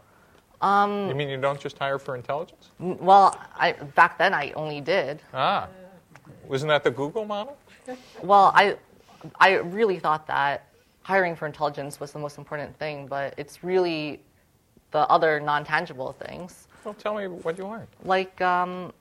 Um, 0.61 1.09
you 1.09 1.15
mean 1.15 1.29
you 1.29 1.41
don't 1.41 1.61
just 1.61 1.79
hire 1.79 1.99
for 1.99 2.17
intelligence? 2.17 2.71
Well, 2.79 3.39
I, 3.55 3.73
back 3.73 4.19
then 4.19 4.35
I 4.35 4.53
only 4.53 4.81
did. 4.81 5.21
Ah, 5.33 5.69
wasn't 6.49 6.71
that 6.71 6.85
the 6.85 6.91
Google 6.91 7.25
model? 7.25 7.57
Well, 8.23 8.51
I, 8.55 8.77
I 9.39 9.57
really 9.57 9.99
thought 9.99 10.27
that 10.29 10.69
hiring 11.03 11.37
for 11.37 11.45
intelligence 11.47 12.01
was 12.01 12.13
the 12.13 12.19
most 12.19 12.39
important 12.39 12.77
thing, 12.79 13.07
but 13.07 13.35
it's 13.37 13.63
really 13.63 14.23
the 14.91 15.01
other 15.11 15.39
non-tangible 15.39 16.13
things. 16.13 16.67
Well, 16.83 16.95
tell 16.95 17.15
me 17.15 17.27
what 17.29 17.59
you 17.59 17.67
learned. 17.67 17.89
Like 18.05 18.41
um, 18.41 18.93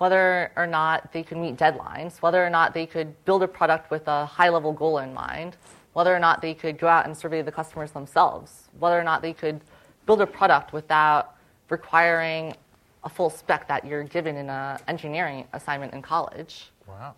whether 0.00 0.50
or 0.56 0.66
not 0.66 1.12
they 1.12 1.22
could 1.22 1.36
meet 1.36 1.58
deadlines, 1.58 2.22
whether 2.22 2.42
or 2.42 2.48
not 2.48 2.72
they 2.72 2.86
could 2.86 3.22
build 3.26 3.42
a 3.42 3.46
product 3.46 3.90
with 3.90 4.08
a 4.08 4.24
high-level 4.24 4.72
goal 4.72 4.96
in 4.96 5.12
mind, 5.12 5.58
whether 5.92 6.16
or 6.16 6.18
not 6.18 6.40
they 6.40 6.54
could 6.54 6.78
go 6.78 6.88
out 6.88 7.04
and 7.04 7.14
survey 7.14 7.42
the 7.42 7.52
customers 7.52 7.90
themselves, 7.90 8.70
whether 8.78 8.98
or 8.98 9.04
not 9.04 9.20
they 9.20 9.34
could 9.34 9.60
build 10.06 10.22
a 10.22 10.26
product 10.26 10.72
without 10.72 11.36
requiring 11.68 12.56
a 13.04 13.10
full 13.10 13.28
spec 13.28 13.68
that 13.68 13.84
you're 13.84 14.04
given 14.04 14.36
in 14.36 14.48
an 14.48 14.78
engineering 14.88 15.46
assignment 15.52 15.92
in 15.92 16.00
college. 16.00 16.70
Wow. 16.88 17.14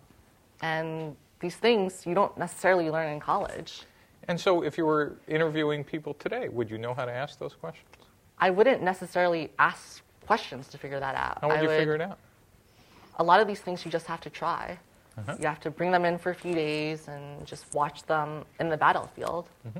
And 0.61 1.15
these 1.39 1.55
things 1.55 2.05
you 2.05 2.13
don't 2.13 2.37
necessarily 2.37 2.89
learn 2.89 3.13
in 3.13 3.21
college. 3.21 3.83
And 4.27 4.37
so, 4.37 4.61
if 4.61 4.77
you 4.77 4.85
were 4.85 5.15
interviewing 5.29 5.85
people 5.85 6.15
today, 6.15 6.49
would 6.49 6.69
you 6.69 6.77
know 6.77 6.93
how 6.93 7.05
to 7.05 7.13
ask 7.13 7.39
those 7.39 7.53
questions? 7.53 7.87
I 8.39 8.49
wouldn't 8.49 8.81
necessarily 8.81 9.51
ask 9.57 10.01
questions 10.25 10.67
to 10.67 10.77
figure 10.77 10.99
that 10.99 11.15
out. 11.15 11.39
How 11.39 11.47
would 11.47 11.59
I 11.59 11.61
you 11.61 11.67
would, 11.69 11.77
figure 11.77 11.95
it 11.95 12.01
out? 12.01 12.19
A 13.17 13.23
lot 13.23 13.39
of 13.39 13.47
these 13.47 13.59
things 13.59 13.85
you 13.85 13.91
just 13.91 14.05
have 14.07 14.21
to 14.21 14.29
try. 14.29 14.77
Uh-huh. 15.17 15.35
You 15.39 15.47
have 15.47 15.59
to 15.61 15.69
bring 15.69 15.91
them 15.91 16.05
in 16.05 16.17
for 16.17 16.31
a 16.31 16.35
few 16.35 16.53
days 16.53 17.07
and 17.07 17.45
just 17.45 17.71
watch 17.73 18.03
them 18.03 18.45
in 18.59 18.69
the 18.69 18.77
battlefield. 18.77 19.47
Mm-hmm. 19.67 19.79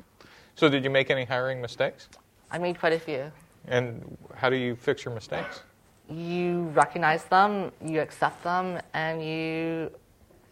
So, 0.55 0.69
did 0.69 0.83
you 0.83 0.91
make 0.91 1.09
any 1.09 1.25
hiring 1.25 1.59
mistakes? 1.59 2.07
I 2.51 2.59
made 2.59 2.79
quite 2.79 2.93
a 2.93 2.99
few. 2.99 3.31
And 3.67 4.17
how 4.35 4.49
do 4.49 4.55
you 4.55 4.75
fix 4.75 5.03
your 5.03 5.13
mistakes? 5.13 5.61
You 6.09 6.71
recognize 6.75 7.23
them, 7.23 7.71
you 7.83 8.01
accept 8.01 8.43
them, 8.43 8.79
and 8.93 9.25
you 9.25 9.89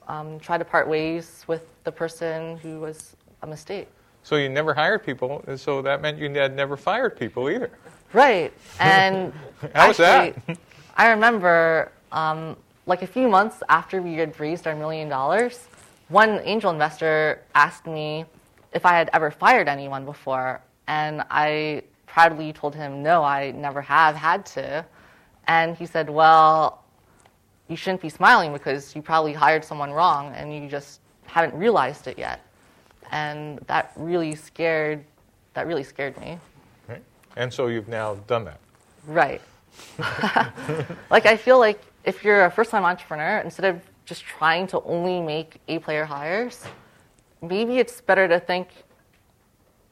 um, 0.07 0.39
try 0.39 0.57
to 0.57 0.65
part 0.65 0.87
ways 0.87 1.43
with 1.47 1.67
the 1.83 1.91
person 1.91 2.57
who 2.57 2.79
was 2.79 3.15
a 3.43 3.47
mistake. 3.47 3.87
So 4.23 4.35
you 4.35 4.49
never 4.49 4.73
hired 4.73 5.03
people, 5.03 5.43
and 5.47 5.59
so 5.59 5.81
that 5.81 6.01
meant 6.01 6.17
you 6.17 6.29
had 6.31 6.55
never 6.55 6.77
fired 6.77 7.17
people 7.17 7.49
either. 7.49 7.71
Right. 8.13 8.53
And 8.79 9.33
how 9.75 9.87
was 9.87 9.97
that? 9.97 10.35
I 10.95 11.09
remember, 11.09 11.91
um, 12.11 12.55
like 12.85 13.01
a 13.01 13.07
few 13.07 13.27
months 13.27 13.61
after 13.69 14.01
we 14.01 14.15
had 14.15 14.39
raised 14.39 14.67
our 14.67 14.75
million 14.75 15.09
dollars, 15.09 15.67
one 16.09 16.41
angel 16.43 16.71
investor 16.71 17.41
asked 17.55 17.85
me 17.85 18.25
if 18.73 18.85
I 18.85 18.93
had 18.93 19.09
ever 19.13 19.31
fired 19.31 19.67
anyone 19.67 20.05
before, 20.05 20.61
and 20.87 21.23
I 21.29 21.83
proudly 22.05 22.51
told 22.53 22.75
him, 22.75 23.01
no, 23.03 23.23
I 23.23 23.51
never 23.51 23.81
have 23.81 24.15
had 24.15 24.45
to. 24.47 24.85
And 25.47 25.75
he 25.75 25.85
said, 25.85 26.09
well, 26.09 26.83
you 27.67 27.75
shouldn't 27.75 28.01
be 28.01 28.09
smiling 28.09 28.51
because 28.51 28.95
you 28.95 29.01
probably 29.01 29.33
hired 29.33 29.63
someone 29.63 29.91
wrong 29.91 30.33
and 30.35 30.53
you 30.53 30.69
just 30.69 30.99
haven't 31.25 31.57
realized 31.57 32.07
it 32.07 32.17
yet. 32.17 32.41
And 33.11 33.59
that 33.67 33.93
really 33.95 34.35
scared, 34.35 35.03
that 35.53 35.67
really 35.67 35.83
scared 35.83 36.19
me. 36.19 36.37
Right. 36.87 37.01
And 37.37 37.53
so 37.53 37.67
you've 37.67 37.87
now 37.87 38.15
done 38.27 38.43
that. 38.45 38.59
Right. 39.07 39.41
like 41.09 41.25
I 41.25 41.37
feel 41.37 41.59
like 41.59 41.81
if 42.03 42.23
you're 42.23 42.45
a 42.45 42.51
first-time 42.51 42.83
entrepreneur, 42.83 43.39
instead 43.39 43.65
of 43.65 43.81
just 44.05 44.23
trying 44.23 44.67
to 44.67 44.81
only 44.83 45.21
make 45.21 45.61
A-player 45.67 46.05
hires, 46.05 46.65
maybe 47.41 47.77
it's 47.77 48.01
better 48.01 48.27
to 48.27 48.39
think 48.39 48.69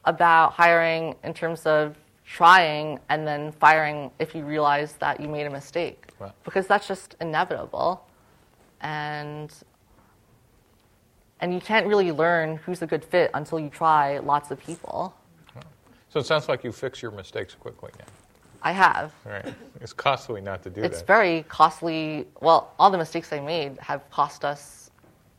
about 0.04 0.52
hiring 0.52 1.14
in 1.24 1.34
terms 1.34 1.66
of 1.66 1.96
trying 2.24 2.98
and 3.08 3.26
then 3.26 3.52
firing 3.52 4.10
if 4.18 4.34
you 4.34 4.44
realize 4.44 4.94
that 4.94 5.20
you 5.20 5.28
made 5.28 5.46
a 5.46 5.50
mistake. 5.50 6.06
Wow. 6.18 6.32
Because 6.44 6.66
that's 6.66 6.86
just 6.86 7.16
inevitable. 7.20 8.06
And 8.80 9.52
and 11.40 11.54
you 11.54 11.60
can't 11.60 11.86
really 11.86 12.12
learn 12.12 12.56
who's 12.56 12.82
a 12.82 12.86
good 12.86 13.04
fit 13.04 13.30
until 13.34 13.58
you 13.58 13.70
try 13.70 14.18
lots 14.18 14.50
of 14.50 14.60
people. 14.60 15.14
So 16.10 16.20
it 16.20 16.26
sounds 16.26 16.48
like 16.48 16.64
you 16.64 16.72
fix 16.72 17.00
your 17.00 17.10
mistakes 17.10 17.54
quickly 17.54 17.90
now. 17.98 18.04
I 18.62 18.72
have. 18.72 19.12
Right. 19.24 19.54
It's 19.80 19.92
costly 19.92 20.40
not 20.40 20.62
to 20.64 20.70
do 20.70 20.80
It's 20.80 20.90
that. 20.90 20.96
It's 20.98 21.02
very 21.06 21.44
costly. 21.48 22.26
Well, 22.40 22.74
all 22.78 22.90
the 22.90 22.98
mistakes 22.98 23.32
I 23.32 23.40
made 23.40 23.78
have 23.78 24.08
cost 24.10 24.44
us 24.44 24.90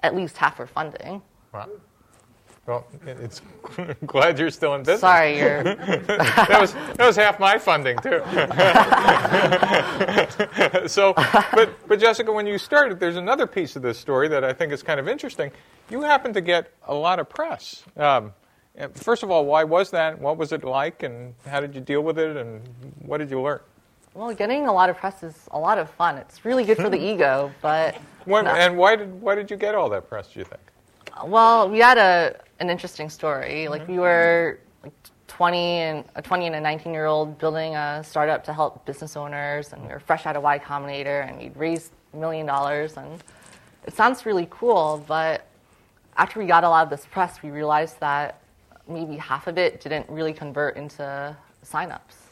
at 0.04 0.16
least 0.16 0.38
half 0.38 0.60
our 0.60 0.68
funding. 0.68 1.22
Wow. 1.54 1.70
Well, 2.68 2.86
it's 3.08 3.42
glad 4.06 4.38
you're 4.38 4.52
still 4.52 4.76
in 4.76 4.82
business. 4.82 5.02
Sorry, 5.02 5.38
you're. 5.40 5.64
that 5.64 6.58
was 6.62 6.74
that 6.74 7.00
was 7.00 7.16
half 7.16 7.40
my 7.40 7.58
funding 7.58 7.98
too. 7.98 8.22
so, 10.88 11.14
but 11.54 11.72
but 11.88 12.00
Jessica, 12.00 12.32
when 12.32 12.46
you 12.46 12.60
started, 12.60 13.00
there's 13.00 13.16
another 13.16 13.48
piece 13.48 13.76
of 13.76 13.82
this 13.82 13.98
story 13.98 14.28
that 14.28 14.44
I 14.44 14.54
think 14.54 14.72
is 14.72 14.84
kind 14.84 15.00
of 15.00 15.08
interesting. 15.08 15.52
You 15.90 16.02
happen 16.02 16.34
to 16.34 16.42
get 16.42 16.72
a 16.88 16.94
lot 16.94 17.20
of 17.20 17.28
press. 17.28 17.84
Um, 17.98 18.32
Uh, 18.80 18.88
first 18.94 19.24
of 19.24 19.32
all, 19.32 19.46
why 19.46 19.64
was 19.64 19.92
that? 19.92 20.18
What 20.20 20.38
was 20.38 20.52
it 20.52 20.64
like, 20.64 21.04
and 21.04 21.34
how 21.46 21.60
did 21.60 21.76
you 21.76 21.82
deal 21.82 22.02
with 22.02 22.18
it, 22.18 22.38
and 22.38 22.62
what 23.00 23.18
did 23.18 23.30
you 23.30 23.42
learn? 23.42 23.60
Well, 24.14 24.34
getting 24.34 24.68
a 24.68 24.74
lot 24.74 24.90
of 24.90 24.98
press 24.98 25.24
is 25.24 25.48
a 25.52 25.60
lot 25.60 25.78
of 25.78 25.90
fun. 25.90 26.18
It's 26.18 26.44
really 26.44 26.64
good 26.64 26.78
for 26.78 26.90
the 26.90 27.00
ego, 27.12 27.52
but. 27.62 27.96
When, 28.26 28.46
no. 28.46 28.52
And 28.52 28.78
why 28.78 28.96
did 28.96 29.22
why 29.22 29.36
did 29.36 29.50
you 29.50 29.58
get 29.58 29.76
all 29.76 29.90
that 29.90 30.10
press? 30.10 30.28
Do 30.34 30.40
you 30.40 30.46
think? 30.46 30.62
Well, 31.26 31.70
we 31.70 31.80
had 31.80 31.98
a 31.98 32.40
an 32.60 32.70
interesting 32.70 33.10
story. 33.10 33.68
Like 33.68 33.84
mm-hmm. 33.84 33.94
we 33.94 34.00
were 34.00 34.60
like 34.84 34.94
20 35.28 35.58
and 35.58 36.06
a 36.16 36.22
20 36.22 36.48
and 36.48 36.56
a 36.56 36.62
19 36.62 36.94
year 36.94 37.06
old 37.06 37.38
building 37.40 37.76
a 37.76 38.04
startup 38.04 38.44
to 38.46 38.54
help 38.54 38.86
business 38.86 39.16
owners, 39.16 39.74
and 39.74 39.82
we 39.82 39.90
were 39.90 40.00
fresh 40.00 40.26
out 40.26 40.36
of 40.36 40.44
Y 40.44 40.60
Combinator, 40.60 41.28
and 41.28 41.38
we'd 41.38 41.56
raised 41.56 41.92
a 42.14 42.18
million 42.18 42.46
dollars, 42.46 42.98
and 42.98 43.24
it 43.86 43.94
sounds 43.94 44.26
really 44.26 44.48
cool. 44.50 45.04
But 45.08 45.48
after 46.18 46.40
we 46.40 46.46
got 46.46 46.64
a 46.64 46.70
lot 46.70 46.84
of 46.84 46.90
this 46.90 47.06
press, 47.06 47.42
we 47.42 47.50
realized 47.50 48.00
that 48.02 48.41
maybe 48.94 49.16
half 49.18 49.48
of 49.48 49.58
it 49.58 49.82
didn't 49.82 50.10
really 50.10 50.34
convert 50.34 50.78
into 50.78 51.36
signups. 51.66 52.32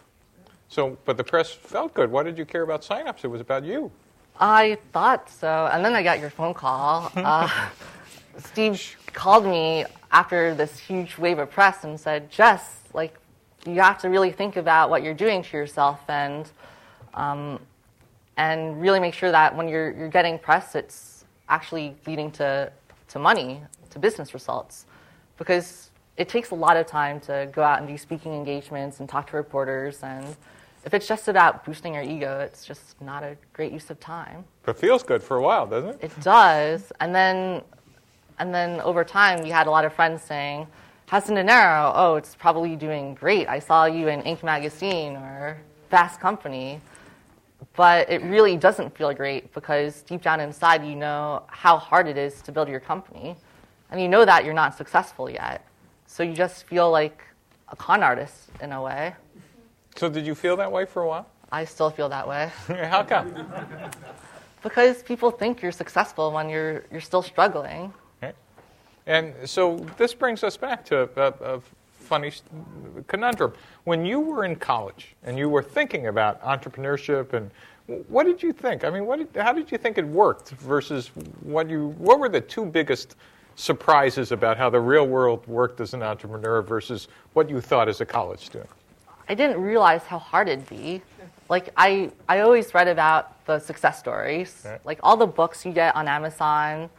So, 0.68 0.98
but 1.06 1.18
the 1.18 1.24
press 1.24 1.52
felt 1.52 1.94
good. 1.94 2.12
Why 2.12 2.24
did 2.24 2.38
you 2.38 2.46
care 2.46 2.62
about 2.62 2.82
signups? 2.82 3.24
It 3.24 3.28
was 3.28 3.42
about 3.42 3.64
you. 3.64 3.92
I 4.40 4.78
thought 4.94 5.30
so, 5.30 5.70
and 5.72 5.84
then 5.84 5.94
I 5.96 6.04
got 6.04 6.20
your 6.20 6.30
phone 6.30 6.54
call. 6.54 7.12
Uh, 7.18 7.50
Steve 8.38 8.96
called 9.08 9.46
me 9.46 9.86
after 10.12 10.56
this 10.56 10.80
huge 10.80 11.18
wave 11.18 11.40
of 11.40 11.52
press 11.52 11.84
and 11.84 12.00
said, 12.00 12.32
"Jess, 12.32 12.84
like, 12.94 13.16
you 13.66 13.82
have 13.82 14.00
to 14.02 14.10
really 14.10 14.32
think 14.32 14.56
about 14.56 14.90
what 14.90 15.04
you're 15.04 15.14
doing 15.14 15.44
to 15.44 15.58
yourself, 15.58 16.00
and 16.08 16.50
um, 17.16 17.60
and 18.38 18.80
really 18.80 19.00
make 19.00 19.14
sure 19.14 19.32
that 19.32 19.56
when 19.56 19.68
you're 19.68 19.92
you're 19.92 20.08
getting 20.08 20.40
press, 20.40 20.76
it's 20.76 21.26
actually 21.50 21.98
leading 22.08 22.32
to 22.32 22.72
to 23.10 23.20
money, 23.20 23.62
to 23.90 24.00
business 24.00 24.34
results, 24.34 24.86
because 25.38 25.89
it 26.20 26.30
takes 26.30 26.52
a 26.52 26.56
lot 26.56 26.78
of 26.78 26.86
time 26.86 27.20
to 27.22 27.50
go 27.52 27.64
out 27.64 27.80
and 27.80 27.88
do 27.88 27.98
speaking 27.98 28.34
engagements 28.34 29.00
and 29.00 29.10
talk 29.10 29.30
to 29.32 29.38
reporters 29.38 30.04
and." 30.04 30.36
If 30.86 30.94
it's 30.94 31.08
just 31.08 31.28
about 31.28 31.66
boosting 31.66 31.94
your 31.94 32.04
ego, 32.04 32.40
it's 32.40 32.66
just 32.66 33.02
not 33.02 33.22
a 33.22 33.36
great 33.52 33.74
use 33.74 33.90
of 33.90 34.00
time. 34.00 34.46
But 34.64 34.78
it 34.78 34.80
feels 34.80 35.04
good 35.04 35.22
for 35.22 35.36
a 35.36 35.42
while, 35.42 35.68
doesn't 35.68 35.90
it? 35.90 35.98
It 36.04 36.22
does. 36.22 36.94
And 37.02 37.14
then 37.14 37.64
and 38.40 38.56
then 38.56 38.80
over 38.82 39.04
time 39.04 39.44
we 39.44 39.50
had 39.50 39.68
a 39.68 39.72
lot 39.72 39.84
of 39.86 39.94
friends 39.94 40.22
saying, 40.22 40.68
How's 41.08 41.26
Dinero? 41.26 41.92
Oh, 41.96 42.16
it's 42.16 42.36
probably 42.36 42.76
doing 42.76 43.16
great. 43.16 43.48
I 43.48 43.60
saw 43.60 43.86
you 43.86 44.08
in 44.08 44.22
Inc. 44.22 44.44
magazine 44.44 45.16
or 45.16 45.58
Fast 45.90 46.20
Company. 46.20 46.80
But 47.76 48.10
it 48.10 48.22
really 48.24 48.56
doesn't 48.58 48.96
feel 48.96 49.14
great 49.14 49.54
because 49.54 50.02
deep 50.04 50.22
down 50.22 50.40
inside 50.40 50.86
you 50.86 50.96
know 50.96 51.44
how 51.48 51.78
hard 51.78 52.08
it 52.08 52.18
is 52.18 52.42
to 52.44 52.52
build 52.52 52.70
your 52.70 52.80
company. 52.80 53.36
And 53.92 54.00
you 54.00 54.08
know 54.08 54.24
that 54.24 54.46
you're 54.46 54.54
not 54.54 54.78
successful 54.78 55.30
yet. 55.30 55.66
So 56.10 56.24
you 56.24 56.34
just 56.34 56.64
feel 56.64 56.90
like 56.90 57.24
a 57.70 57.76
con 57.76 58.02
artist 58.02 58.50
in 58.62 58.72
a 58.72 58.82
way. 58.82 59.14
So, 59.96 60.10
did 60.10 60.26
you 60.26 60.34
feel 60.34 60.58
that 60.58 60.72
way 60.72 60.86
for 60.86 61.04
a 61.04 61.08
while? 61.08 61.28
I 61.52 61.66
still 61.66 61.92
feel 61.92 62.10
that 62.10 62.28
way. 62.28 62.52
How 62.68 63.04
come? 63.04 63.32
because 64.64 65.04
people 65.04 65.30
think 65.30 65.62
you're 65.62 65.72
successful 65.72 66.32
when 66.32 66.50
you're, 66.50 66.84
you're 66.92 67.00
still 67.00 67.22
struggling. 67.22 67.94
Okay. 68.24 68.34
And 69.06 69.36
so 69.46 69.86
this 69.98 70.16
brings 70.16 70.44
us 70.44 70.58
back 70.58 70.84
to 70.86 71.08
a, 71.16 71.56
a 71.56 71.62
funny 72.00 72.34
conundrum. 73.08 73.54
When 73.84 74.04
you 74.04 74.20
were 74.20 74.46
in 74.46 74.56
college 74.56 75.16
and 75.24 75.38
you 75.38 75.48
were 75.48 75.64
thinking 75.64 76.08
about 76.08 76.42
entrepreneurship 76.42 77.34
and 77.34 77.52
what 78.08 78.26
did 78.26 78.42
you 78.42 78.52
think? 78.52 78.84
I 78.84 78.90
mean, 78.90 79.06
what 79.06 79.20
did, 79.20 79.42
how 79.42 79.54
did 79.54 79.72
you 79.72 79.78
think 79.78 80.00
it 80.00 80.08
worked 80.08 80.50
versus 80.50 81.12
what 81.44 81.70
you? 81.70 81.90
What 82.00 82.20
were 82.20 82.30
the 82.30 82.42
two 82.42 82.66
biggest 82.66 83.16
surprises 83.60 84.32
about 84.32 84.58
how 84.58 84.70
the 84.70 84.80
real 84.80 85.06
world 85.06 85.46
worked 85.46 85.82
as 85.82 85.94
an 85.94 86.02
entrepreneur 86.02 86.62
versus 86.62 87.08
what 87.34 87.50
you 87.50 87.60
thought 87.60 87.90
as 87.90 88.00
a 88.02 88.06
college 88.06 88.40
student? 88.46 88.70
I 89.28 89.36
didn't 89.36 89.62
realize 89.62 90.04
how 90.04 90.18
hard 90.18 90.48
it'd 90.48 90.68
be. 90.70 91.02
Like 91.50 91.70
I, 91.76 92.12
I 92.28 92.40
always 92.40 92.74
read 92.74 92.88
about 92.88 93.46
the 93.46 93.60
success 93.60 94.00
stories. 94.00 94.64
Right. 94.66 94.80
Like 94.86 95.00
all 95.04 95.18
the 95.18 95.28
books 95.28 95.66
you 95.66 95.74
get 95.74 95.96
on 95.96 96.08
Amazon 96.08 96.90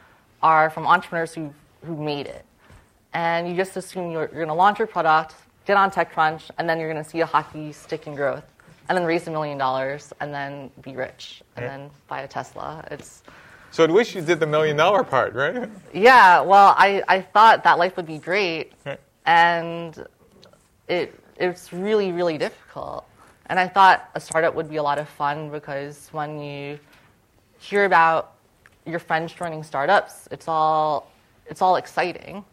are 0.43 0.71
from 0.71 0.87
entrepreneurs 0.87 1.35
who 1.35 1.53
who 1.87 1.97
made 1.97 2.27
it, 2.27 2.45
and 3.15 3.49
you 3.49 3.57
just 3.57 3.75
assume 3.75 4.11
you're, 4.13 4.25
you're 4.27 4.45
going 4.45 4.49
to 4.49 4.53
launch 4.55 4.79
your 4.79 4.87
product, 4.87 5.35
get 5.67 5.79
on 5.79 5.91
TechCrunch, 5.91 6.51
and 6.59 6.69
then 6.69 6.79
you're 6.79 6.93
going 6.93 7.03
to 7.03 7.09
see 7.09 7.21
a 7.21 7.27
hockey 7.27 7.73
stick 7.73 8.07
in 8.07 8.15
growth, 8.15 8.45
and 8.91 8.99
then 8.99 9.07
raise 9.07 9.27
a 9.29 9.31
million 9.31 9.57
dollars, 9.57 10.13
and 10.21 10.33
then 10.35 10.71
be 10.83 10.95
rich, 10.95 11.43
and 11.57 11.65
Right. 11.65 11.71
then 11.71 11.91
buy 12.07 12.21
a 12.21 12.29
Tesla. 12.29 12.85
It's 12.91 13.23
So 13.71 13.85
at 13.85 13.91
least 13.91 14.15
you 14.15 14.21
did 14.23 14.41
the 14.41 14.47
million 14.47 14.77
dollar 14.77 15.05
part, 15.05 15.35
right? 15.35 15.69
yeah. 15.93 16.41
Well, 16.41 16.75
I, 16.77 17.03
I 17.09 17.21
thought 17.21 17.63
that 17.65 17.79
life 17.79 17.97
would 17.97 18.07
be 18.07 18.19
great, 18.19 18.73
Right. 18.85 18.99
and 19.27 20.07
it 20.89 21.15
it's 21.37 21.73
really 21.73 22.13
really 22.13 22.37
difficult. 22.39 23.07
And 23.47 23.59
I 23.59 23.67
thought 23.69 24.11
a 24.15 24.21
startup 24.21 24.55
would 24.55 24.69
be 24.69 24.77
a 24.77 24.83
lot 24.83 24.99
of 24.99 25.09
fun 25.09 25.51
because 25.51 26.09
when 26.13 26.41
you 26.41 26.79
hear 27.59 27.85
about 27.85 28.33
your 28.87 28.99
friends 28.99 29.33
joining 29.33 29.63
startups, 29.63 30.29
it's 30.31 30.49
all 30.49 31.11
it's 31.47 31.63
all 31.63 31.77
exciting. 31.77 32.45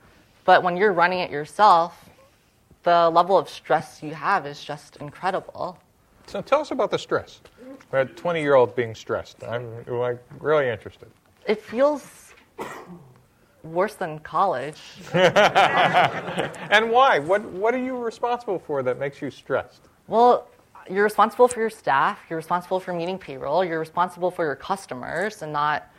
But 0.45 0.63
when 0.63 0.77
you're 0.77 0.93
running 0.93 1.19
it 1.19 1.29
yourself, 1.31 2.09
the 2.83 3.09
level 3.09 3.37
of 3.37 3.49
stress 3.49 4.01
you 4.01 4.13
have 4.13 4.45
is 4.45 4.63
just 4.63 4.97
incredible. 4.97 5.77
So 6.27 6.41
tell 6.41 6.61
us 6.61 6.71
about 6.71 6.91
the 6.91 6.99
stress. 6.99 7.41
A 7.91 8.05
20 8.05 8.41
year 8.41 8.55
old 8.55 8.75
being 8.75 8.93
stressed. 8.95 9.43
I'm 9.43 9.83
like 9.87 10.21
really 10.39 10.69
interested. 10.69 11.09
It 11.45 11.61
feels 11.61 12.33
worse 13.63 13.95
than 13.95 14.19
college. 14.19 14.81
And 15.13 16.91
why? 16.91 17.19
What, 17.19 17.43
what 17.43 17.73
are 17.73 17.83
you 17.83 17.97
responsible 17.97 18.59
for 18.59 18.83
that 18.83 18.99
makes 18.99 19.21
you 19.21 19.31
stressed? 19.31 19.81
Well, 20.07 20.47
you're 20.89 21.03
responsible 21.03 21.47
for 21.47 21.59
your 21.59 21.69
staff, 21.69 22.19
you're 22.29 22.37
responsible 22.37 22.79
for 22.79 22.93
meeting 22.93 23.17
payroll, 23.17 23.63
you're 23.63 23.79
responsible 23.79 24.31
for 24.31 24.45
your 24.45 24.55
customers 24.55 25.41
and 25.41 25.51
not 25.51 25.89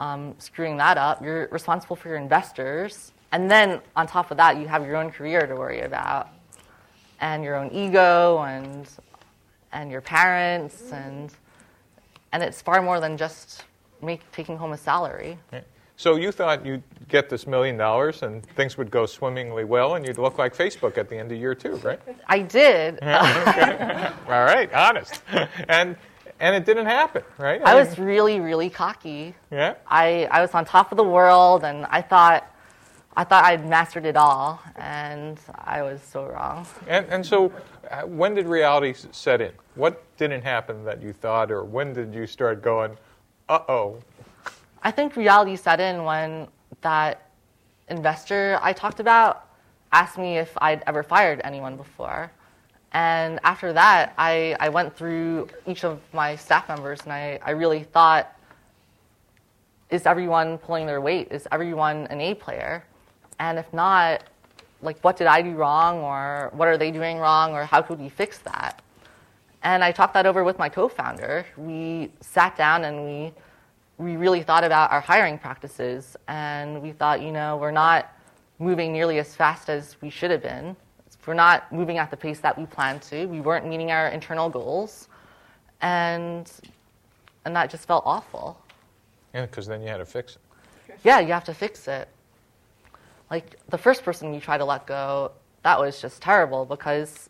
um, 0.00 0.34
screwing 0.38 0.76
that 0.78 0.98
up, 0.98 1.22
you're 1.22 1.48
responsible 1.48 1.96
for 1.96 2.08
your 2.08 2.18
investors, 2.18 3.12
and 3.32 3.50
then 3.50 3.80
on 3.96 4.06
top 4.06 4.30
of 4.30 4.36
that, 4.36 4.56
you 4.56 4.66
have 4.68 4.86
your 4.86 4.96
own 4.96 5.10
career 5.10 5.46
to 5.46 5.54
worry 5.54 5.80
about, 5.80 6.28
and 7.20 7.42
your 7.42 7.56
own 7.56 7.70
ego, 7.70 8.38
and 8.42 8.88
and 9.72 9.90
your 9.90 10.00
parents, 10.00 10.92
and 10.92 11.32
and 12.32 12.42
it's 12.42 12.60
far 12.60 12.82
more 12.82 13.00
than 13.00 13.16
just 13.16 13.64
make, 14.02 14.20
taking 14.32 14.56
home 14.56 14.72
a 14.72 14.78
salary. 14.78 15.38
So 15.96 16.14
you 16.14 16.30
thought 16.30 16.64
you'd 16.64 16.82
get 17.08 17.28
this 17.28 17.46
million 17.46 17.76
dollars 17.76 18.22
and 18.22 18.44
things 18.50 18.78
would 18.78 18.90
go 18.90 19.04
swimmingly 19.04 19.64
well 19.64 19.96
and 19.96 20.06
you'd 20.06 20.18
look 20.18 20.38
like 20.38 20.54
Facebook 20.54 20.96
at 20.96 21.08
the 21.08 21.16
end 21.16 21.32
of 21.32 21.38
year 21.38 21.56
two, 21.56 21.74
right? 21.76 22.00
I 22.28 22.38
did. 22.38 23.00
All 23.02 24.44
right, 24.44 24.72
honest. 24.72 25.22
And 25.68 25.96
and 26.40 26.54
it 26.54 26.64
didn't 26.64 26.86
happen, 26.86 27.22
right? 27.36 27.60
I 27.64 27.74
mean, 27.74 27.84
was 27.84 27.98
really, 27.98 28.38
really 28.38 28.70
cocky. 28.70 29.34
yeah. 29.50 29.74
I, 29.88 30.28
I 30.30 30.40
was 30.40 30.54
on 30.54 30.64
top 30.64 30.92
of 30.92 30.96
the 30.96 31.02
world 31.02 31.64
and 31.64 31.84
I 31.86 32.00
thought 32.00 32.48
I 33.18 33.24
thought 33.24 33.44
I'd 33.44 33.68
mastered 33.68 34.06
it 34.06 34.16
all, 34.16 34.62
and 34.76 35.40
I 35.64 35.82
was 35.82 36.00
so 36.00 36.26
wrong. 36.26 36.64
And, 36.86 37.04
and 37.06 37.26
so, 37.26 37.52
uh, 37.90 38.02
when 38.02 38.32
did 38.32 38.46
reality 38.46 38.94
set 39.10 39.40
in? 39.40 39.50
What 39.74 40.04
didn't 40.18 40.42
happen 40.42 40.84
that 40.84 41.02
you 41.02 41.12
thought, 41.12 41.50
or 41.50 41.64
when 41.64 41.92
did 41.92 42.14
you 42.14 42.28
start 42.28 42.62
going, 42.62 42.96
uh 43.48 43.58
oh? 43.68 43.98
I 44.84 44.92
think 44.92 45.16
reality 45.16 45.56
set 45.56 45.80
in 45.80 46.04
when 46.04 46.46
that 46.82 47.28
investor 47.88 48.60
I 48.62 48.72
talked 48.72 49.00
about 49.00 49.48
asked 49.90 50.16
me 50.16 50.38
if 50.38 50.56
I'd 50.58 50.84
ever 50.86 51.02
fired 51.02 51.40
anyone 51.42 51.76
before. 51.76 52.30
And 52.92 53.40
after 53.42 53.72
that, 53.72 54.14
I, 54.16 54.54
I 54.60 54.68
went 54.68 54.96
through 54.96 55.48
each 55.66 55.82
of 55.82 55.98
my 56.12 56.36
staff 56.36 56.68
members 56.68 57.00
and 57.02 57.12
I, 57.12 57.40
I 57.42 57.50
really 57.50 57.82
thought, 57.82 58.32
is 59.90 60.06
everyone 60.06 60.56
pulling 60.58 60.86
their 60.86 61.00
weight? 61.00 61.32
Is 61.32 61.48
everyone 61.50 62.06
an 62.10 62.20
A 62.20 62.34
player? 62.34 62.84
And 63.38 63.58
if 63.58 63.72
not, 63.72 64.24
like 64.82 64.98
what 65.00 65.16
did 65.16 65.26
I 65.26 65.42
do 65.42 65.52
wrong 65.52 65.98
or 66.00 66.50
what 66.52 66.68
are 66.68 66.78
they 66.78 66.90
doing 66.90 67.18
wrong 67.18 67.52
or 67.52 67.64
how 67.64 67.82
could 67.82 67.98
we 67.98 68.08
fix 68.08 68.38
that? 68.38 68.82
And 69.62 69.82
I 69.82 69.92
talked 69.92 70.14
that 70.14 70.26
over 70.26 70.44
with 70.44 70.58
my 70.58 70.68
co-founder. 70.68 71.44
We 71.56 72.10
sat 72.20 72.56
down 72.56 72.84
and 72.84 73.04
we 73.04 73.32
we 73.98 74.16
really 74.16 74.42
thought 74.42 74.62
about 74.62 74.92
our 74.92 75.00
hiring 75.00 75.38
practices 75.38 76.16
and 76.28 76.80
we 76.80 76.92
thought, 76.92 77.20
you 77.20 77.32
know, 77.32 77.56
we're 77.56 77.72
not 77.72 78.12
moving 78.60 78.92
nearly 78.92 79.18
as 79.18 79.34
fast 79.34 79.68
as 79.68 79.96
we 80.00 80.08
should 80.08 80.30
have 80.30 80.42
been. 80.42 80.76
We're 81.26 81.34
not 81.34 81.70
moving 81.70 81.98
at 81.98 82.10
the 82.10 82.16
pace 82.16 82.40
that 82.40 82.56
we 82.56 82.64
planned 82.64 83.02
to. 83.02 83.26
We 83.26 83.42
weren't 83.42 83.66
meeting 83.66 83.90
our 83.90 84.08
internal 84.08 84.48
goals. 84.48 85.08
And 85.82 86.50
and 87.44 87.54
that 87.54 87.68
just 87.68 87.86
felt 87.86 88.02
awful. 88.06 88.58
Yeah, 89.34 89.44
because 89.44 89.66
then 89.66 89.82
you 89.82 89.88
had 89.88 89.98
to 89.98 90.06
fix 90.06 90.36
it. 90.36 90.98
Yeah, 91.04 91.20
you 91.20 91.34
have 91.34 91.44
to 91.44 91.54
fix 91.54 91.86
it. 91.86 92.08
Like 93.30 93.58
the 93.68 93.78
first 93.78 94.02
person 94.02 94.32
you 94.34 94.40
try 94.40 94.58
to 94.58 94.64
let 94.64 94.86
go, 94.86 95.32
that 95.62 95.78
was 95.78 96.00
just 96.00 96.22
terrible 96.22 96.64
because 96.64 97.28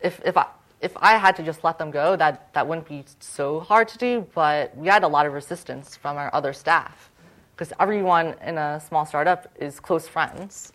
if 0.00 0.20
if 0.24 0.36
I 0.36 0.46
if 0.80 0.92
I 0.96 1.16
had 1.16 1.36
to 1.36 1.42
just 1.42 1.64
let 1.64 1.78
them 1.78 1.90
go, 1.90 2.16
that, 2.16 2.52
that 2.54 2.66
wouldn't 2.66 2.88
be 2.88 3.04
so 3.18 3.60
hard 3.60 3.88
to 3.88 3.98
do, 3.98 4.26
but 4.34 4.76
we 4.76 4.86
had 4.86 5.02
a 5.02 5.08
lot 5.08 5.26
of 5.26 5.32
resistance 5.32 5.96
from 5.96 6.16
our 6.16 6.32
other 6.32 6.52
staff 6.52 7.10
because 7.54 7.72
everyone 7.80 8.34
in 8.44 8.58
a 8.58 8.80
small 8.80 9.04
startup 9.04 9.48
is 9.56 9.80
close 9.80 10.06
friends 10.06 10.72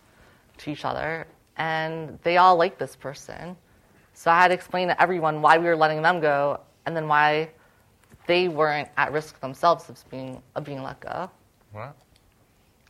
to 0.57 0.71
each 0.71 0.83
other 0.83 1.25
and 1.55 2.19
they 2.23 2.37
all 2.37 2.57
like 2.57 2.77
this 2.77 2.95
person. 2.95 3.55
So 4.13 4.29
I 4.29 4.41
had 4.41 4.47
to 4.49 4.53
explain 4.53 4.89
to 4.89 5.01
everyone 5.01 5.41
why 5.41 5.57
we 5.57 5.65
were 5.65 5.75
letting 5.75 6.01
them 6.01 6.19
go 6.19 6.59
and 6.85 6.95
then 6.95 7.07
why 7.07 7.49
they 8.27 8.47
weren't 8.47 8.89
at 8.97 9.11
risk 9.11 9.39
themselves 9.39 9.89
of 9.89 10.03
being, 10.09 10.41
of 10.55 10.63
being 10.65 10.83
let 10.83 10.99
go. 10.99 11.31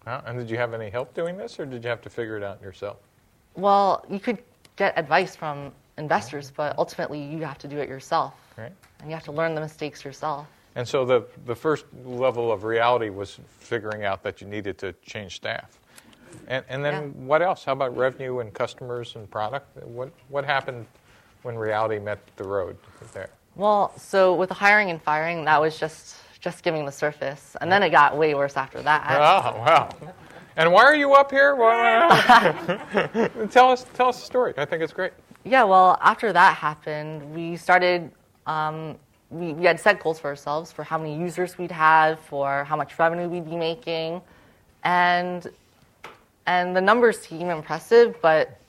Wow. 0.05 0.23
And 0.25 0.37
did 0.37 0.49
you 0.49 0.57
have 0.57 0.73
any 0.73 0.89
help 0.89 1.13
doing 1.13 1.37
this, 1.37 1.59
or 1.59 1.65
did 1.65 1.83
you 1.83 1.89
have 1.89 2.01
to 2.01 2.09
figure 2.09 2.37
it 2.37 2.43
out 2.43 2.61
yourself? 2.61 2.97
Well, 3.55 4.05
you 4.09 4.19
could 4.19 4.39
get 4.75 4.97
advice 4.97 5.35
from 5.35 5.71
investors, 5.97 6.47
mm-hmm. 6.47 6.55
but 6.57 6.77
ultimately 6.77 7.23
you 7.23 7.43
have 7.43 7.57
to 7.59 7.67
do 7.67 7.77
it 7.77 7.87
yourself. 7.87 8.33
Right. 8.57 8.71
And 8.99 9.09
you 9.09 9.15
have 9.15 9.23
to 9.25 9.31
learn 9.31 9.55
the 9.55 9.61
mistakes 9.61 10.03
yourself. 10.03 10.47
And 10.75 10.87
so 10.87 11.05
the, 11.05 11.25
the 11.45 11.55
first 11.55 11.85
level 12.03 12.51
of 12.51 12.63
reality 12.63 13.09
was 13.09 13.39
figuring 13.59 14.03
out 14.05 14.23
that 14.23 14.41
you 14.41 14.47
needed 14.47 14.77
to 14.79 14.93
change 15.05 15.35
staff. 15.35 15.77
And, 16.47 16.65
and 16.67 16.83
then 16.83 16.93
Yeah. 16.93 17.09
what 17.27 17.41
else? 17.43 17.63
How 17.63 17.73
about 17.73 17.95
revenue 17.95 18.39
and 18.39 18.51
customers 18.53 19.15
and 19.15 19.29
product? 19.29 19.77
What, 19.85 20.09
what 20.29 20.45
happened 20.45 20.87
when 21.43 21.55
reality 21.55 21.99
met 21.99 22.19
the 22.37 22.43
road 22.43 22.75
there? 23.13 23.29
Well, 23.55 23.93
so 23.99 24.33
with 24.33 24.49
the 24.49 24.55
hiring 24.55 24.89
and 24.89 24.99
firing, 24.99 25.45
that 25.45 25.61
was 25.61 25.77
just 25.77 26.15
just 26.43 26.61
giving 26.61 26.85
the 26.85 26.91
surface, 26.91 27.55
and 27.61 27.71
then 27.71 27.81
it 27.81 27.91
got 27.91 28.17
way 28.17 28.35
worse 28.35 28.57
after 28.57 28.81
that. 28.81 29.05
Oh, 29.09 29.57
wow. 29.59 29.89
And 30.57 30.73
why 30.73 30.83
are 30.83 30.93
you 30.93 31.13
up 31.13 31.31
here? 31.31 31.55
Tell, 33.49 33.71
us, 33.71 33.85
tell 33.93 34.09
us 34.09 34.19
the 34.19 34.25
story. 34.25 34.53
I 34.57 34.65
think 34.65 34.83
it's 34.83 34.91
great. 34.91 35.13
Yeah, 35.45 35.63
well, 35.63 35.97
after 36.01 36.33
that 36.33 36.57
happened, 36.57 37.33
we 37.33 37.55
started. 37.55 38.11
Um, 38.45 38.97
we, 39.29 39.53
we 39.53 39.63
had 39.65 39.79
set 39.79 40.03
goals 40.03 40.19
for 40.19 40.27
ourselves 40.27 40.71
for 40.71 40.83
how 40.83 40.97
many 40.97 41.17
users 41.17 41.57
we'd 41.57 41.71
have, 41.71 42.19
for 42.19 42.65
how 42.65 42.75
much 42.75 42.99
revenue 42.99 43.27
we'd 43.29 43.49
be 43.49 43.55
making, 43.55 44.21
and 44.83 45.49
and 46.45 46.75
the 46.75 46.81
numbers 46.81 47.19
seem 47.19 47.49
impressive, 47.49 48.21
but 48.21 48.59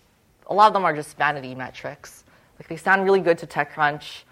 a 0.46 0.54
lot 0.54 0.68
of 0.68 0.74
them 0.74 0.84
are 0.84 0.94
just 0.94 1.16
vanity 1.16 1.56
metrics. 1.56 2.22
Like 2.58 2.68
they 2.68 2.76
sound 2.76 3.04
really 3.04 3.20
good 3.20 3.36
to 3.38 3.46
TechCrunch 3.48 4.22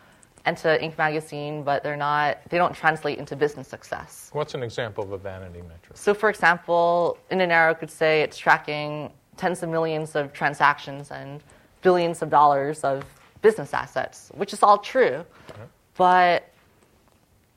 and 0.44 0.56
to 0.58 0.78
Inc. 0.80 0.98
magazine, 0.98 1.62
but 1.62 1.82
they're 1.82 1.96
not. 1.96 2.38
They 2.48 2.58
don't 2.58 2.74
translate 2.74 3.18
into 3.18 3.36
business 3.36 3.68
success. 3.68 4.30
What's 4.32 4.54
an 4.54 4.62
example 4.62 5.04
of 5.04 5.12
a 5.12 5.18
vanity 5.18 5.62
metric? 5.62 5.96
So, 5.96 6.14
for 6.14 6.28
example, 6.28 7.18
Indinero 7.30 7.78
could 7.78 7.90
say 7.90 8.22
it's 8.22 8.36
tracking 8.36 9.12
tens 9.36 9.62
of 9.62 9.68
millions 9.68 10.14
of 10.14 10.32
transactions 10.32 11.10
and 11.10 11.42
billions 11.82 12.22
of 12.22 12.30
dollars 12.30 12.84
of 12.84 13.04
business 13.40 13.72
assets, 13.74 14.30
which 14.34 14.52
is 14.52 14.62
all 14.62 14.78
true. 14.78 15.24
Uh-huh. 15.50 15.64
But 15.96 16.48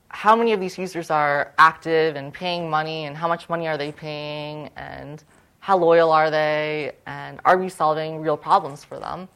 how 0.09 0.35
many 0.35 0.53
of 0.53 0.59
these 0.59 0.77
users 0.77 1.09
are 1.09 1.53
active 1.57 2.15
and 2.15 2.33
paying 2.33 2.69
money, 2.69 3.05
and 3.05 3.17
how 3.17 3.27
much 3.27 3.49
money 3.49 3.67
are 3.67 3.77
they 3.77 3.91
paying, 3.91 4.69
and 4.75 5.23
how 5.59 5.77
loyal 5.77 6.11
are 6.11 6.29
they, 6.29 6.93
and 7.07 7.39
are 7.45 7.57
we 7.57 7.69
solving 7.69 8.21
real 8.21 8.37
problems 8.37 8.83
for 8.83 8.99
them? 8.99 9.27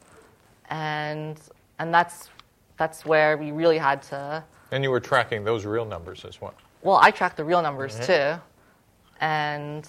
And 0.70 1.40
and 1.80 1.92
that's 1.92 2.30
that's 2.80 3.04
where 3.04 3.36
we 3.36 3.52
really 3.52 3.76
had 3.76 4.00
to 4.00 4.42
And 4.72 4.82
you 4.82 4.90
were 4.90 5.00
tracking 5.00 5.44
those 5.44 5.66
real 5.66 5.84
numbers 5.84 6.24
as 6.24 6.40
well. 6.40 6.54
well, 6.80 6.98
I 7.02 7.10
tracked 7.10 7.36
the 7.36 7.44
real 7.44 7.60
numbers 7.60 7.94
mm-hmm. 7.94 8.36
too, 8.36 8.42
and 9.20 9.86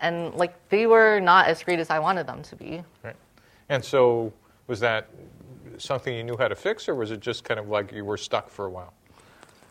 and 0.00 0.34
like 0.34 0.54
they 0.70 0.86
were 0.88 1.20
not 1.20 1.46
as 1.46 1.62
great 1.62 1.78
as 1.78 1.88
I 1.88 2.00
wanted 2.00 2.26
them 2.26 2.42
to 2.42 2.56
be. 2.56 2.82
Right. 3.04 3.14
And 3.68 3.84
so, 3.84 4.32
was 4.66 4.80
that 4.80 5.08
something 5.78 6.12
you 6.16 6.24
knew 6.24 6.36
how 6.36 6.48
to 6.48 6.56
fix, 6.56 6.88
or 6.88 6.96
was 6.96 7.12
it 7.12 7.20
just 7.20 7.44
kind 7.44 7.60
of 7.60 7.68
like 7.68 7.92
you 7.92 8.04
were 8.04 8.16
stuck 8.16 8.50
for 8.50 8.64
a 8.64 8.70
while? 8.70 8.92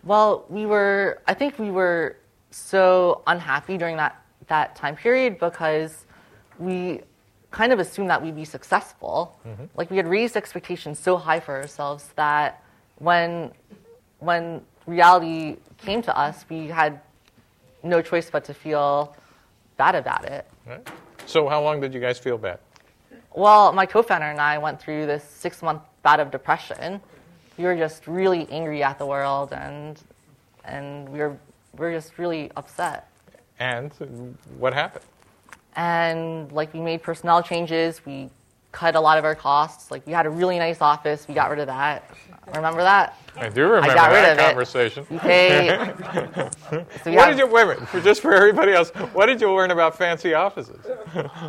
Well, 0.06 0.46
we 0.48 0.66
were. 0.66 1.22
I 1.28 1.34
think 1.34 1.60
we 1.60 1.72
were 1.72 2.16
so 2.52 3.22
unhappy 3.28 3.78
during 3.78 3.98
that 3.98 4.24
that 4.48 4.78
time 4.78 4.96
period 4.96 5.40
because 5.40 6.06
we 6.58 7.02
kind 7.56 7.72
of 7.72 7.80
assumed 7.80 8.10
that 8.10 8.22
we'd 8.22 8.36
be 8.36 8.44
successful. 8.44 9.40
Mm-hmm. 9.48 9.64
Like 9.78 9.90
we 9.90 9.96
had 9.96 10.08
raised 10.08 10.36
expectations 10.36 11.00
so 11.00 11.16
high 11.16 11.40
for 11.40 11.56
ourselves 11.56 12.10
that 12.18 12.62
when 12.98 13.52
when 14.20 14.62
reality 14.86 15.56
came 15.78 16.02
to 16.02 16.16
us, 16.26 16.46
we 16.50 16.68
had 16.68 17.00
no 17.82 18.02
choice 18.02 18.30
but 18.30 18.44
to 18.46 18.54
feel 18.54 19.16
bad 19.78 19.96
about 19.96 20.26
it. 20.26 20.46
Right? 20.68 20.86
So, 21.26 21.48
how 21.48 21.62
long 21.64 21.80
did 21.80 21.94
you 21.94 22.02
guys 22.02 22.20
feel 22.20 22.38
bad? 22.38 22.60
Well, 23.34 23.72
my 23.72 23.86
co-founder 23.86 24.28
and 24.28 24.42
I 24.42 24.58
went 24.58 24.82
through 24.82 25.06
this 25.06 25.24
six-month 25.24 25.82
bout 26.04 26.20
of 26.20 26.32
depression. 26.32 27.02
We 27.58 27.64
were 27.64 27.78
just 27.78 28.06
really 28.06 28.48
angry 28.52 28.84
at 28.84 28.98
the 29.00 29.06
world, 29.06 29.54
and 29.54 30.02
and 30.66 31.08
we 31.08 31.20
were 31.20 31.38
we 31.78 31.86
were 31.86 31.94
just 31.94 32.18
really 32.18 32.52
upset. 32.58 33.08
And 33.60 33.94
what 34.58 34.74
happened? 34.74 35.06
And 35.76 36.52
like 36.52 36.74
we 36.74 36.80
made 36.80 37.04
personnel 37.04 37.44
changes, 37.44 38.06
we 38.06 38.30
cut 38.72 38.96
a 38.96 39.00
lot 39.00 39.18
of 39.18 39.26
our 39.26 39.36
costs. 39.36 39.92
Like 39.92 40.06
we 40.06 40.14
had 40.14 40.26
a 40.26 40.30
really 40.30 40.58
nice 40.60 40.82
office, 40.82 41.28
we 41.28 41.34
got 41.34 41.50
rid 41.50 41.60
of 41.60 41.68
that. 41.68 42.10
Remember 42.54 42.82
that? 42.84 43.18
I 43.38 43.50
do 43.50 43.64
remember 43.64 43.94
got 43.96 44.12
rid 44.12 44.24
that 44.24 44.40
of 44.40 44.46
conversation. 44.46 45.06
We 45.10 45.18
pay. 45.18 45.70
so 47.04 47.12
What 47.12 47.28
did 47.28 47.38
you 47.40 47.48
wait 47.48 47.80
for 47.90 48.00
just 48.00 48.22
for 48.22 48.34
everybody 48.34 48.72
else? 48.72 48.92
What 49.14 49.26
did 49.26 49.42
you 49.42 49.52
learn 49.52 49.72
about 49.72 49.98
fancy 49.98 50.34
offices? 50.34 50.80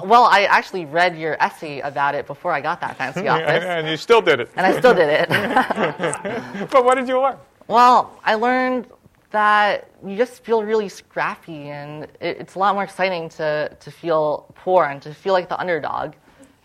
well, 0.05 0.25
I 0.25 0.47
actually 0.51 0.85
read 0.87 1.17
your 1.17 1.41
essay 1.41 1.81
about 1.81 2.15
it 2.15 2.27
before 2.27 2.53
I 2.53 2.61
got 2.61 2.81
that 2.81 2.97
fancy 2.97 3.29
office, 3.35 3.63
and 3.65 3.87
you 3.89 3.97
still 3.97 4.23
did 4.23 4.41
it. 4.41 4.51
and 4.57 4.67
I 4.67 4.79
still 4.79 4.95
did 4.95 5.09
it. 5.09 5.29
But 6.71 6.85
what 6.85 6.95
did 6.97 7.07
you 7.09 7.21
learn? 7.21 7.37
Well, 7.69 8.19
I 8.25 8.35
learned 8.35 8.87
that 9.31 9.91
you 10.05 10.17
just 10.17 10.45
feel 10.45 10.63
really 10.63 10.89
scrappy, 10.89 11.69
and 11.69 12.05
it, 12.21 12.39
it's 12.41 12.55
a 12.55 12.59
lot 12.59 12.75
more 12.75 12.85
exciting 12.85 13.29
to, 13.31 13.77
to 13.81 13.91
feel 13.91 14.47
poor 14.55 14.85
and 14.85 15.03
to 15.03 15.15
feel 15.15 15.33
like 15.33 15.49
the 15.49 15.59
underdog, 15.59 16.15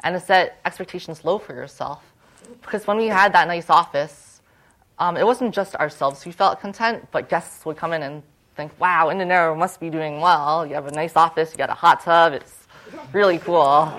and 0.03 0.15
to 0.15 0.19
set 0.19 0.59
expectations 0.65 1.25
low 1.25 1.37
for 1.37 1.53
yourself. 1.53 2.03
Because 2.61 2.87
when 2.87 2.97
we 2.97 3.07
had 3.07 3.33
that 3.33 3.47
nice 3.47 3.69
office, 3.69 4.41
um, 4.99 5.17
it 5.17 5.25
wasn't 5.25 5.53
just 5.53 5.75
ourselves 5.75 6.21
who 6.21 6.31
felt 6.31 6.59
content, 6.59 7.07
but 7.11 7.29
guests 7.29 7.65
would 7.65 7.77
come 7.77 7.93
in 7.93 8.03
and 8.03 8.21
think, 8.55 8.71
wow, 8.79 9.07
Indinero 9.07 9.57
must 9.57 9.79
be 9.79 9.89
doing 9.89 10.19
well. 10.19 10.65
You 10.65 10.75
have 10.75 10.87
a 10.87 10.91
nice 10.91 11.15
office, 11.15 11.51
you 11.51 11.57
got 11.57 11.69
a 11.69 11.73
hot 11.73 12.03
tub, 12.03 12.33
it's 12.33 12.67
really 13.13 13.39
cool. 13.39 13.91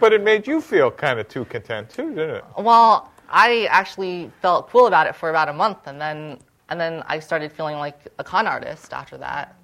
But 0.00 0.12
it 0.12 0.22
made 0.22 0.46
you 0.46 0.60
feel 0.60 0.90
kind 0.90 1.18
of 1.18 1.28
too 1.28 1.44
content 1.44 1.90
too, 1.90 2.14
didn't 2.14 2.36
it? 2.36 2.44
Well, 2.56 3.10
I 3.28 3.66
actually 3.70 4.30
felt 4.40 4.70
cool 4.70 4.86
about 4.86 5.06
it 5.06 5.14
for 5.14 5.30
about 5.30 5.48
a 5.48 5.52
month, 5.52 5.86
and 5.86 6.00
then 6.00 6.38
and 6.68 6.80
then 6.80 7.02
I 7.06 7.18
started 7.18 7.52
feeling 7.52 7.78
like 7.78 8.08
a 8.18 8.24
con 8.24 8.46
artist 8.46 8.92
after 8.92 9.16
that. 9.18 9.54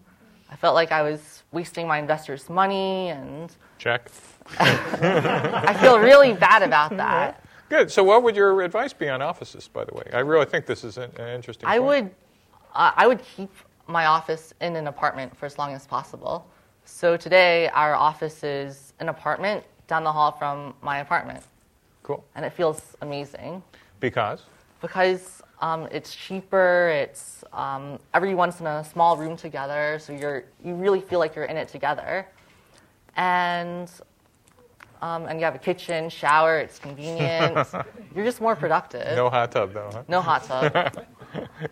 I 0.51 0.57
felt 0.57 0.75
like 0.75 0.93
I 0.93 1.03
was 1.03 1.43
wasting 1.53 1.87
my 1.87 1.99
investors' 1.99 2.49
money, 2.49 3.09
and 3.09 3.55
Check. 3.79 4.11
I 4.59 5.77
feel 5.81 5.99
really 5.99 6.33
bad 6.33 6.63
about 6.63 6.97
that. 6.97 7.43
Good. 7.69 7.91
So, 7.91 8.05
what 8.05 8.23
would 8.23 8.37
your 8.37 8.63
advice 8.63 8.93
be 8.93 9.09
on 9.09 9.21
offices, 9.23 9.69
by 9.69 9.85
the 9.85 9.95
way? 9.95 10.05
I 10.13 10.21
really 10.21 10.45
think 10.47 10.67
this 10.67 10.85
is 10.85 10.97
an, 10.97 11.11
an 11.17 11.35
interesting. 11.35 11.67
I 11.67 11.79
point. 11.79 12.05
would 12.05 12.15
uh, 12.75 12.93
I 12.97 13.07
would 13.07 13.23
keep 13.23 13.51
my 13.87 14.07
office 14.07 14.55
in 14.61 14.77
an 14.77 14.87
apartment 14.87 15.37
for 15.37 15.47
as 15.47 15.59
long 15.59 15.73
as 15.75 15.87
possible. 15.87 16.47
So 16.85 17.17
today, 17.17 17.69
our 17.69 17.95
office 17.95 18.45
is 18.45 18.93
an 19.01 19.09
apartment 19.09 19.65
down 19.87 20.05
the 20.05 20.13
hall 20.13 20.33
from 20.33 20.75
my 20.83 20.99
apartment, 20.99 21.43
Cool. 22.05 22.25
and 22.37 22.45
it 22.45 22.53
feels 22.53 22.97
amazing 23.01 23.63
Because? 23.99 24.43
because 24.81 25.43
um, 25.61 25.89
it's 25.91 26.15
cheaper. 26.15 26.91
It's 26.91 27.43
um, 27.53 27.99
everyone's 28.13 28.61
in 28.61 28.67
a 28.67 28.85
small 28.85 29.17
room 29.17 29.37
together, 29.37 29.99
so 29.99 30.13
you're 30.13 30.45
you 30.63 30.75
really 30.75 31.01
feel 31.01 31.19
like 31.19 31.35
you're 31.35 31.47
in 31.47 31.57
it 31.57 31.69
together, 31.69 32.27
and 33.17 33.91
um, 35.01 35.25
and 35.27 35.39
you 35.39 35.45
have 35.45 35.55
a 35.55 35.59
kitchen, 35.59 36.11
shower. 36.11 36.59
It's 36.59 36.79
convenient. 36.79 37.67
you're 38.15 38.25
just 38.25 38.41
more 38.41 38.57
productive. 38.57 39.17
No 39.17 39.31
hot 39.31 39.53
tub, 39.53 39.73
though, 39.73 39.91
huh? 39.93 40.03
No 40.09 40.21
hot 40.21 40.45
tub. 40.45 41.07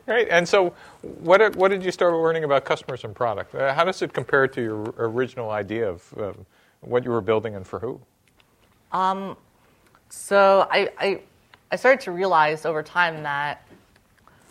Right. 0.07 0.27
And 0.29 0.49
so, 0.49 0.75
what 1.03 1.39
did, 1.39 1.55
what 1.55 1.69
did 1.69 1.85
you 1.85 1.93
start 1.93 2.15
learning 2.15 2.43
about 2.43 2.65
customers 2.65 3.05
and 3.05 3.15
product? 3.15 3.55
Uh, 3.55 3.73
how 3.73 3.85
does 3.85 4.03
it 4.03 4.13
compare 4.13 4.49
to 4.49 4.61
your 4.61 4.83
original 4.99 5.51
idea 5.51 5.89
of 5.89 6.15
um, 6.19 6.47
what 6.81 7.05
you 7.05 7.13
were 7.13 7.21
building 7.21 7.55
and 7.55 7.65
for 7.65 7.79
who? 7.79 8.01
So 10.15 10.69
I, 10.71 10.91
I, 10.99 11.21
I 11.71 11.77
started 11.77 12.01
to 12.05 12.13
realize 12.13 12.67
over 12.67 12.83
time 12.83 13.23
that 13.23 13.67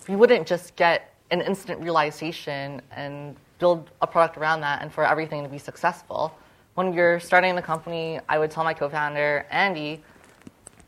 we 0.09 0.15
wouldn't 0.15 0.47
just 0.47 0.75
get 0.75 1.13
an 1.29 1.39
instant 1.41 1.79
realization 1.79 2.81
and 2.91 3.35
build 3.59 3.91
a 4.01 4.07
product 4.07 4.37
around 4.37 4.61
that 4.61 4.81
and 4.81 4.91
for 4.91 5.05
everything 5.05 5.43
to 5.43 5.49
be 5.49 5.59
successful. 5.59 6.35
When 6.73 6.89
we 6.89 6.97
were 6.97 7.19
starting 7.19 7.55
the 7.55 7.61
company, 7.61 8.19
I 8.27 8.39
would 8.39 8.49
tell 8.49 8.63
my 8.63 8.73
co-founder, 8.73 9.45
Andy, 9.51 10.03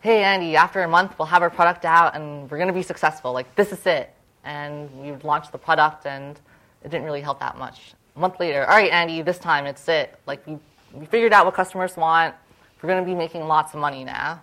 hey, 0.01 0.23
Andy, 0.23 0.55
after 0.55 0.81
a 0.81 0.87
month, 0.87 1.19
we'll 1.19 1.27
have 1.27 1.43
our 1.43 1.51
product 1.51 1.85
out 1.85 2.15
and 2.15 2.49
we're 2.49 2.57
going 2.57 2.67
to 2.67 2.73
be 2.73 2.81
successful. 2.81 3.31
Like, 3.31 3.55
this 3.55 3.71
is 3.71 3.85
it. 3.85 4.11
And 4.43 4.91
we 4.99 5.11
would 5.11 5.23
launch 5.23 5.51
the 5.51 5.59
product 5.59 6.07
and 6.07 6.39
it 6.83 6.89
didn't 6.89 7.05
really 7.05 7.21
help 7.21 7.39
that 7.41 7.59
much. 7.59 7.93
A 8.15 8.19
month 8.19 8.39
later, 8.39 8.65
all 8.65 8.75
right, 8.75 8.91
Andy, 8.91 9.21
this 9.21 9.37
time 9.37 9.67
it's 9.67 9.87
it. 9.87 10.19
Like, 10.25 10.45
we, 10.47 10.57
we 10.93 11.05
figured 11.05 11.31
out 11.31 11.45
what 11.45 11.53
customers 11.53 11.95
want. 11.95 12.33
We're 12.81 12.89
going 12.89 13.03
to 13.03 13.09
be 13.09 13.15
making 13.15 13.47
lots 13.47 13.75
of 13.75 13.79
money 13.79 14.03
now. 14.03 14.41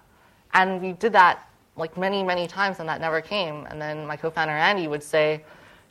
And 0.55 0.81
we 0.81 0.93
did 0.93 1.13
that 1.13 1.49
like 1.77 1.97
many, 1.97 2.23
many 2.23 2.47
times 2.47 2.81
and 2.81 2.89
that 2.89 3.01
never 3.01 3.21
came. 3.21 3.67
And 3.67 3.81
then 3.81 4.07
my 4.07 4.17
co-founder, 4.17 4.53
Andy, 4.53 4.89
would 4.89 5.03
say, 5.03 5.45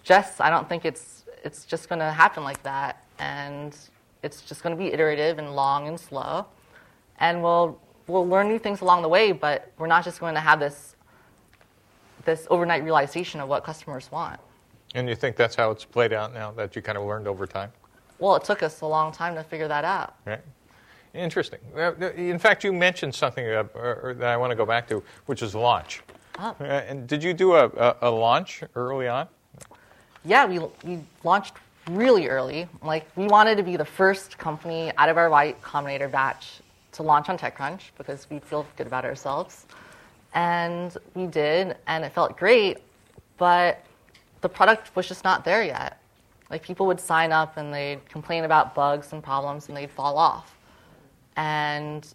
Jess, 0.04 0.40
I 0.40 0.50
don't 0.50 0.68
think 0.68 0.86
it's, 0.86 1.26
it's 1.44 1.66
just 1.66 1.90
going 1.90 2.00
to 2.00 2.12
happen 2.12 2.44
like 2.44 2.62
that. 2.64 3.04
And 3.20 3.76
it's 4.24 4.42
just 4.42 4.64
going 4.64 4.76
to 4.76 4.82
be 4.82 4.92
iterative 4.92 5.40
and 5.40 5.56
long 5.56 5.88
and 5.88 6.00
slow. 6.00 6.46
And 7.20 7.42
we'll, 7.44 7.80
we'll 8.08 8.28
learn 8.28 8.48
new 8.48 8.60
things 8.60 8.82
along 8.82 9.02
the 9.02 9.10
way, 9.10 9.32
but 9.32 9.72
we're 9.78 9.88
not 9.88 10.04
just 10.04 10.20
going 10.20 10.36
to 10.36 10.42
have 10.42 10.60
this, 10.60 10.96
this 12.26 12.48
overnight 12.50 12.84
realization 12.84 13.40
of 13.40 13.50
what 13.50 13.64
customers 13.64 14.10
want. 14.12 14.40
And 14.96 15.08
you 15.08 15.16
think 15.16 15.36
that's 15.36 15.56
how 15.56 15.72
it's 15.72 15.86
played 15.86 16.14
out 16.14 16.34
now 16.34 16.52
that 16.52 16.76
you 16.76 16.82
kind 16.82 16.98
of 16.98 17.06
learned 17.06 17.28
over 17.28 17.46
time? 17.46 17.72
Well, 18.18 18.36
it 18.36 18.44
took 18.44 18.64
us 18.64 18.82
a 18.82 18.86
long 18.86 19.12
time 19.12 19.36
to 19.36 19.44
figure 19.44 19.68
that 19.68 19.86
out. 19.86 20.16
Right. 20.26 20.42
Interesting. 21.20 21.60
In 22.16 22.40
fact, 22.40 22.64
you 22.64 22.72
mentioned 22.72 23.14
something 23.14 23.46
uh, 23.46 23.64
that 24.18 24.30
I 24.30 24.38
want 24.38 24.52
to 24.52 24.56
go 24.56 24.66
back 24.66 24.88
to, 24.88 25.04
which 25.26 25.42
is 25.42 25.54
launch. 25.54 26.02
Oh. 26.40 26.56
Uh, 26.60 26.64
and 26.64 27.08
did 27.08 27.22
you 27.22 27.34
do 27.34 27.56
a, 27.56 27.66
a, 27.66 27.96
a 28.04 28.10
launch 28.10 28.64
early 28.76 29.10
on? 29.10 29.28
Yeah, 30.24 30.46
we, 30.46 30.60
we 30.86 31.02
launched 31.26 31.56
really 31.90 32.28
early. 32.28 32.68
Like, 32.82 33.06
we 33.18 33.28
wanted 33.28 33.58
to 33.58 33.64
be 33.64 33.76
the 33.76 33.84
first 33.84 34.38
company 34.38 34.94
out 34.98 35.10
of 35.10 35.18
our 35.18 35.30
Y 35.30 35.56
Combinator 35.62 36.10
batch 36.10 36.62
to 36.94 37.04
launch 37.04 37.28
on 37.28 37.38
TechCrunch 37.38 37.82
because 37.98 38.30
we 38.30 38.40
feel 38.40 38.66
good 38.78 38.88
about 38.88 39.04
ourselves. 39.04 39.66
And 40.34 40.96
we 41.16 41.26
did, 41.28 41.76
and 41.88 42.06
it 42.06 42.14
felt 42.14 42.38
great, 42.38 42.78
but 43.38 43.84
the 44.40 44.50
product 44.50 44.96
was 44.96 45.08
just 45.08 45.26
not 45.26 45.44
there 45.44 45.64
yet. 45.64 46.02
Like, 46.50 46.64
people 46.64 46.86
would 46.86 47.02
sign 47.02 47.34
up 47.34 47.58
and 47.58 47.74
they'd 47.74 48.08
complain 48.08 48.46
about 48.46 48.74
bugs 48.74 49.12
and 49.12 49.22
problems 49.22 49.68
and 49.68 49.76
they'd 49.76 49.92
fall 49.92 50.18
off. 50.18 50.56
And 51.40 52.06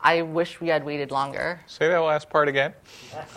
I 0.00 0.22
wish 0.22 0.60
we 0.60 0.66
had 0.66 0.84
waited 0.84 1.12
longer. 1.12 1.60
Say 1.66 1.86
that 1.88 1.98
last 1.98 2.28
part 2.28 2.48
again. 2.48 2.74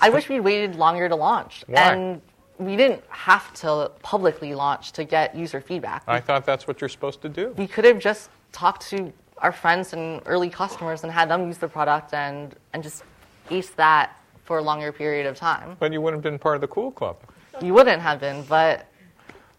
I 0.00 0.08
wish 0.10 0.30
we'd 0.30 0.40
waited 0.40 0.76
longer 0.76 1.10
to 1.10 1.14
launch. 1.14 1.62
Why? 1.66 1.92
And 1.92 2.22
we 2.58 2.74
didn't 2.74 3.04
have 3.10 3.52
to 3.54 3.90
publicly 4.02 4.54
launch 4.54 4.92
to 4.92 5.04
get 5.04 5.36
user 5.36 5.60
feedback. 5.60 6.04
I 6.06 6.20
thought 6.20 6.46
that's 6.46 6.66
what 6.66 6.80
you're 6.80 6.88
supposed 6.88 7.20
to 7.20 7.28
do. 7.28 7.50
We 7.58 7.66
could 7.66 7.84
have 7.84 7.98
just 7.98 8.30
talked 8.52 8.88
to 8.88 9.12
our 9.38 9.52
friends 9.52 9.92
and 9.92 10.22
early 10.24 10.48
customers 10.48 11.02
and 11.02 11.12
had 11.12 11.28
them 11.28 11.46
use 11.46 11.58
the 11.58 11.68
product 11.68 12.14
and, 12.14 12.54
and 12.72 12.82
just 12.82 13.04
ace 13.50 13.70
that 13.70 14.18
for 14.44 14.56
a 14.56 14.62
longer 14.62 14.90
period 14.90 15.26
of 15.26 15.36
time. 15.36 15.76
But 15.78 15.92
you 15.92 16.00
wouldn't 16.00 16.24
have 16.24 16.32
been 16.32 16.38
part 16.38 16.54
of 16.54 16.62
the 16.62 16.68
cool 16.68 16.90
club. 16.90 17.18
You 17.60 17.74
wouldn't 17.74 18.00
have 18.00 18.20
been, 18.20 18.42
but 18.44 18.86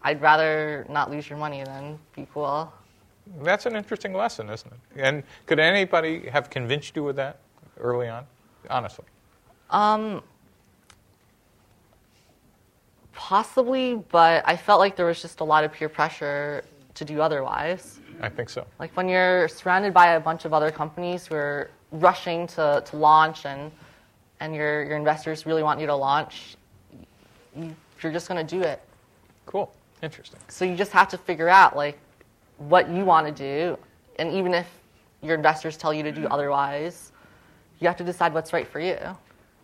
I'd 0.02 0.20
rather 0.20 0.84
not 0.88 1.08
lose 1.08 1.30
your 1.30 1.38
money 1.38 1.62
than 1.62 2.00
be 2.16 2.26
cool. 2.34 2.72
That's 3.42 3.66
an 3.66 3.76
interesting 3.76 4.12
lesson, 4.14 4.50
isn't 4.50 4.72
it? 4.72 5.00
And 5.00 5.22
could 5.46 5.58
anybody 5.58 6.28
have 6.28 6.50
convinced 6.50 6.96
you 6.96 7.04
with 7.04 7.16
that 7.16 7.38
early 7.78 8.08
on? 8.08 8.24
Honestly. 8.70 9.04
Um, 9.70 10.22
Possibly, 13.18 13.96
but 13.96 14.44
I 14.46 14.56
felt 14.56 14.78
like 14.78 14.94
there 14.94 15.04
was 15.04 15.20
just 15.20 15.40
a 15.40 15.44
lot 15.44 15.64
of 15.64 15.72
peer 15.72 15.88
pressure 15.88 16.64
to 16.94 17.04
do 17.04 17.20
otherwise. 17.20 17.98
I 18.22 18.28
think 18.28 18.48
so. 18.48 18.64
Like 18.78 18.96
when 18.96 19.08
you're 19.08 19.48
surrounded 19.48 19.92
by 19.92 20.12
a 20.12 20.20
bunch 20.20 20.44
of 20.44 20.54
other 20.54 20.70
companies 20.70 21.26
who 21.26 21.34
are 21.34 21.68
rushing 21.90 22.46
to, 22.46 22.80
to 22.86 22.96
launch 22.96 23.44
and, 23.44 23.72
and 24.38 24.54
your, 24.54 24.84
your 24.84 24.96
investors 24.96 25.46
really 25.46 25.64
want 25.64 25.80
you 25.80 25.86
to 25.88 25.96
launch, 25.96 26.56
you, 27.56 27.74
you're 28.00 28.12
just 28.12 28.28
going 28.28 28.46
to 28.46 28.56
do 28.56 28.62
it. 28.62 28.80
Cool. 29.46 29.74
Interesting. 30.00 30.38
So 30.46 30.64
you 30.64 30.76
just 30.76 30.92
have 30.92 31.08
to 31.08 31.18
figure 31.18 31.48
out 31.48 31.76
like 31.76 31.98
what 32.58 32.88
you 32.90 33.04
want 33.04 33.26
to 33.26 33.32
do. 33.32 33.78
And 34.18 34.32
even 34.32 34.54
if 34.54 34.66
your 35.22 35.34
investors 35.34 35.76
tell 35.76 35.92
you 35.94 36.02
to 36.02 36.12
do 36.12 36.26
otherwise, 36.26 37.12
you 37.80 37.86
have 37.86 37.96
to 37.96 38.04
decide 38.04 38.34
what's 38.34 38.52
right 38.52 38.66
for 38.66 38.80
you. 38.80 38.98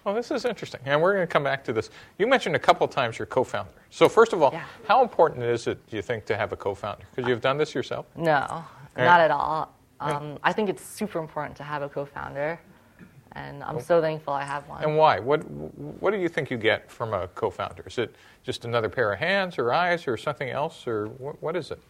Well, 0.04 0.14
this 0.14 0.30
is 0.30 0.44
interesting. 0.44 0.80
And 0.84 1.00
we're 1.00 1.14
going 1.14 1.26
to 1.26 1.32
come 1.32 1.44
back 1.44 1.64
to 1.64 1.72
this. 1.72 1.90
You 2.18 2.26
mentioned 2.26 2.54
a 2.54 2.58
couple 2.58 2.86
times 2.88 3.18
your 3.18 3.26
co 3.26 3.42
founder. 3.42 3.70
So, 3.90 4.08
first 4.08 4.32
of 4.32 4.42
all, 4.42 4.52
Yeah. 4.52 4.64
how 4.86 5.02
important 5.02 5.42
is 5.44 5.66
it, 5.66 5.84
do 5.88 5.96
you 5.96 6.02
think, 6.02 6.26
to 6.26 6.36
have 6.36 6.52
a 6.52 6.56
co 6.56 6.74
founder? 6.74 7.04
Because 7.14 7.28
you've 7.28 7.40
done 7.40 7.56
this 7.56 7.74
yourself. 7.74 8.06
No, 8.14 8.64
not 8.96 9.20
at 9.20 9.30
all. 9.30 9.72
Um, 10.00 10.38
I 10.42 10.52
think 10.52 10.68
it's 10.68 10.84
super 10.84 11.18
important 11.18 11.56
to 11.56 11.62
have 11.62 11.80
a 11.82 11.88
co-founder, 11.88 12.60
and 13.32 13.62
I'm 13.62 13.80
so 13.80 14.00
thankful 14.02 14.34
I 14.34 14.42
have 14.44 14.68
one. 14.68 14.82
And 14.82 14.98
why? 14.98 15.18
What, 15.18 15.48
what 15.48 16.10
do 16.10 16.18
you 16.18 16.28
think 16.28 16.50
you 16.50 16.58
get 16.58 16.90
from 16.90 17.14
a 17.14 17.28
co 17.28 17.48
founder? 17.48 17.84
Is 17.86 17.96
it 17.98 18.14
just 18.42 18.64
another 18.66 18.88
pair 18.90 19.12
of 19.12 19.18
hands 19.18 19.56
or 19.56 19.72
eyes 19.72 20.06
or 20.06 20.16
something 20.18 20.50
else? 20.50 20.86
Or 20.86 21.06
what, 21.06 21.42
what 21.42 21.56
is 21.56 21.70
it? 21.70 21.80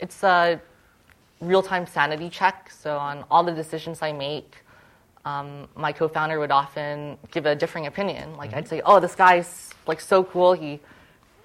It's 0.00 0.24
a 0.24 0.60
real-time 1.40 1.86
sanity 1.86 2.30
check. 2.30 2.70
So 2.70 2.96
on 2.96 3.24
all 3.30 3.44
the 3.44 3.52
decisions 3.52 4.02
I 4.02 4.12
make, 4.12 4.56
um, 5.24 5.68
my 5.76 5.92
co-founder 5.92 6.38
would 6.38 6.50
often 6.50 7.18
give 7.30 7.44
a 7.46 7.54
differing 7.54 7.86
opinion. 7.86 8.36
Like 8.36 8.54
I'd 8.54 8.66
say, 8.66 8.80
"Oh, 8.84 9.00
this 9.00 9.14
guy's 9.14 9.70
like 9.86 10.00
so 10.00 10.24
cool. 10.24 10.54
He 10.54 10.80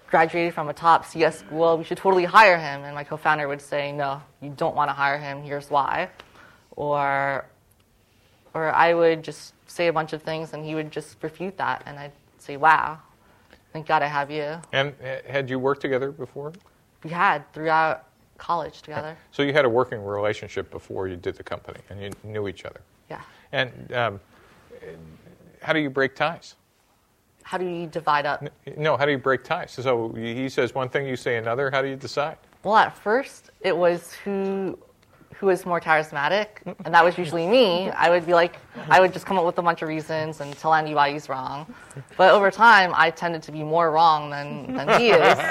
graduated 0.09 0.53
from 0.53 0.69
a 0.69 0.73
top 0.73 1.05
CS 1.05 1.39
school. 1.39 1.77
We 1.77 1.83
should 1.83 1.97
totally 1.97 2.23
hire 2.23 2.57
him." 2.57 2.83
And 2.83 2.95
my 2.95 3.03
co-founder 3.03 3.47
would 3.47 3.61
say, 3.61 3.91
"No, 3.91 4.21
you 4.41 4.49
don't 4.49 4.75
want 4.75 4.89
to 4.89 4.93
hire 4.93 5.17
him. 5.17 5.43
Here's 5.43 5.69
why." 5.69 6.09
Or, 6.77 7.45
or 8.53 8.73
I 8.73 8.93
would 8.93 9.23
just 9.23 9.53
say 9.67 9.87
a 9.87 9.93
bunch 9.93 10.13
of 10.13 10.21
things, 10.21 10.53
and 10.53 10.63
he 10.63 10.75
would 10.75 10.91
just 10.91 11.21
refute 11.21 11.57
that, 11.57 11.83
and 11.85 11.99
I'd 11.99 12.13
say, 12.37 12.55
"Wow, 12.55 12.99
thank 13.73 13.87
God 13.87 14.01
I 14.01 14.07
have 14.07 14.31
you." 14.31 14.61
And 14.71 14.93
uh, 15.03 15.29
had 15.29 15.49
you 15.49 15.59
worked 15.59 15.81
together 15.81 16.11
before? 16.11 16.53
We 17.03 17.09
had 17.09 17.51
throughout 17.51 18.05
college 18.37 18.81
together. 18.81 19.17
So 19.31 19.43
you 19.43 19.53
had 19.53 19.65
a 19.65 19.69
working 19.69 20.03
relationship 20.03 20.69
before 20.71 21.07
you 21.07 21.15
did 21.15 21.35
the 21.35 21.43
company 21.43 21.79
and 21.89 22.01
you 22.01 22.11
knew 22.23 22.47
each 22.47 22.65
other. 22.65 22.81
Yeah. 23.09 23.21
And 23.51 23.93
um, 23.93 24.19
how 25.61 25.73
do 25.73 25.79
you 25.79 25.89
break 25.89 26.15
ties? 26.15 26.55
How 27.43 27.57
do 27.57 27.65
you 27.65 27.87
divide 27.87 28.25
up? 28.25 28.43
No, 28.75 28.97
how 28.97 29.05
do 29.05 29.11
you 29.11 29.17
break 29.19 29.43
ties? 29.43 29.71
So 29.71 30.11
he 30.13 30.49
says 30.49 30.73
one 30.73 30.89
thing, 30.89 31.07
you 31.07 31.15
say 31.15 31.37
another. 31.37 31.69
How 31.69 31.81
do 31.81 31.87
you 31.87 31.95
decide? 31.95 32.37
Well, 32.63 32.75
at 32.75 32.97
first, 32.97 33.51
it 33.61 33.75
was 33.77 34.13
who 34.13 34.79
who 35.33 35.47
was 35.47 35.65
more 35.65 35.81
charismatic, 35.81 36.47
and 36.85 36.93
that 36.93 37.03
was 37.03 37.17
usually 37.17 37.45
me. 37.45 37.89
I 37.89 38.09
would 38.09 38.25
be 38.25 38.33
like, 38.33 38.57
I 38.89 38.99
would 38.99 39.11
just 39.11 39.25
come 39.25 39.37
up 39.37 39.45
with 39.45 39.57
a 39.57 39.61
bunch 39.61 39.81
of 39.81 39.89
reasons 39.89 40.39
and 40.39 40.55
tell 40.57 40.73
Andy 40.73 40.93
why 40.93 41.11
he's 41.11 41.27
wrong. 41.27 41.73
But 42.15 42.31
over 42.33 42.49
time, 42.51 42.93
I 42.95 43.09
tended 43.09 43.43
to 43.43 43.51
be 43.51 43.63
more 43.63 43.91
wrong 43.91 44.29
than, 44.29 44.73
than 44.75 44.99
he 44.99 45.09
is. 45.09 45.37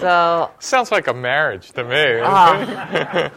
So, 0.00 0.50
Sounds 0.58 0.90
like 0.90 1.06
a 1.06 1.14
marriage 1.14 1.72
to 1.72 1.84
me. 1.84 2.20
Ah. 2.22 3.30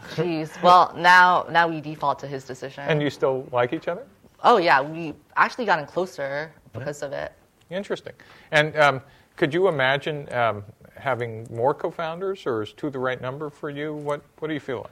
geez. 0.16 0.50
Well, 0.62 0.92
now 0.96 1.46
now 1.50 1.68
we 1.68 1.80
default 1.80 2.18
to 2.20 2.26
his 2.26 2.44
decision. 2.44 2.84
And 2.86 3.00
you 3.02 3.10
still 3.10 3.46
like 3.52 3.72
each 3.72 3.88
other? 3.88 4.06
oh 4.44 4.58
yeah, 4.58 4.80
we 4.80 5.14
actually 5.36 5.64
gotten 5.64 5.86
closer 5.86 6.52
because 6.72 7.02
of 7.02 7.12
it. 7.12 7.32
Interesting. 7.70 8.12
And 8.52 8.76
um, 8.76 9.02
could 9.36 9.52
you 9.52 9.68
imagine 9.68 10.32
um, 10.32 10.64
having 10.96 11.46
more 11.50 11.74
co-founders, 11.74 12.46
or 12.46 12.62
is 12.62 12.72
two 12.72 12.90
the 12.90 12.98
right 12.98 13.20
number 13.20 13.50
for 13.50 13.70
you? 13.70 13.94
What 13.94 14.22
What 14.38 14.48
do 14.48 14.54
you 14.54 14.60
feel 14.60 14.78
like? 14.78 14.90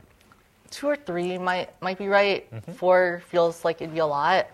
two 0.71 0.89
or 0.89 0.97
three 0.97 1.39
might 1.39 1.71
might 1.81 1.99
be 1.99 2.09
right. 2.09 2.49
Four 2.77 3.23
feels 3.29 3.65
like 3.65 3.81
it'd 3.81 3.95
be 3.95 4.01
a 4.01 4.07
lot, 4.07 4.49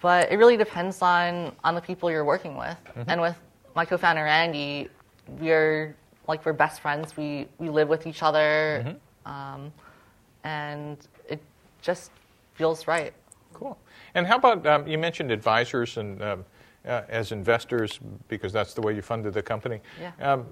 but 0.00 0.30
it 0.32 0.38
really 0.38 0.56
depends 0.56 1.02
on 1.02 1.52
on 1.62 1.74
the 1.74 1.80
people 1.80 2.10
you're 2.10 2.24
working 2.24 2.56
with. 2.56 2.76
And 3.06 3.20
with 3.20 3.36
my 3.76 3.84
co-founder 3.84 4.26
Andy, 4.26 4.88
we're 5.38 5.94
like 6.26 6.44
we're 6.44 6.52
best 6.52 6.80
friends. 6.80 7.16
We 7.16 7.46
we 7.58 7.68
live 7.68 7.88
with 7.88 8.06
each 8.06 8.22
other, 8.24 8.96
um, 9.24 9.72
and 10.42 10.96
it 11.28 11.40
just 11.80 12.10
feels 12.54 12.88
right. 12.88 13.12
Cool. 13.54 13.78
And 14.14 14.26
how 14.26 14.36
about 14.36 14.66
um, 14.66 14.86
you 14.88 14.98
mentioned 14.98 15.30
advisors 15.30 15.96
and 15.96 16.20
um, 16.22 16.44
uh, 16.86 17.02
as 17.08 17.32
investors 17.32 17.98
because 18.28 18.52
that's 18.52 18.74
the 18.74 18.80
way 18.80 18.94
you 18.94 19.02
funded 19.02 19.34
the 19.34 19.42
company. 19.42 19.80
Yeah. 20.00 20.12
Um, 20.20 20.46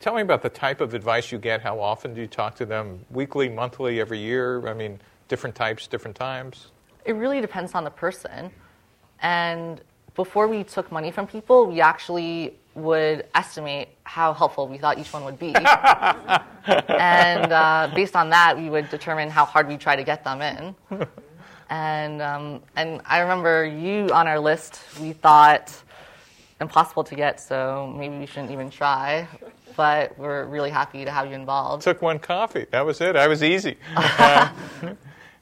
tell 0.00 0.14
me 0.14 0.22
about 0.22 0.42
the 0.42 0.48
type 0.48 0.80
of 0.80 0.94
advice 0.94 1.30
you 1.32 1.38
get. 1.38 1.60
How 1.60 1.80
often 1.80 2.14
do 2.14 2.20
you 2.20 2.26
talk 2.26 2.54
to 2.56 2.66
them? 2.66 3.04
Weekly, 3.10 3.48
monthly, 3.48 4.00
every 4.00 4.18
year? 4.18 4.66
I 4.66 4.74
mean, 4.74 5.00
different 5.28 5.54
types, 5.54 5.86
different 5.86 6.16
times. 6.16 6.68
It 7.04 7.12
really 7.12 7.40
depends 7.40 7.74
on 7.74 7.84
the 7.84 7.90
person. 7.90 8.50
And 9.20 9.80
before 10.14 10.48
we 10.48 10.64
took 10.64 10.90
money 10.90 11.10
from 11.10 11.26
people, 11.26 11.66
we 11.66 11.80
actually 11.80 12.56
would 12.74 13.26
estimate 13.34 13.88
how 14.04 14.32
helpful 14.32 14.68
we 14.68 14.78
thought 14.78 14.98
each 14.98 15.12
one 15.12 15.24
would 15.24 15.38
be. 15.38 15.54
and 16.88 17.52
uh, 17.52 17.90
based 17.94 18.14
on 18.14 18.30
that, 18.30 18.56
we 18.56 18.70
would 18.70 18.88
determine 18.90 19.30
how 19.30 19.44
hard 19.44 19.68
we 19.68 19.76
try 19.76 19.96
to 19.96 20.04
get 20.04 20.24
them 20.24 20.42
in. 20.42 20.74
And, 21.70 22.22
um, 22.22 22.62
and 22.76 23.00
I 23.04 23.20
remember 23.20 23.64
you 23.64 24.08
on 24.12 24.26
our 24.26 24.40
list, 24.40 24.80
we 25.00 25.12
thought 25.12 25.74
impossible 26.60 27.04
to 27.04 27.14
get, 27.14 27.40
so 27.40 27.92
maybe 27.96 28.18
we 28.18 28.26
shouldn't 28.26 28.50
even 28.50 28.70
try. 28.70 29.28
But 29.76 30.18
we're 30.18 30.46
really 30.46 30.70
happy 30.70 31.04
to 31.04 31.10
have 31.10 31.28
you 31.28 31.34
involved. 31.34 31.84
Took 31.84 32.02
one 32.02 32.18
coffee. 32.18 32.66
That 32.70 32.84
was 32.84 33.00
it. 33.00 33.16
I 33.16 33.28
was 33.28 33.42
easy. 33.42 33.76
Uh, 33.96 34.50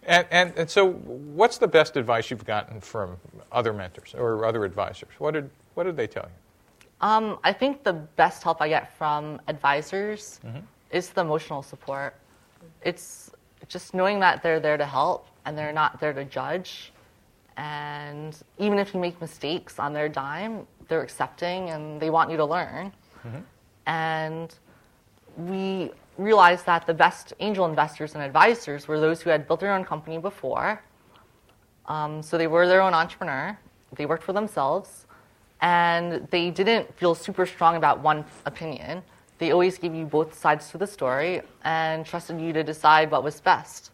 and, 0.08 0.26
and, 0.30 0.52
and 0.56 0.70
so, 0.70 0.92
what's 0.92 1.58
the 1.58 1.66
best 1.66 1.96
advice 1.96 2.30
you've 2.30 2.44
gotten 2.44 2.80
from 2.80 3.16
other 3.50 3.72
mentors 3.72 4.14
or 4.14 4.44
other 4.44 4.64
advisors? 4.64 5.10
What 5.18 5.34
did, 5.34 5.50
what 5.74 5.82
did 5.82 5.96
they 5.96 6.06
tell 6.06 6.24
you? 6.24 6.86
Um, 7.00 7.38
I 7.42 7.52
think 7.52 7.82
the 7.82 7.92
best 7.92 8.44
help 8.44 8.62
I 8.62 8.68
get 8.68 8.96
from 8.96 9.40
advisors 9.48 10.38
is 10.92 11.10
the 11.10 11.22
emotional 11.22 11.62
support. 11.62 12.14
It's 12.82 13.32
just 13.68 13.94
knowing 13.94 14.20
that 14.20 14.42
they're 14.42 14.60
there 14.60 14.76
to 14.76 14.86
help 14.86 15.26
and 15.47 15.57
they're 15.57 15.72
not 15.72 15.99
there 16.01 16.12
to 16.12 16.24
judge. 16.24 16.92
And 17.57 18.36
even 18.59 18.78
if 18.78 18.92
you 18.92 19.01
make 19.01 19.18
mistakes 19.20 19.78
on 19.78 19.94
their 19.94 20.09
dime, 20.11 20.66
they're 20.88 21.03
accepting 21.03 21.70
and 21.70 21.99
they 22.01 22.11
want 22.11 22.30
you 22.30 22.36
to 22.36 22.44
learn. 22.44 22.92
And 23.86 24.55
we 25.38 25.90
realized 26.18 26.66
that 26.66 26.86
the 26.86 26.94
best 26.94 27.32
angel 27.40 27.64
investors 27.66 28.14
and 28.14 28.22
advisors 28.22 28.88
were 28.88 29.01
those 29.01 29.22
who 29.22 29.30
had 29.30 29.47
built 29.47 29.61
their 29.61 29.72
own 29.72 29.84
company 29.84 30.18
before. 30.18 30.82
Um, 31.86 32.22
so 32.22 32.36
they 32.36 32.47
were 32.47 32.66
their 32.66 32.82
own 32.82 32.94
entrepreneur, 32.94 33.57
they 33.94 34.07
worked 34.07 34.24
for 34.24 34.32
themselves, 34.32 35.07
and 35.61 36.26
they 36.30 36.51
didn't 36.51 36.92
feel 36.99 37.14
super 37.14 37.47
strong 37.47 37.76
about 37.76 38.01
one 38.01 38.24
opinion. 38.44 39.03
They 39.38 39.53
always 39.53 39.78
gave 39.78 39.94
you 39.94 40.05
both 40.05 40.36
sides 40.36 40.70
to 40.70 40.78
the 40.78 40.86
story 40.86 41.42
and 41.62 42.05
trusted 42.05 42.40
you 42.40 42.53
to 42.53 42.64
decide 42.64 43.11
what 43.11 43.22
was 43.22 43.40
best. 43.40 43.92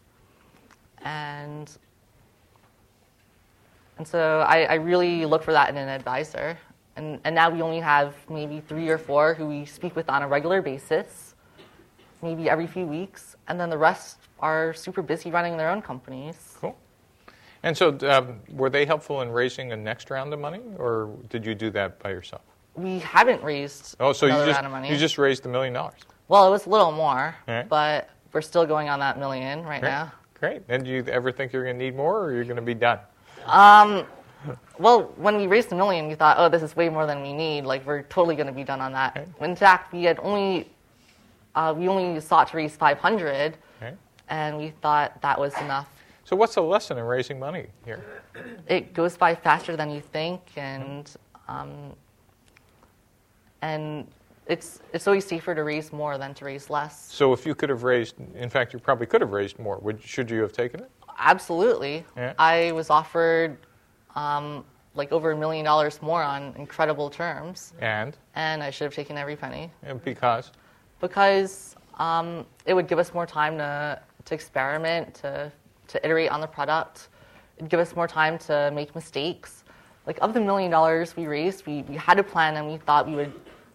And 1.03 1.69
and 3.97 4.07
so 4.07 4.39
I, 4.47 4.63
I 4.63 4.73
really 4.75 5.25
look 5.25 5.43
for 5.43 5.51
that 5.53 5.69
in 5.69 5.77
an 5.77 5.87
advisor. 5.89 6.57
And, 6.95 7.19
and 7.23 7.33
now 7.35 7.49
we 7.49 7.61
only 7.61 7.79
have 7.79 8.15
maybe 8.29 8.59
three 8.59 8.89
or 8.89 8.97
four 8.97 9.33
who 9.33 9.47
we 9.47 9.65
speak 9.65 9.95
with 9.95 10.09
on 10.09 10.21
a 10.23 10.27
regular 10.27 10.61
basis, 10.61 11.35
maybe 12.21 12.49
every 12.49 12.67
few 12.67 12.85
weeks, 12.85 13.35
and 13.47 13.59
then 13.59 13.69
the 13.69 13.77
rest 13.77 14.17
are 14.39 14.73
super 14.73 15.01
busy 15.01 15.31
running 15.31 15.57
their 15.57 15.69
own 15.69 15.81
companies. 15.81 16.55
Cool. 16.59 16.77
And 17.63 17.75
so, 17.77 17.97
um, 18.09 18.39
were 18.51 18.69
they 18.69 18.85
helpful 18.85 19.21
in 19.21 19.29
raising 19.31 19.71
a 19.71 19.75
next 19.77 20.09
round 20.11 20.33
of 20.33 20.39
money, 20.39 20.61
or 20.77 21.15
did 21.29 21.45
you 21.45 21.55
do 21.55 21.69
that 21.71 21.97
by 21.99 22.09
yourself? 22.09 22.41
We 22.75 22.99
haven't 22.99 23.43
raised 23.43 23.95
Oh, 23.99 24.11
so 24.13 24.25
you 24.25 24.33
just 24.33 24.51
round 24.51 24.65
of 24.65 24.71
money. 24.71 24.89
you 24.91 24.97
just 24.97 25.17
raised 25.17 25.45
a 25.45 25.49
million 25.49 25.73
dollars. 25.73 25.99
well, 26.27 26.47
it 26.47 26.51
was 26.51 26.65
a 26.65 26.69
little 26.69 26.91
more, 26.91 27.35
Alright. 27.47 27.69
but 27.69 28.09
we're 28.33 28.41
still 28.41 28.65
going 28.65 28.89
on 28.89 28.99
that 28.99 29.17
million 29.17 29.63
right 29.63 29.79
Great. 29.81 29.89
now. 29.89 30.11
Great. 30.43 30.61
And 30.67 30.83
do 30.83 30.91
you 30.91 31.05
ever 31.05 31.31
think 31.31 31.53
you're 31.53 31.63
going 31.63 31.79
to 31.79 31.85
need 31.85 31.95
more, 31.95 32.25
or 32.25 32.33
you're 32.33 32.43
going 32.43 32.57
to 32.57 32.61
be 32.61 32.73
done? 32.73 32.99
Well, 34.77 35.03
when 35.15 35.37
we 35.37 35.47
raised 35.47 35.71
a 35.71 35.75
million, 35.75 36.09
we 36.09 36.15
thought, 36.15 36.35
oh, 36.37 36.49
this 36.49 36.61
is 36.61 36.75
way 36.75 36.89
more 36.89 37.05
than 37.05 37.21
we 37.21 37.31
need. 37.31 37.63
Like 37.63 37.85
we're 37.85 38.01
totally 38.01 38.35
going 38.35 38.47
to 38.47 38.53
be 38.53 38.65
done 38.65 38.81
on 38.81 38.91
that. 38.91 39.15
Okay. 39.15 39.25
In 39.39 39.55
fact, 39.55 39.93
we 39.93 40.03
had 40.03 40.19
only 40.19 40.69
uh, 41.55 41.73
we 41.77 41.87
only 41.87 42.19
sought 42.19 42.49
to 42.49 42.57
raise 42.57 42.75
500, 42.75 43.55
Okay. 43.81 43.93
and 44.27 44.57
we 44.57 44.73
thought 44.81 45.21
that 45.21 45.39
was 45.39 45.53
enough. 45.61 45.87
So, 46.25 46.35
what's 46.35 46.55
the 46.55 46.61
lesson 46.61 46.97
in 46.97 47.05
raising 47.05 47.39
money 47.39 47.67
here? 47.85 48.03
It 48.67 48.93
goes 48.93 49.15
by 49.15 49.35
faster 49.35 49.77
than 49.77 49.91
you 49.91 50.01
think, 50.01 50.41
and 50.57 51.09
um, 51.47 51.93
and 53.61 54.07
it's 54.47 54.81
it's 54.93 55.07
always 55.07 55.25
safer 55.25 55.55
to 55.55 55.63
raise 55.63 55.93
more 55.93 56.17
than 56.17 56.33
to 56.35 56.45
raise 56.45 56.69
less. 56.69 57.11
So, 57.11 57.33
if 57.33 57.45
you 57.45 57.55
could 57.55 57.69
have 57.69 57.83
raised, 57.83 58.15
in 58.35 58.49
fact, 58.49 58.73
you 58.73 58.79
probably 58.79 59.07
could 59.07 59.21
have 59.21 59.31
raised 59.31 59.57
more. 59.59 59.77
Would 59.79 60.01
should 60.01 60.29
you 60.29 60.41
have 60.41 60.51
taken 60.53 60.81
it? 60.81 60.91
Absolutely. 61.17 62.05
Yeah. 62.17 62.33
I 62.39 62.71
was 62.73 62.89
offered 62.89 63.57
um, 64.15 64.65
like 64.95 65.11
over 65.11 65.31
a 65.31 65.37
million 65.37 65.63
dollars 65.65 66.01
more 66.01 66.21
on 66.23 66.53
incredible 66.57 67.09
terms, 67.09 67.73
And, 67.79 68.15
and 68.35 68.61
I 68.61 68.69
should 68.69 68.85
have 68.85 68.93
taken 68.95 69.17
every 69.17 69.35
penny. 69.35 69.71
and 69.83 70.03
because 70.03 70.51
because 71.01 71.75
um, 71.99 72.45
it 72.65 72.73
would 72.73 72.87
give 72.87 72.97
us 72.99 73.13
more 73.13 73.25
time 73.25 73.57
to, 73.57 73.99
to 74.25 74.33
experiment, 74.33 75.13
to, 75.15 75.51
to 75.87 76.05
iterate 76.05 76.29
on 76.31 76.39
the 76.41 76.47
product. 76.47 77.09
It'd 77.57 77.69
give 77.69 77.79
us 77.79 77.95
more 77.95 78.07
time 78.07 78.37
to 78.39 78.71
make 78.73 78.95
mistakes. 78.95 79.63
Like, 80.07 80.17
of 80.21 80.33
the 80.33 80.39
million 80.41 80.71
dollars 80.71 81.15
we 81.15 81.27
raised, 81.27 81.65
we, 81.67 81.81
we 81.83 81.95
had 81.95 82.19
a 82.19 82.23
plan 82.23 82.55
and 82.55 82.67
we 82.67 82.77
thought 82.77 83.05
we 83.07 83.15
would 83.15 83.33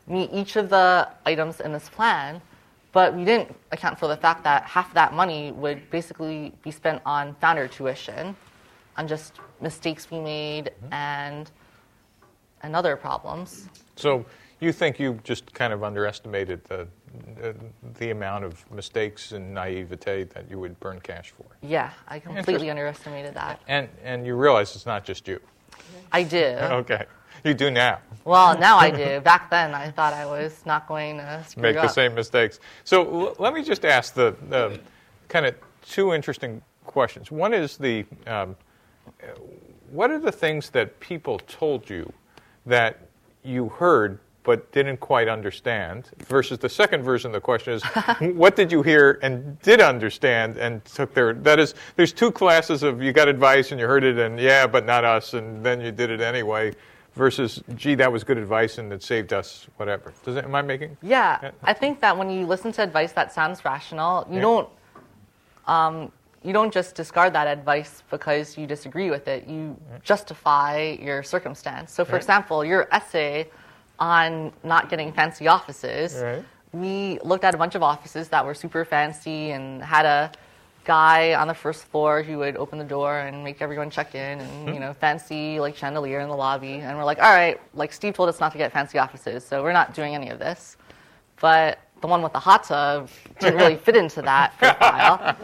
meet 0.09 0.31
each 0.33 0.57
of 0.57 0.71
the 0.71 1.09
items 1.27 1.61
in 1.61 1.73
this 1.73 1.89
plan, 1.89 2.41
but 2.93 3.15
we 3.15 3.25
didn't 3.25 3.55
account 3.73 3.99
for 3.99 4.09
the 4.09 4.17
fact 4.17 4.45
that 4.45 4.65
half 4.65 4.93
that 4.95 5.13
money 5.13 5.53
would 5.53 5.91
basically 5.91 6.53
be 6.63 6.71
spent 6.71 7.03
on 7.05 7.35
founder 7.41 7.69
tuition, 7.69 8.35
on 8.97 9.07
just 9.07 9.35
mistakes 9.61 10.11
we 10.11 10.21
made 10.21 10.67
mm-hmm. 10.67 10.93
and, 10.93 11.51
and 12.63 12.75
other 12.75 12.97
problems. 12.97 13.69
so 13.97 14.25
you 14.61 14.73
think 14.73 14.99
you 14.99 15.21
just 15.23 15.53
kind 15.55 15.73
of 15.73 15.85
underestimated 15.85 16.65
the 16.65 16.89
the, 17.41 17.55
the 17.99 18.11
amount 18.11 18.45
of 18.45 18.71
mistakes 18.71 19.33
and 19.33 19.55
naivete 19.55 20.25
that 20.25 20.51
you 20.51 20.59
would 20.59 20.79
burn 20.81 21.01
cash 21.01 21.31
for, 21.31 21.47
Yeah, 21.63 21.91
I 22.07 22.19
completely 22.19 22.71
underestimated 22.71 23.35
that. 23.35 23.61
and 23.69 23.89
and 24.03 24.27
you 24.27 24.35
realize 24.35 24.75
it's 24.77 24.87
not 24.87 25.05
just 25.05 25.27
you. 25.27 25.41
I 26.13 26.23
do. 26.23 26.57
Okay, 26.83 27.07
you 27.49 27.55
do 27.55 27.71
now. 27.71 27.99
Well, 28.25 28.59
now 28.59 28.77
I 28.77 28.91
do. 28.91 29.21
Back 29.21 29.51
then, 29.51 29.75
I 29.75 29.91
thought 29.91 30.13
I 30.13 30.27
was 30.27 30.65
not 30.67 30.87
going 30.87 31.17
to 31.17 31.45
screw 31.49 31.63
make 31.63 31.77
up. 31.77 31.83
the 31.83 31.89
same 31.89 32.15
mistakes. 32.15 32.61
So 32.85 33.29
l- 33.29 33.37
let 33.39 33.55
me 33.55 33.63
just 33.63 33.85
ask 33.85 34.15
the, 34.15 34.37
the 34.51 34.79
kind 35.29 35.47
of 35.47 35.55
two 35.83 36.13
interesting 36.13 36.61
questions. 36.85 37.31
One 37.31 37.55
is 37.55 37.79
the 37.79 38.05
um, 38.27 38.55
uh, 39.23 39.27
what 39.91 40.11
are 40.11 40.19
the 40.19 40.33
things 40.33 40.71
that 40.71 41.01
people 41.01 41.39
told 41.41 41.89
you 41.89 42.13
that 42.67 42.99
you 43.43 43.71
heard 43.71 44.19
but 44.43 44.71
didn't 44.73 44.99
quite 44.99 45.29
understand? 45.29 46.11
Versus 46.27 46.59
the 46.59 46.69
second 46.69 47.03
version 47.03 47.29
of 47.31 47.33
the 47.35 47.41
question 47.41 47.73
is 47.73 47.83
what 48.35 48.57
did 48.57 48.71
you 48.71 48.83
hear 48.83 49.19
and 49.23 49.59
did 49.61 49.81
understand 49.81 50.59
and 50.59 50.85
took 50.85 51.15
their 51.15 51.33
that 51.35 51.59
is 51.59 51.75
there's 51.97 52.13
two 52.13 52.31
classes 52.31 52.83
of 52.83 53.03
you 53.03 53.13
got 53.13 53.29
advice 53.29 53.71
and 53.73 53.81
you 53.81 53.87
heard 53.87 54.05
it 54.05 54.19
and 54.19 54.39
yeah 54.39 54.67
but 54.67 54.85
not 54.85 55.05
us 55.05 55.33
and 55.35 55.65
then 55.65 55.81
you 55.81 55.93
did 55.93 56.11
it 56.11 56.21
anyway. 56.21 56.75
Versus, 57.15 57.63
gee, 57.75 57.95
that 57.97 58.13
was 58.13 58.23
good 58.23 58.39
advice 58.39 58.79
and 58.79 58.93
it 58.93 59.03
saved 59.03 59.33
us, 59.33 59.67
whatever. 59.77 60.13
Does 60.25 60.37
it, 60.37 60.45
am 60.45 60.55
I 60.55 60.63
making? 60.63 60.97
Yeah, 61.03 61.39
Yeah. 61.43 61.51
I 61.65 61.73
think 61.73 62.01
that 62.01 62.17
when 62.17 62.31
you 62.31 62.47
listen 62.47 62.71
to 62.73 62.83
advice 62.83 63.13
that 63.13 63.33
sounds 63.33 63.65
rational, 63.65 64.27
you 64.29 64.37
Yeah. 64.37 64.43
don't 64.43 64.69
um, 65.67 66.11
you 66.43 66.53
don't 66.55 66.73
just 66.73 66.95
discard 66.95 67.35
that 67.35 67.47
advice 67.47 68.03
because 68.11 68.57
you 68.57 68.67
disagree 68.67 69.11
with 69.11 69.29
it. 69.29 69.47
You 69.47 69.77
justify 70.03 70.97
your 70.99 71.23
circumstance. 71.23 71.93
So, 71.93 72.05
for 72.07 72.13
Right. 72.13 72.19
example, 72.23 72.65
your 72.65 72.89
essay 72.91 73.49
on 73.99 74.53
not 74.63 74.89
getting 74.89 75.13
fancy 75.13 75.47
offices, 75.49 76.23
Right. 76.23 76.45
we 76.73 77.19
looked 77.23 77.45
at 77.45 77.55
a 77.55 77.59
bunch 77.59 77.75
of 77.75 77.83
offices 77.83 78.29
that 78.31 78.47
were 78.47 78.55
super 78.55 78.85
fancy 78.87 79.51
and 79.51 79.83
had 79.83 80.07
a 80.07 80.31
guy 80.89 81.35
on 81.35 81.47
the 81.47 81.55
first 81.55 81.85
floor 81.85 82.23
who 82.23 82.39
would 82.39 82.57
open 82.57 82.79
the 82.79 82.85
door 82.97 83.19
and 83.19 83.45
make 83.45 83.61
everyone 83.61 83.91
check 83.91 84.15
in 84.15 84.41
and 84.41 84.75
you 84.75 84.81
know 84.81 84.95
fancy 84.95 85.61
like 85.61 85.77
chandelier 85.77 86.21
in 86.21 86.29
the 86.31 86.35
lobby 86.35 86.77
and 86.77 86.97
we're 86.97 87.05
like 87.05 87.19
all 87.19 87.35
right 87.35 87.61
like 87.75 87.93
steve 87.93 88.15
told 88.15 88.27
us 88.27 88.41
not 88.41 88.51
to 88.53 88.57
get 88.57 88.73
fancy 88.73 88.97
offices 88.97 89.45
so 89.45 89.63
we're 89.63 89.79
not 89.81 89.93
doing 89.93 90.15
any 90.15 90.31
of 90.31 90.39
this 90.39 90.79
but 91.43 91.79
the 92.01 92.07
one 92.07 92.23
with 92.23 92.33
the 92.33 92.39
hot 92.39 92.65
tub 92.65 93.11
didn't 93.39 93.59
really 93.59 93.77
fit 93.77 93.97
into 93.97 94.23
that 94.23 94.57
profile 94.57 95.37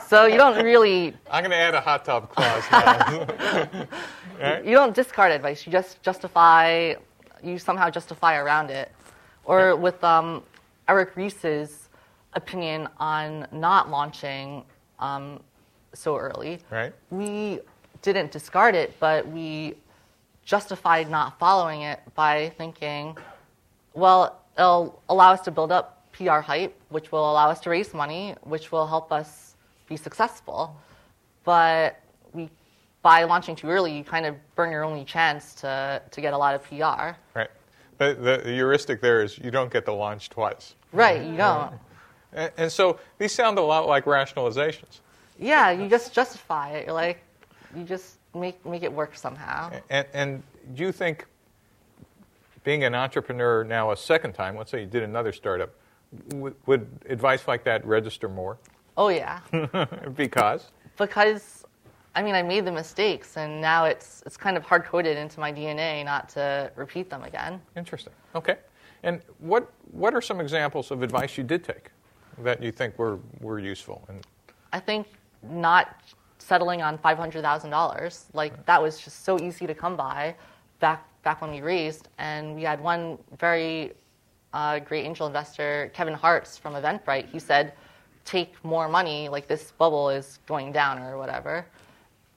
so 0.06 0.26
you 0.26 0.36
don't 0.36 0.62
really 0.64 1.12
I'm 1.28 1.42
going 1.42 1.50
to 1.50 1.56
add 1.56 1.74
a 1.74 1.80
hot 1.80 2.04
tub 2.04 2.30
clause 2.30 2.64
now. 2.70 4.58
you 4.64 4.72
don't 4.72 4.94
discard 4.94 5.32
advice. 5.32 5.66
You 5.66 5.72
just 5.72 6.02
justify. 6.02 6.94
You 7.42 7.58
somehow 7.58 7.90
justify 7.90 8.36
around 8.36 8.70
it. 8.70 8.92
Or 9.44 9.76
with 9.76 10.02
um, 10.04 10.42
Eric 10.88 11.16
Ries's 11.16 11.85
opinion 12.36 12.88
on 12.98 13.48
not 13.50 13.90
launching 13.90 14.64
um, 15.00 15.40
so 15.92 16.16
early, 16.16 16.60
right? 16.70 16.92
we 17.10 17.58
didn't 18.02 18.30
discard 18.30 18.74
it, 18.74 18.94
but 19.00 19.26
we 19.26 19.74
justified 20.44 21.10
not 21.10 21.38
following 21.38 21.82
it 21.82 22.00
by 22.14 22.52
thinking, 22.56 23.16
well, 23.94 24.40
it'll 24.56 25.02
allow 25.08 25.32
us 25.32 25.40
to 25.40 25.50
build 25.50 25.72
up 25.72 26.06
PR 26.12 26.40
hype, 26.40 26.78
which 26.90 27.10
will 27.10 27.30
allow 27.30 27.50
us 27.50 27.60
to 27.60 27.70
raise 27.70 27.92
money, 27.92 28.34
which 28.42 28.70
will 28.70 28.86
help 28.86 29.10
us 29.10 29.56
be 29.88 29.96
successful. 29.96 30.76
But 31.44 32.00
we, 32.32 32.48
by 33.02 33.24
launching 33.24 33.56
too 33.56 33.68
early, 33.68 33.96
you 33.96 34.04
kind 34.04 34.26
of 34.26 34.36
burn 34.54 34.70
your 34.70 34.84
only 34.84 35.04
chance 35.04 35.54
to, 35.56 36.00
to 36.10 36.20
get 36.20 36.32
a 36.32 36.38
lot 36.38 36.54
of 36.54 36.62
PR. 36.64 37.18
Right. 37.36 37.50
But 37.98 38.22
the, 38.22 38.42
the 38.44 38.52
heuristic 38.52 39.00
there 39.00 39.22
is 39.22 39.38
you 39.38 39.50
don't 39.50 39.72
get 39.72 39.84
to 39.86 39.92
launch 39.92 40.28
twice. 40.28 40.74
Right, 40.92 41.22
you 41.24 41.36
don't. 41.36 41.72
And, 42.32 42.52
and 42.56 42.72
so 42.72 42.98
these 43.18 43.32
sound 43.32 43.58
a 43.58 43.62
lot 43.62 43.86
like 43.86 44.04
rationalizations. 44.04 45.00
Yeah, 45.38 45.70
you 45.70 45.88
just 45.88 46.12
justify 46.12 46.70
it. 46.70 46.86
You're 46.86 46.94
like, 46.94 47.22
you 47.76 47.84
just 47.84 48.16
make, 48.34 48.64
make 48.64 48.82
it 48.82 48.92
work 48.92 49.16
somehow. 49.16 49.72
And, 49.90 50.06
and 50.12 50.42
do 50.74 50.82
you 50.82 50.92
think 50.92 51.26
being 52.64 52.84
an 52.84 52.94
entrepreneur 52.94 53.64
now 53.64 53.92
a 53.92 53.96
second 53.96 54.32
time, 54.32 54.56
let's 54.56 54.70
say 54.70 54.80
you 54.80 54.86
did 54.86 55.02
another 55.02 55.32
startup, 55.32 55.70
would, 56.34 56.54
would 56.66 56.88
advice 57.08 57.46
like 57.46 57.64
that 57.64 57.86
register 57.86 58.28
more? 58.28 58.58
Oh, 58.96 59.08
yeah. 59.08 59.40
because? 60.16 60.70
because 60.96 61.64
I 62.14 62.22
mean 62.22 62.34
I 62.34 62.42
made 62.42 62.64
the 62.64 62.72
mistakes 62.72 63.36
and 63.36 63.60
now 63.60 63.84
it's 63.84 64.22
it's 64.26 64.36
kind 64.36 64.56
of 64.56 64.64
hard 64.64 64.84
coded 64.84 65.16
into 65.16 65.40
my 65.40 65.52
DNA 65.52 66.04
not 66.04 66.28
to 66.30 66.70
repeat 66.76 67.10
them 67.10 67.22
again. 67.22 67.60
Interesting. 67.76 68.12
Okay. 68.34 68.56
And 69.02 69.20
what 69.38 69.70
what 69.92 70.14
are 70.14 70.22
some 70.22 70.40
examples 70.40 70.90
of 70.90 71.02
advice 71.02 71.36
you 71.36 71.44
did 71.44 71.62
take 71.62 71.90
that 72.42 72.62
you 72.62 72.72
think 72.72 72.98
were 72.98 73.18
were 73.40 73.58
useful? 73.58 74.04
And 74.08 74.26
I 74.72 74.80
think 74.80 75.06
not 75.42 76.00
settling 76.38 76.82
on 76.82 76.98
five 76.98 77.18
hundred 77.18 77.42
thousand 77.42 77.70
dollars 77.70 78.26
like 78.32 78.66
that 78.66 78.80
was 78.80 79.00
just 79.00 79.24
so 79.24 79.40
easy 79.40 79.66
to 79.66 79.74
come 79.74 79.96
by 79.96 80.34
back 80.80 81.06
back 81.22 81.40
when 81.40 81.50
we 81.50 81.60
raised 81.60 82.08
and 82.18 82.54
we 82.54 82.62
had 82.62 82.80
one 82.80 83.18
very 83.38 83.92
uh, 84.52 84.78
great 84.78 85.04
angel 85.04 85.26
investor 85.26 85.90
Kevin 85.92 86.14
Hartz 86.14 86.56
from 86.56 86.74
Eventbrite. 86.74 87.28
He 87.28 87.38
said 87.38 87.72
take 88.26 88.62
more 88.64 88.88
money, 88.88 89.28
like 89.28 89.46
this 89.46 89.72
bubble 89.72 90.10
is 90.10 90.40
going 90.46 90.72
down 90.72 90.98
or 90.98 91.16
whatever. 91.16 91.64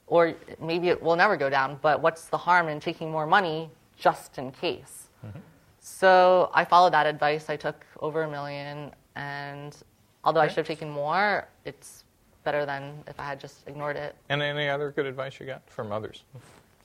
Or 0.08 0.34
maybe 0.62 0.90
it 0.90 1.02
will 1.02 1.16
never 1.16 1.36
go 1.36 1.50
down, 1.50 1.78
but 1.82 2.02
what's 2.02 2.26
the 2.26 2.38
harm 2.38 2.70
in 2.70 2.80
taking 2.80 3.12
more 3.12 3.28
money 3.28 3.70
just 3.98 4.38
in 4.38 4.52
case? 4.52 5.10
Mm-hmm. 5.26 5.40
So 5.82 6.50
I 6.54 6.64
followed 6.64 6.94
that 6.94 7.06
advice. 7.06 7.50
I 7.50 7.58
took 7.58 7.86
over 8.00 8.24
a 8.24 8.30
million, 8.30 8.92
and 9.16 9.76
although 10.24 10.40
okay. 10.40 10.46
I 10.46 10.50
should 10.50 10.58
have 10.58 10.68
taken 10.68 10.90
more, 10.90 11.48
it's 11.66 12.04
better 12.44 12.66
than 12.66 13.04
if 13.08 13.20
I 13.20 13.24
had 13.24 13.40
just 13.40 13.68
ignored 13.68 13.96
it. 13.96 14.16
And 14.30 14.42
any 14.42 14.68
other 14.68 14.92
good 14.92 15.06
advice 15.06 15.40
you 15.40 15.46
got 15.46 15.68
from 15.70 15.92
others? 15.92 16.24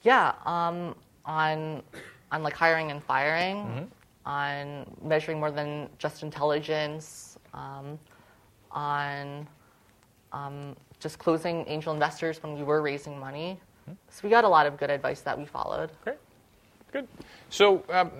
Yeah, 0.03 0.35
um, 0.45 0.95
on 1.25 1.83
on 2.31 2.43
like 2.43 2.55
hiring 2.55 2.91
and 2.91 3.03
firing, 3.03 3.57
mm-hmm. 3.57 3.85
on 4.27 4.87
measuring 5.03 5.39
more 5.39 5.51
than 5.51 5.89
just 5.99 6.23
intelligence. 6.23 7.39
Um, 7.53 7.99
on 8.75 9.47
um, 10.33 10.77
just 10.99 11.19
closing 11.19 11.65
angel 11.69 11.93
investors 11.93 12.43
when 12.43 12.55
we 12.57 12.63
were 12.63 12.83
raising 12.83 13.19
money. 13.19 13.61
Mm-hmm. 13.83 13.93
So 14.11 14.21
we 14.25 14.31
got 14.31 14.45
a 14.45 14.49
lot 14.49 14.67
of 14.67 14.77
good 14.77 14.91
advice 14.91 15.21
that 15.23 15.39
we 15.39 15.45
followed. 15.45 15.91
Great, 16.03 16.19
good. 16.93 17.07
So 17.51 17.85
um, 17.91 18.11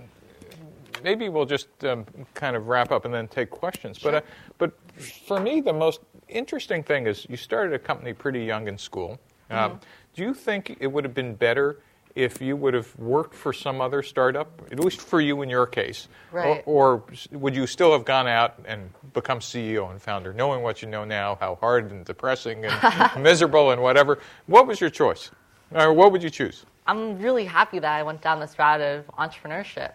maybe 1.03 1.29
we'll 1.29 1.47
just 1.47 1.69
um, 1.85 2.07
kind 2.35 2.57
of 2.57 2.69
wrap 2.69 2.93
up 2.93 3.05
and 3.05 3.13
then 3.13 3.29
take 3.29 3.51
questions. 3.51 3.99
Sure. 3.99 4.13
But 4.13 4.23
uh, 4.23 4.27
but 4.59 4.73
for 4.99 5.41
me, 5.41 5.61
the 5.61 5.73
most 5.73 6.01
interesting 6.29 6.83
thing 6.83 7.07
is 7.07 7.27
you 7.29 7.37
started 7.37 7.75
a 7.75 7.79
company 7.79 8.13
pretty 8.13 8.45
young 8.45 8.69
in 8.69 8.79
school. 8.79 9.19
mm-hmm. 9.51 9.77
Do 10.15 10.23
you 10.23 10.33
think 10.33 10.77
it 10.79 10.87
would 10.87 11.05
have 11.05 11.15
been 11.15 11.35
better 11.35 11.79
if 12.15 12.41
you 12.41 12.57
would 12.57 12.75
have 12.75 12.97
worked 12.97 13.35
for 13.35 13.53
some 13.53 13.81
other 13.81 14.03
startup, 14.03 14.63
at 14.71 14.79
least 14.79 15.01
for 15.01 15.21
you 15.21 15.43
in 15.43 15.51
your 15.51 15.67
case, 15.67 16.07
right. 16.31 16.63
or, 16.67 17.03
or, 17.03 17.05
would 17.33 17.57
you 17.57 17.67
still 17.67 17.93
have 17.93 18.05
gone 18.05 18.29
out 18.29 18.55
and 18.67 18.89
become 19.13 19.41
CEO 19.41 19.91
and 19.91 20.01
founder, 20.01 20.33
knowing 20.33 20.63
what 20.63 20.81
you 20.81 20.89
know 20.89 21.05
now, 21.05 21.37
how 21.41 21.57
hard 21.57 21.91
and 21.91 22.05
depressing 22.05 22.65
and 22.65 23.23
miserable 23.23 23.73
and 23.73 23.83
whatever? 23.83 24.21
What 24.47 24.67
was 24.67 24.81
your 24.81 24.91
choice, 24.91 25.31
or 25.73 25.93
what 25.93 26.13
would 26.13 26.23
you 26.23 26.31
choose? 26.31 26.65
I'm 26.87 27.19
really 27.19 27.45
happy 27.45 27.81
that 27.81 27.93
I 27.93 28.03
went 28.03 28.23
down 28.23 28.39
this 28.39 28.59
route 28.59 28.81
of 28.81 29.07
entrepreneurship, 29.19 29.93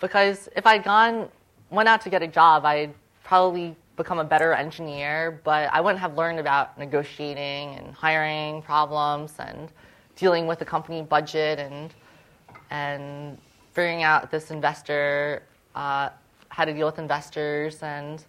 because 0.00 0.48
if 0.56 0.66
I'd 0.66 0.82
gone 0.82 1.28
went 1.70 1.88
out 1.88 2.00
to 2.02 2.10
get 2.10 2.22
a 2.22 2.28
job, 2.28 2.64
I'd 2.64 2.92
probably 3.24 3.76
become 3.96 4.18
a 4.18 4.24
better 4.24 4.52
engineer, 4.52 5.40
but 5.44 5.68
I 5.72 5.80
wouldn't 5.80 6.00
have 6.00 6.16
learned 6.16 6.38
about 6.38 6.78
negotiating 6.78 7.76
and 7.76 7.94
hiring 7.94 8.62
problems 8.62 9.34
and 9.38 9.70
dealing 10.16 10.46
with 10.46 10.58
the 10.58 10.64
company 10.64 11.02
budget 11.02 11.58
and 11.58 11.92
and 12.70 13.38
figuring 13.72 14.02
out 14.02 14.30
this 14.30 14.50
investor 14.50 15.42
uh, 15.74 16.08
how 16.48 16.64
to 16.64 16.72
deal 16.72 16.86
with 16.86 16.98
investors 16.98 17.82
and 17.82 18.24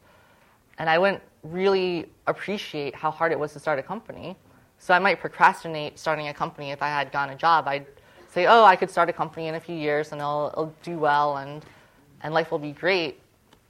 and 0.80 0.89
I 0.89 0.97
wouldn't 0.97 1.22
really 1.43 2.09
appreciate 2.28 2.95
how 2.95 3.11
hard 3.11 3.32
it 3.32 3.39
was 3.39 3.53
to 3.53 3.59
start 3.59 3.78
a 3.80 3.84
company. 3.84 4.36
So 4.80 4.93
I 4.93 4.99
might 4.99 5.20
procrastinate 5.20 5.99
starting 5.99 6.28
a 6.30 6.34
company 6.34 6.72
if 6.72 6.82
I 6.82 6.88
had 6.88 7.11
gotten 7.11 7.36
a 7.36 7.38
job. 7.38 7.68
I'd 7.68 7.86
say, 8.30 8.47
oh, 8.47 8.64
I 8.64 8.76
could 8.76 8.89
start 8.89 9.07
a 9.07 9.14
company 9.14 9.47
in 9.47 9.55
a 9.55 9.59
few 9.59 9.76
years 9.76 10.11
and 10.11 10.20
it'll, 10.20 10.49
it'll 10.51 10.74
do 10.84 10.97
well 10.97 11.38
and 11.38 11.64
and 12.22 12.34
life 12.34 12.51
will 12.51 12.59
be 12.59 12.72
great. 12.72 13.20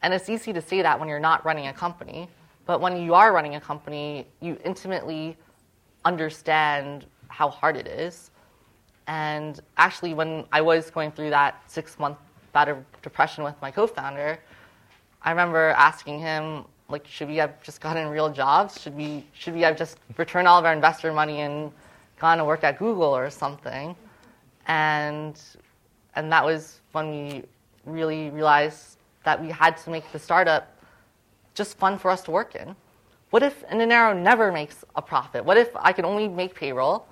And 0.03 0.13
it's 0.13 0.29
easy 0.29 0.51
to 0.53 0.61
say 0.61 0.81
that 0.81 0.99
when 0.99 1.07
you're 1.07 1.19
not 1.19 1.43
running 1.45 1.67
a 1.67 1.73
company. 1.73 2.29
But 2.65 2.81
when 2.81 3.01
you 3.01 3.13
are 3.13 3.33
running 3.33 3.55
a 3.55 3.61
company, 3.61 4.27
you 4.41 4.57
intimately 4.63 5.37
understand 6.05 7.05
how 7.29 7.49
hard 7.49 7.77
it 7.77 7.87
is. 7.87 8.31
And 9.07 9.59
actually, 9.77 10.13
when 10.13 10.45
I 10.51 10.61
was 10.61 10.89
going 10.89 11.11
through 11.11 11.29
that 11.31 11.61
six 11.67 11.97
month 11.99 12.17
bout 12.51 12.69
of 12.69 12.77
depression 13.01 13.43
with 13.43 13.55
my 13.61 13.71
co 13.71 13.87
founder, 13.87 14.39
I 15.23 15.31
remember 15.31 15.69
asking 15.69 16.19
him, 16.19 16.65
like, 16.89 17.07
should 17.07 17.29
we 17.29 17.37
have 17.37 17.61
just 17.63 17.81
gotten 17.81 18.07
real 18.09 18.29
jobs? 18.29 18.81
Should 18.81 18.95
we, 18.95 19.25
should 19.33 19.53
we 19.53 19.61
have 19.61 19.77
just 19.77 19.97
returned 20.17 20.47
all 20.47 20.59
of 20.59 20.65
our 20.65 20.73
investor 20.73 21.11
money 21.11 21.41
and 21.41 21.71
gone 22.19 22.37
to 22.37 22.45
work 22.45 22.63
at 22.63 22.77
Google 22.77 23.15
or 23.15 23.29
something? 23.29 23.95
And, 24.67 25.41
and 26.15 26.31
that 26.31 26.43
was 26.43 26.81
when 26.91 27.09
we 27.09 27.43
really 27.85 28.29
realized 28.29 28.97
that 29.23 29.41
we 29.41 29.49
had 29.49 29.77
to 29.77 29.89
make 29.89 30.09
the 30.11 30.19
startup 30.19 30.77
just 31.53 31.77
fun 31.77 31.97
for 31.97 32.09
us 32.11 32.21
to 32.23 32.31
work 32.31 32.55
in. 32.55 32.75
What 33.29 33.43
if 33.43 33.67
Indinero 33.67 34.19
never 34.19 34.51
makes 34.51 34.83
a 34.95 35.01
profit? 35.01 35.43
What 35.43 35.57
if 35.57 35.69
I 35.75 35.91
can 35.91 36.05
only 36.05 36.27
make 36.27 36.55
payroll 36.55 37.07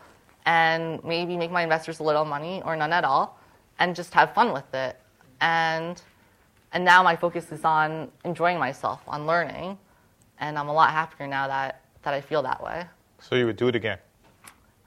and 0.46 1.04
maybe 1.04 1.38
make 1.38 1.52
my 1.52 1.64
investors 1.64 2.00
a 2.00 2.04
little 2.04 2.26
money 2.26 2.62
or 2.66 2.76
none 2.76 2.94
at 2.94 3.04
all 3.04 3.40
and 3.80 3.96
just 3.96 4.14
have 4.14 4.34
fun 4.34 4.54
with 4.54 4.74
it. 4.74 5.00
And 5.40 6.02
and 6.74 6.86
now 6.86 7.04
my 7.04 7.16
focus 7.16 7.52
is 7.52 7.66
on 7.66 8.10
enjoying 8.24 8.58
myself, 8.58 9.02
on 9.06 9.28
learning, 9.28 9.78
and 10.40 10.58
I'm 10.58 10.70
a 10.70 10.74
lot 10.74 10.92
happier 10.92 11.28
now 11.28 11.48
that, 11.48 11.82
that 12.04 12.14
I 12.14 12.22
feel 12.22 12.42
that 12.44 12.64
way. 12.64 12.86
So 13.20 13.36
you 13.36 13.46
would 13.46 13.58
do 13.58 13.68
it 13.68 13.76
again? 13.76 13.98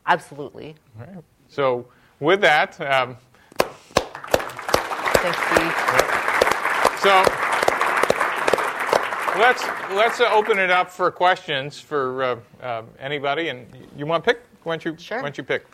Absolutely. 0.06 0.76
Right. 0.98 1.22
So 1.48 1.86
with 2.20 2.40
that, 2.40 2.80
um, 2.80 3.18
thanks, 5.20 5.38
Steve. 5.52 6.13
So 7.04 7.22
let's 9.38 9.62
let's 9.92 10.20
uh, 10.20 10.30
open 10.32 10.58
it 10.58 10.70
up 10.70 10.90
for 10.90 11.10
questions 11.10 11.78
for 11.78 12.22
uh, 12.22 12.36
uh, 12.62 12.82
anybody, 12.98 13.48
and 13.48 13.66
you 13.94 14.06
want 14.06 14.24
to 14.24 14.32
pick? 14.32 14.42
Why 14.62 14.72
don't 14.72 14.84
you, 14.86 14.96
sure. 14.96 15.18
why 15.18 15.24
don't 15.24 15.36
you 15.36 15.44
pick? 15.44 15.66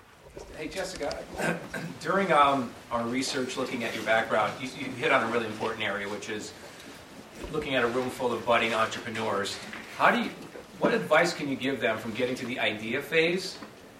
Hey, 0.58 0.66
Jessica, 0.66 1.16
during 2.00 2.32
um, 2.32 2.72
our 2.90 3.04
research 3.04 3.56
looking 3.56 3.84
at 3.84 3.94
your 3.94 4.02
background, 4.02 4.52
you, 4.60 4.68
you, 4.76 4.86
hit 4.94 5.12
on 5.12 5.22
a 5.22 5.32
really 5.32 5.46
important 5.46 5.84
area, 5.84 6.08
which 6.08 6.30
is 6.30 6.52
looking 7.52 7.76
at 7.76 7.84
a 7.84 7.86
room 7.86 8.10
full 8.10 8.32
of 8.32 8.44
budding 8.44 8.74
entrepreneurs. 8.74 9.56
How 9.98 10.10
do 10.10 10.18
you, 10.18 10.30
what 10.80 10.92
advice 10.92 11.32
can 11.32 11.48
you 11.48 11.54
give 11.54 11.80
them 11.80 11.96
from 11.98 12.10
getting 12.10 12.34
to 12.34 12.46
the 12.46 12.58
idea 12.58 13.00
phase 13.00 13.56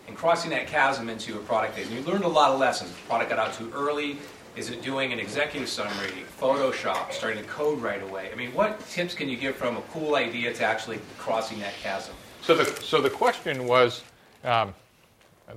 and 0.09 0.16
crossing 0.16 0.51
that 0.51 0.66
chasm 0.66 1.09
into 1.09 1.37
a 1.37 1.41
product 1.43 1.76
phase? 1.76 1.87
And 1.87 1.97
you 1.97 2.03
learned 2.12 2.24
a 2.24 2.28
lot 2.28 2.51
of 2.51 2.59
lessons. 2.59 2.91
The 2.91 3.03
product 3.03 3.31
got 3.31 3.39
out 3.39 3.55
too 3.55 3.70
early. 3.72 4.18
Is 4.57 4.68
it 4.68 4.83
doing 4.83 5.12
an 5.12 5.20
executive 5.20 5.68
summary, 5.68 6.24
Photoshop, 6.41 7.12
starting 7.12 7.43
to 7.43 7.49
code 7.49 7.82
right 7.82 8.03
away? 8.03 8.30
I 8.32 8.34
mean, 8.34 8.55
what 8.55 8.80
tips 8.88 9.12
can 9.12 9.28
you 9.28 9.36
give 9.36 9.57
from 9.57 9.76
a 9.76 9.82
cool 9.93 10.14
idea 10.14 10.55
to 10.55 10.64
actually 10.64 10.99
crossing 11.18 11.59
that 11.61 11.74
chasm? 11.82 12.14
So 12.41 12.55
the, 12.55 12.64
so 12.82 13.03
the 13.03 13.11
question 13.11 13.66
was, 13.66 14.03
um, 14.43 14.74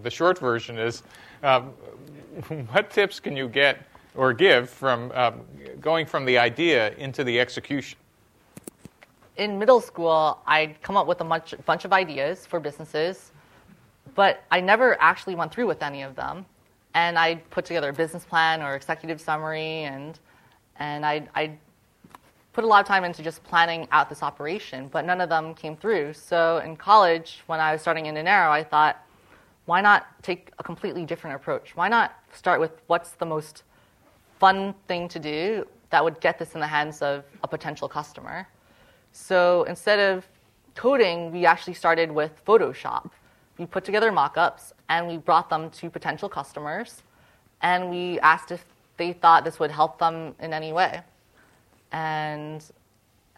the 0.02 0.10
short 0.10 0.38
version 0.40 0.78
is 0.78 1.04
um, 1.42 1.64
what 2.72 2.90
tips 2.90 3.22
can 3.22 3.38
you 3.38 3.48
get 3.48 3.86
or 4.16 4.34
give 4.34 4.70
from 4.70 5.10
um, 5.14 5.42
going 5.80 6.06
from 6.06 6.26
the 6.26 6.38
idea 6.38 6.94
into 6.96 7.24
the 7.24 7.40
execution? 7.40 7.98
In 9.38 9.58
middle 9.58 9.80
school, 9.80 10.40
I'd 10.46 10.82
come 10.82 10.98
up 10.98 11.08
with 11.08 11.22
a 11.22 11.24
bunch, 11.24 11.56
bunch 11.66 11.86
of 11.86 11.94
ideas 11.94 12.46
for 12.46 12.60
businesses, 12.60 13.32
but 14.16 14.44
I 14.52 14.60
never 14.60 15.02
actually 15.02 15.36
went 15.36 15.54
through 15.54 15.68
with 15.68 15.82
any 15.82 16.02
of 16.04 16.16
them. 16.16 16.46
And 16.94 17.18
I'd 17.18 17.50
put 17.50 17.64
together 17.66 17.90
a 17.90 17.94
business 17.94 18.26
plan 18.26 18.62
or 18.62 18.76
executive 18.76 19.20
summary, 19.20 19.86
and, 19.86 20.20
and 20.78 21.06
I'd, 21.06 21.30
I'd 21.36 21.58
put 22.54 22.64
a 22.64 22.68
lot 22.68 22.82
of 22.82 22.88
time 22.88 23.04
into 23.04 23.24
just 23.24 23.44
planning 23.44 23.88
out 23.92 24.10
this 24.10 24.24
operation, 24.24 24.88
but 24.88 25.06
none 25.06 25.22
of 25.22 25.30
them 25.30 25.54
came 25.56 25.76
through. 25.76 26.14
So 26.14 26.58
in 26.60 26.76
college, 26.76 27.42
when 27.48 27.60
I 27.60 27.72
was 27.74 27.82
starting 27.82 28.06
in 28.06 28.16
Indinero, 28.16 28.50
I 28.50 28.64
thought, 28.64 28.98
why 29.66 29.82
not 29.82 30.08
take 30.22 30.52
a 30.60 30.64
completely 30.64 31.06
different 31.06 31.36
approach? 31.36 31.76
Why 31.76 31.88
not 31.88 32.14
start 32.34 32.60
with 32.60 32.72
what's 32.88 33.12
the 33.12 33.26
most 33.26 33.64
fun 34.40 34.76
thing 34.88 35.08
to 35.08 35.20
do 35.20 35.66
that 35.90 36.04
would 36.04 36.20
get 36.20 36.40
this 36.40 36.56
in 36.56 36.60
the 36.60 36.68
hands 36.68 37.04
of 37.04 37.24
a 37.44 37.48
potential 37.48 37.88
customer. 37.88 38.48
So 39.12 39.64
instead 39.70 40.00
of 40.00 40.28
coding, 40.76 41.32
we 41.32 41.46
actually 41.46 41.76
started 41.76 42.12
with 42.12 42.44
Photoshop. 42.46 43.12
We 43.60 43.68
put 43.68 43.86
together 43.86 44.12
mock 44.12 44.36
ups 44.36 44.74
and 44.90 45.08
we 45.08 45.18
brought 45.18 45.52
them 45.52 45.70
to 45.70 45.90
potential 45.92 46.28
customers 46.28 47.04
and 47.62 47.92
we 47.92 48.20
asked 48.22 48.52
if 48.52 48.66
they 48.98 49.14
thought 49.14 49.44
this 49.44 49.60
would 49.60 49.72
help 49.72 50.00
them 50.00 50.36
in 50.40 50.54
any 50.54 50.74
way. 50.74 51.02
And, 51.92 52.64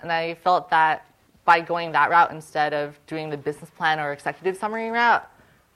and 0.02 0.12
I 0.12 0.36
felt 0.36 0.70
that 0.70 1.08
by 1.46 1.62
going 1.62 1.92
that 1.92 2.10
route 2.10 2.32
instead 2.32 2.74
of 2.74 2.98
doing 3.06 3.30
the 3.30 3.38
business 3.38 3.70
plan 3.70 4.00
or 4.00 4.12
executive 4.12 4.58
summary 4.58 4.90
route, 4.90 5.28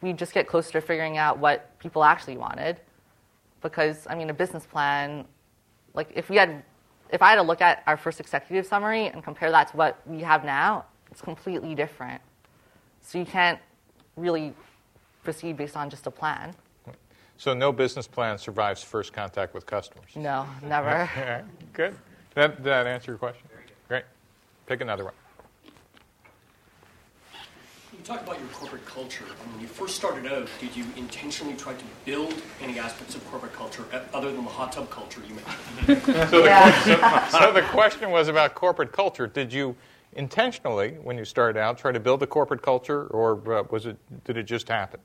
we 0.02 0.14
just 0.14 0.34
get 0.34 0.48
closer 0.48 0.72
to 0.74 0.82
figuring 0.82 1.18
out 1.18 1.38
what 1.38 1.78
people 1.80 2.04
actually 2.04 2.38
wanted. 2.38 2.80
Because, 3.62 4.08
I 4.10 4.16
mean, 4.16 4.30
a 4.30 4.34
business 4.34 4.66
plan, 4.66 5.26
like 5.94 6.10
if 6.16 6.30
we 6.30 6.38
had, 6.38 6.64
if 7.12 7.22
I 7.22 7.30
had 7.30 7.36
to 7.36 7.42
look 7.42 7.62
at 7.62 7.84
our 7.86 7.98
first 7.98 8.20
executive 8.20 8.66
summary 8.66 9.08
and 9.08 9.24
compare 9.24 9.52
that 9.52 9.70
to 9.72 9.78
what 9.78 10.00
we 10.08 10.22
have 10.22 10.44
now, 10.46 10.86
it's 11.12 11.22
completely 11.22 11.76
different. 11.76 12.22
So 13.02 13.18
you 13.18 13.26
can't 13.26 13.60
really 14.16 14.54
proceed 15.24 15.58
based 15.58 15.76
on 15.76 15.90
just 15.90 16.08
a 16.08 16.12
plan. 16.12 16.56
So 17.40 17.54
no 17.54 17.72
business 17.72 18.06
plan 18.06 18.38
survives 18.38 18.84
first 18.84 19.14
contact 19.14 19.54
with 19.54 19.66
customers. 19.66 20.10
No, 20.14 20.46
never. 20.62 21.10
Good. 21.74 21.96
That, 22.36 22.58
did 22.58 22.66
that 22.66 22.86
answer 22.86 23.12
your 23.12 23.18
question? 23.18 23.48
Great. 23.88 24.04
Pick 24.66 24.82
another 24.82 25.06
one. 25.06 25.14
You 27.94 28.00
talked 28.04 28.24
about 28.24 28.40
your 28.40 28.50
corporate 28.50 28.86
culture. 28.86 29.24
When 29.24 29.62
you 29.62 29.68
first 29.68 29.96
started 29.96 30.30
out, 30.30 30.50
did 30.60 30.76
you 30.76 30.86
intentionally 30.98 31.56
try 31.56 31.74
to 31.76 31.86
build 32.04 32.34
any 32.62 32.78
aspects 32.78 33.16
of 33.16 33.26
corporate 33.32 33.54
culture 33.54 33.86
other 34.14 34.34
than 34.34 34.44
the 34.44 34.52
hot 34.52 34.74
tub 34.74 34.90
culture 34.90 35.22
you 35.26 35.36
mentioned? 35.88 36.06
so, 36.30 36.42
the, 36.42 37.30
so, 37.30 37.40
so 37.40 37.54
the 37.54 37.62
question 37.62 38.12
was 38.12 38.28
about 38.28 38.54
corporate 38.54 38.92
culture. 38.92 39.28
Did 39.28 39.54
you 39.54 39.78
intentionally, 40.12 40.98
when 41.04 41.18
you 41.18 41.24
started 41.24 41.58
out, 41.58 41.78
try 41.78 41.94
to 41.94 42.02
build 42.02 42.22
a 42.22 42.28
corporate 42.28 42.62
culture, 42.62 43.06
or 43.08 43.60
uh, 43.60 43.64
was 43.70 43.86
it 43.86 43.96
did 44.26 44.36
it 44.36 44.44
just 44.44 44.68
happen? 44.68 45.00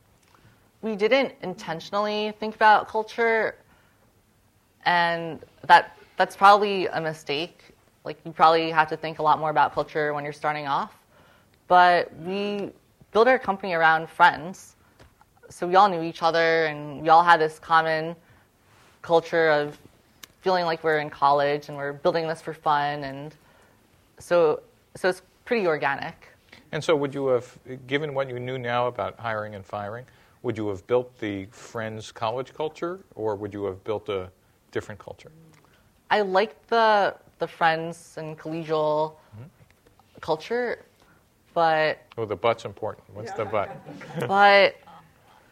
We 0.84 0.96
didn't 0.96 1.32
intentionally 1.40 2.34
think 2.38 2.54
about 2.54 2.88
culture, 2.88 3.54
and 4.84 5.42
that 5.66 5.96
that's 6.18 6.36
probably 6.36 6.88
a 6.88 7.00
mistake. 7.00 7.58
Like 8.04 8.18
you 8.26 8.32
probably 8.32 8.70
have 8.70 8.90
to 8.90 8.96
think 8.98 9.18
a 9.18 9.22
lot 9.22 9.38
more 9.38 9.48
about 9.48 9.72
culture 9.72 10.12
when 10.12 10.24
you're 10.24 10.34
starting 10.34 10.66
off. 10.66 10.92
But 11.68 12.14
we 12.18 12.70
built 13.12 13.28
our 13.28 13.38
company 13.38 13.72
around 13.72 14.10
friends. 14.10 14.76
So 15.48 15.66
we 15.66 15.74
all 15.74 15.88
knew 15.88 16.02
each 16.02 16.22
other 16.22 16.66
and 16.66 17.00
we 17.00 17.08
all 17.08 17.24
had 17.24 17.40
this 17.40 17.58
common 17.58 18.14
culture 19.00 19.48
of 19.48 19.78
feeling 20.42 20.66
like 20.66 20.84
we're 20.84 20.98
in 20.98 21.08
college 21.08 21.70
and 21.70 21.78
we're 21.78 21.94
building 21.94 22.28
this 22.28 22.42
for 22.42 22.52
fun 22.52 23.04
and 23.04 23.34
so 24.18 24.60
so 24.96 25.08
it's 25.08 25.22
pretty 25.46 25.66
organic. 25.66 26.28
And 26.72 26.84
so 26.84 26.94
would 26.94 27.14
you 27.14 27.28
have 27.28 27.58
given 27.86 28.12
what 28.12 28.28
you 28.28 28.38
knew 28.38 28.58
now 28.58 28.86
about 28.86 29.18
hiring 29.18 29.54
and 29.54 29.64
firing, 29.64 30.04
would 30.44 30.56
you 30.56 30.68
have 30.68 30.86
built 30.86 31.18
the 31.18 31.46
friends 31.46 32.12
college 32.12 32.54
culture 32.54 33.00
or 33.16 33.34
would 33.34 33.52
you 33.52 33.64
have 33.64 33.82
built 33.82 34.08
a 34.08 34.30
different 34.70 35.00
culture? 35.00 35.32
I 36.10 36.20
liked 36.20 36.68
the 36.68 37.16
the 37.38 37.48
friends 37.48 38.14
and 38.16 38.38
collegial 38.38 39.16
mm-hmm. 39.34 39.48
culture 40.20 40.84
but 41.54 42.02
oh, 42.18 42.24
the 42.24 42.36
butt's 42.36 42.64
important. 42.64 43.04
What's 43.14 43.30
yeah. 43.30 43.36
the 43.36 43.44
butt? 43.46 43.68
but 44.28 44.76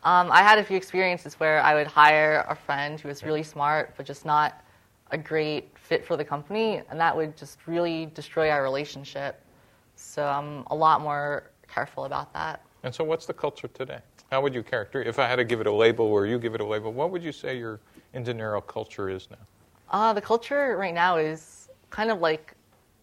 um, 0.03 0.31
I 0.33 0.43
had 0.43 0.59
a 0.59 0.65
few 0.65 0.77
experiences 0.77 1.35
where 1.35 1.63
I 1.63 1.75
would 1.75 1.87
hire 1.87 2.45
a 2.49 2.57
friend 2.57 2.99
who 2.99 3.09
was 3.09 3.23
really 3.23 3.45
smart, 3.45 3.95
but 3.97 4.05
just 4.05 4.25
not 4.25 4.65
a 5.13 5.19
great 5.19 5.71
fit 5.79 6.05
for 6.05 6.17
the 6.17 6.25
company, 6.25 6.83
and 6.91 6.99
that 6.99 7.17
would 7.17 7.37
just 7.37 7.59
really 7.67 8.07
destroy 8.07 8.51
our 8.51 8.63
relationship. 8.65 9.41
So 9.95 10.27
I'm 10.27 10.65
a 10.69 10.75
lot 10.75 11.01
more 11.01 11.51
careful 11.69 12.05
about 12.05 12.33
that. 12.33 12.65
And 12.83 12.93
so, 12.93 13.05
what's 13.05 13.27
the 13.27 13.35
culture 13.35 13.69
today? 13.69 14.01
How 14.33 14.41
would 14.41 14.55
you 14.55 14.63
characterize? 14.63 15.07
If 15.07 15.19
I 15.19 15.29
had 15.29 15.37
to 15.37 15.45
give 15.45 15.61
it 15.61 15.67
a 15.67 15.73
label, 15.73 16.07
or 16.07 16.25
you 16.25 16.39
give 16.39 16.55
it 16.55 16.63
a 16.63 16.65
label, 16.65 16.91
what 16.91 17.11
would 17.11 17.23
you 17.23 17.33
say 17.33 17.59
your 17.59 17.81
Indinero 18.15 18.67
culture 18.67 19.11
is 19.11 19.29
now? 19.31 19.37
Uh, 19.91 20.15
the 20.15 20.23
culture 20.23 20.75
right 20.79 20.95
now 20.95 21.19
is 21.19 21.69
kind 21.91 22.11
of 22.11 22.21
like 22.21 22.55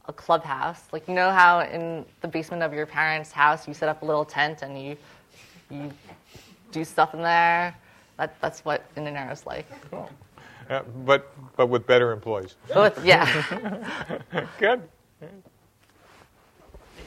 a 0.08 0.14
clubhouse. 0.14 0.88
Like 0.92 1.08
you 1.08 1.14
know 1.14 1.30
how 1.30 1.60
in 1.60 2.04
the 2.22 2.28
basement 2.28 2.64
of 2.64 2.74
your 2.74 2.88
parents' 2.88 3.32
house 3.32 3.68
you 3.68 3.76
set 3.76 3.90
up 3.90 4.02
a 4.02 4.06
little 4.06 4.26
tent 4.26 4.64
and 4.64 4.82
you 4.82 4.98
you 5.70 5.92
do 6.72 6.84
stuff 6.84 7.14
in 7.14 7.22
there. 7.22 7.78
That, 8.18 8.36
that's 8.42 8.66
what 8.66 8.84
Indinero's 8.96 9.46
like. 9.46 9.68
Cool. 9.92 10.10
Uh, 10.68 10.82
but 11.06 11.32
but 11.56 11.68
with 11.68 11.86
better 11.86 12.12
employees. 12.12 12.56
But 12.74 13.06
yeah. 13.06 14.26
Good. 14.58 14.82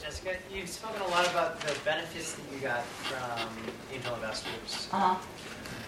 Hey 0.03 0.09
Jessica, 0.09 0.37
you've 0.53 0.69
spoken 0.69 1.01
a 1.01 1.07
lot 1.09 1.29
about 1.29 1.61
the 1.61 1.73
benefits 1.85 2.33
that 2.33 2.43
you 2.53 2.59
got 2.59 2.83
from 2.83 3.49
angel 3.95 4.13
investors. 4.17 4.89
Uh-huh. 4.91 5.15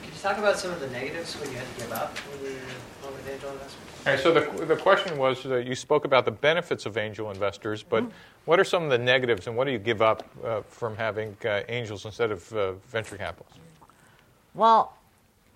Can 0.03 0.13
you 0.13 0.21
talk 0.21 0.39
about 0.39 0.57
some 0.57 0.71
of 0.71 0.79
the 0.79 0.87
negatives 0.89 1.35
when 1.35 1.51
you 1.51 1.57
had 1.57 1.67
to 1.75 1.81
give 1.81 1.93
up 1.93 2.17
when 2.19 2.53
you 2.53 2.59
were 3.03 3.11
with 3.11 3.29
angel 3.29 3.51
investors? 3.51 3.81
Right, 4.07 4.21
so 4.21 4.33
the, 4.33 4.67
the 4.67 4.77
question 4.77 5.19
was 5.19 5.43
that 5.43 5.67
you 5.67 5.75
spoke 5.75 6.05
about 6.05 6.27
the 6.27 6.31
benefits 6.31 6.87
of 6.87 6.97
angel 6.97 7.33
investors, 7.33 7.83
but 7.83 8.05
mm-hmm. 8.05 8.13
what 8.45 8.61
are 8.61 8.65
some 8.65 8.85
of 8.85 8.91
the 8.91 8.99
negatives 8.99 9.49
and 9.49 9.57
what 9.57 9.65
do 9.65 9.73
you 9.73 9.81
give 9.81 10.01
up 10.01 10.23
uh, 10.45 10.63
from 10.63 10.97
having 10.97 11.37
uh, 11.45 11.63
angels 11.69 12.05
instead 12.05 12.31
of 12.31 12.53
uh, 12.53 12.73
venture 12.87 13.17
capitalists? 13.17 13.59
Well, 14.55 14.97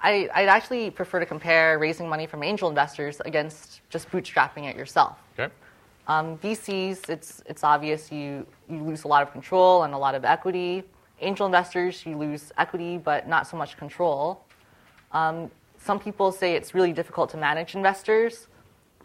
I, 0.01 0.29
I, 0.35 0.41
would 0.41 0.49
actually 0.49 0.91
prefer 0.91 1.21
to 1.21 1.27
compare 1.27 1.79
raising 1.79 2.09
money 2.09 2.27
from 2.27 2.43
angel 2.43 2.69
investors 2.69 3.21
against 3.25 3.83
just 3.89 4.11
bootstrapping 4.11 4.69
it 4.69 4.77
yourself. 4.77 5.17
Um, 6.09 6.39
VCs, 6.39 7.11
it's, 7.11 7.43
it's 7.47 7.63
obvious 7.63 8.11
you, 8.11 8.47
you 8.69 8.83
lose 8.83 9.05
a 9.05 9.09
lot 9.09 9.23
of 9.23 9.31
control 9.31 9.83
and 9.83 9.93
a 9.93 9.99
lot 9.99 10.15
of 10.15 10.25
equity. 10.25 10.83
Angel 11.21 11.45
investors, 11.45 12.05
you 12.07 12.17
lose 12.17 12.51
equity 12.57 12.97
but 12.97 13.29
not 13.29 13.47
so 13.47 13.59
much 13.59 13.77
control. 13.77 14.43
Um, 15.13 15.51
some 15.79 16.01
people 16.01 16.33
say 16.33 16.55
it's 16.55 16.75
really 16.75 16.95
difficult 16.95 17.31
to 17.31 17.37
manage 17.37 17.75
investors. 17.75 18.49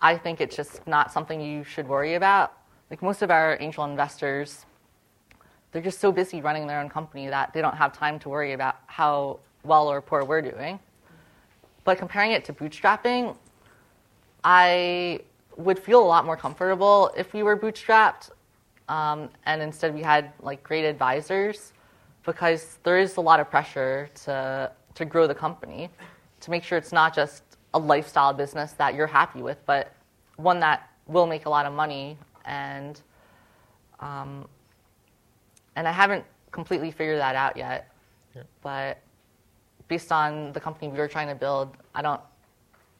I 0.01 0.18
think 0.18 0.39
it's 0.39 0.56
just 0.56 0.86
not 0.88 1.12
something 1.12 1.41
you 1.41 1.64
should 1.66 1.88
worry 1.88 2.16
about. 2.16 2.54
Like 2.89 3.01
most 3.01 3.22
of 3.22 3.32
our 3.32 3.58
angel 3.60 3.84
investors, 3.84 4.66
they're 5.72 5.82
just 5.82 5.99
so 5.99 6.12
busy 6.12 6.41
running 6.41 6.68
their 6.68 6.80
own 6.80 6.89
company 6.89 7.28
that 7.28 7.54
they 7.54 7.62
don't 7.62 7.76
have 7.76 7.91
time 7.91 8.18
to 8.20 8.30
worry 8.30 8.54
about 8.54 8.78
how 8.88 9.39
well 9.64 9.89
or 9.89 10.01
poor 10.01 10.24
we're 10.24 10.41
doing. 10.41 10.80
But 11.84 11.97
comparing 11.97 12.32
it 12.32 12.45
to 12.45 12.54
bootstrapping, 12.54 13.36
I 14.43 15.22
would 15.58 15.80
feel 15.80 16.01
a 16.01 16.06
lot 16.06 16.26
more 16.26 16.38
comfortable 16.38 17.12
if 17.16 17.34
we 17.34 17.43
were 17.43 17.58
bootstrapped 17.58 18.32
um, 18.89 19.30
and 19.45 19.62
instead 19.62 19.93
we 19.93 20.01
had 20.01 20.32
like 20.41 20.64
great 20.64 20.86
advisors 20.86 21.74
because 22.26 22.80
there 22.84 22.97
is 22.97 23.18
a 23.18 23.22
lot 23.22 23.39
of 23.39 23.49
pressure 23.49 24.10
to, 24.26 24.72
to 24.95 25.06
grow 25.06 25.28
the 25.28 25.36
company 25.36 25.89
to 26.39 26.51
make 26.51 26.64
sure 26.64 26.78
it's 26.78 26.91
not 26.91 27.16
just 27.16 27.43
a 27.74 27.80
lifestyle 27.80 28.34
business 28.34 28.74
that 28.74 28.95
you're 28.95 29.08
happy 29.08 29.41
with, 29.41 29.58
but 29.66 29.93
one 30.36 30.60
that 30.60 30.89
will 31.08 31.26
make 31.26 31.45
a 31.45 31.49
lot 31.49 31.66
of 31.66 31.74
money. 31.74 32.18
And 32.45 32.99
um, 33.99 34.47
and 35.76 35.88
I 35.88 35.91
haven't 35.91 36.26
completely 36.51 36.91
figured 36.91 37.20
that 37.20 37.36
out 37.36 37.56
yet. 37.58 37.91
Yeah. 38.36 38.43
But 38.62 38.99
based 39.88 40.12
on 40.12 40.51
the 40.54 40.60
company 40.60 40.89
we 40.89 40.97
were 40.97 41.08
trying 41.08 41.30
to 41.30 41.36
build, 41.36 41.76
I 41.95 42.01
don't 42.01 42.22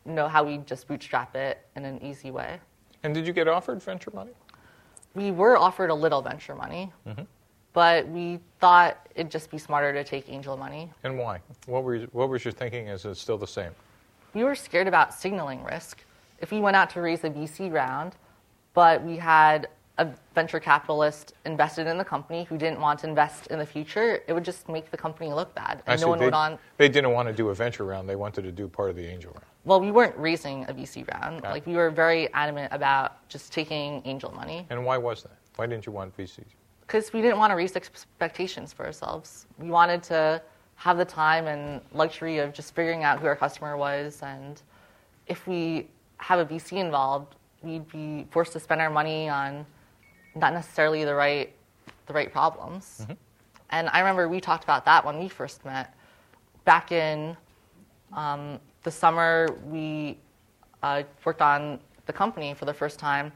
know 0.06 0.28
how 0.28 0.44
we 0.44 0.58
just 0.60 0.88
bootstrap 0.88 1.36
it 1.36 1.66
in 1.76 1.86
an 1.86 2.02
easy 2.04 2.32
way. 2.32 2.60
And 3.04 3.14
did 3.14 3.28
you 3.28 3.34
get 3.34 3.48
offered 3.48 3.82
venture 3.82 4.12
money? 4.14 4.32
We 5.16 5.32
were 5.32 5.58
offered 5.58 5.90
a 5.90 5.94
little 5.96 6.22
venture 6.22 6.56
money. 6.56 6.92
Mm-hmm 7.08 7.24
but 7.74 8.08
we 8.08 8.40
thought 8.60 9.08
it'd 9.16 9.32
just 9.32 9.50
be 9.50 9.58
smarter 9.58 9.92
to 9.92 10.04
take 10.04 10.30
angel 10.30 10.56
money. 10.56 10.92
And 11.04 11.18
why? 11.18 11.42
What, 11.66 11.84
were 11.84 11.96
you, 11.96 12.08
what 12.12 12.30
was 12.30 12.46
your 12.46 12.52
thinking? 12.52 12.88
Is 12.88 13.04
it 13.06 13.18
still 13.18 13.38
the 13.38 13.48
same? 13.48 13.72
We 14.34 14.44
were 14.44 14.56
scared 14.56 14.88
about 14.88 15.14
signaling 15.14 15.64
risk. 15.64 16.04
If 16.40 16.52
we 16.52 16.60
went 16.60 16.76
out 16.76 16.90
to 16.92 17.02
raise 17.02 17.24
a 17.24 17.30
VC 17.30 17.72
round, 17.72 18.16
but 18.74 19.04
we 19.04 19.18
had 19.18 19.68
a 20.00 20.08
venture 20.34 20.60
capitalist 20.60 21.34
invested 21.46 21.86
in 21.86 21.98
the 21.98 22.04
company 22.04 22.46
who 22.46 22.58
didn't 22.58 22.80
want 22.80 23.00
to 23.00 23.08
invest 23.08 23.48
in 23.48 23.60
the 23.60 23.66
future, 23.66 24.24
it 24.28 24.34
would 24.34 24.44
just 24.44 24.68
make 24.68 24.90
the 24.90 24.98
company 24.98 25.32
look 25.32 25.54
bad. 25.54 25.84
And 25.86 26.02
no 26.02 26.08
one 26.08 26.20
they, 26.20 26.26
would 26.26 26.34
on. 26.34 26.58
They 26.78 26.90
didn't 26.90 27.12
want 27.12 27.28
to 27.28 27.34
do 27.34 27.50
a 27.50 27.56
venture 27.56 27.86
round; 27.86 28.10
they 28.10 28.16
wanted 28.16 28.42
to 28.44 28.52
do 28.52 28.68
part 28.68 28.90
of 28.90 28.96
the 28.96 29.06
angel 29.06 29.32
round. 29.34 29.46
Well, 29.66 29.80
we 29.80 29.92
weren't 29.92 30.18
raising 30.18 30.64
a 30.66 30.74
VC 30.74 31.10
round. 31.14 31.44
Like 31.44 31.66
we 31.66 31.76
were 31.76 31.90
very 31.90 32.34
adamant 32.34 32.74
about 32.74 33.28
just 33.30 33.54
taking 33.54 34.02
angel 34.06 34.32
money. 34.32 34.66
And 34.70 34.84
why 34.84 34.98
was 34.98 35.24
that? 35.24 35.38
Why 35.56 35.68
didn't 35.68 35.86
you 35.86 35.92
want 35.92 36.18
VCs? 36.18 36.44
because 36.94 37.12
we 37.12 37.22
didn't 37.22 37.40
want 37.40 37.50
to 37.50 37.56
raise 37.56 37.76
expectations 37.76 38.74
for 38.74 38.86
ourselves. 38.86 39.48
We 39.58 39.70
wanted 39.70 40.04
to 40.04 40.42
have 40.76 40.98
the 40.98 41.06
time 41.06 41.48
and 41.48 41.82
luxury 41.92 42.38
of 42.40 42.54
just 42.54 42.76
figuring 42.76 43.04
out 43.04 43.20
who 43.20 43.26
our 43.26 43.36
customer 43.36 43.78
was. 43.78 44.22
And 44.22 44.62
if 45.28 45.48
we 45.48 45.88
have 46.18 46.40
a 46.40 46.46
VC 46.46 46.78
involved, 46.78 47.36
we'd 47.64 47.88
be 47.90 48.28
forced 48.30 48.54
to 48.54 48.60
spend 48.60 48.80
our 48.80 48.90
money 48.90 49.30
on 49.30 49.66
not 50.36 50.54
necessarily 50.54 51.06
the 51.06 51.16
right, 51.16 51.54
the 52.08 52.14
right 52.14 52.32
problems. 52.32 53.02
Mm-hmm. 53.02 53.14
And 53.70 53.90
I 53.90 54.00
remember 54.00 54.28
we 54.30 54.40
talked 54.40 54.64
about 54.64 54.86
that 54.86 55.06
when 55.06 55.20
we 55.20 55.28
first 55.28 55.66
met. 55.66 55.96
Back 56.66 56.92
in 56.92 57.36
um, 58.14 58.60
the 58.84 58.92
summer, 58.92 59.48
we 59.66 60.18
uh, 60.84 61.04
worked 61.26 61.42
on 61.42 61.80
the 62.06 62.14
company 62.14 62.54
for 62.54 62.66
the 62.66 62.74
first 62.74 63.00
time, 63.00 63.32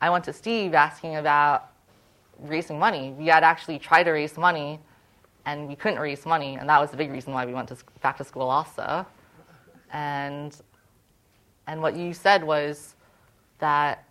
I 0.00 0.10
went 0.10 0.24
to 0.24 0.32
Steve 0.32 0.74
asking 0.74 1.16
about 1.16 1.70
raising 2.38 2.78
money. 2.78 3.12
We 3.18 3.26
had 3.26 3.42
actually 3.42 3.78
tried 3.78 4.04
to 4.04 4.12
raise 4.12 4.36
money, 4.36 4.78
and 5.46 5.68
we 5.68 5.74
couldn't 5.74 5.98
raise 5.98 6.26
money, 6.26 6.56
and 6.56 6.68
that 6.68 6.80
was 6.80 6.90
the 6.90 6.96
big 6.96 7.10
reason 7.10 7.32
why 7.32 7.46
we 7.46 7.54
went 7.54 7.68
to, 7.68 7.76
back 8.02 8.16
to 8.18 8.24
school 8.24 8.48
also. 8.48 9.06
And 9.92 10.56
and 11.68 11.82
what 11.82 11.96
you 11.96 12.12
said 12.12 12.44
was 12.44 12.94
that 13.58 14.04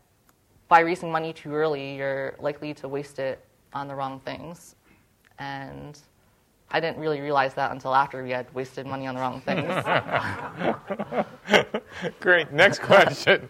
by 0.68 0.80
raising 0.80 1.12
money 1.12 1.34
too 1.34 1.54
early, 1.54 1.96
you're 1.96 2.36
likely 2.40 2.74
to 2.76 2.88
waste 2.88 3.20
it 3.20 3.44
on 3.74 3.88
the 3.88 3.96
wrong 3.96 4.20
things. 4.20 4.76
And 5.38 6.00
I 6.72 6.80
didn't 6.80 6.98
really 6.98 7.22
realize 7.22 7.54
that 7.56 7.72
until 7.72 7.94
after 7.94 8.24
we 8.24 8.32
had 8.32 8.52
wasted 8.54 8.86
money 8.86 9.08
on 9.08 9.16
the 9.16 9.22
wrong 9.22 9.42
things. 9.42 9.72
Great. 12.20 12.52
Next 12.52 12.80
question. 12.80 13.48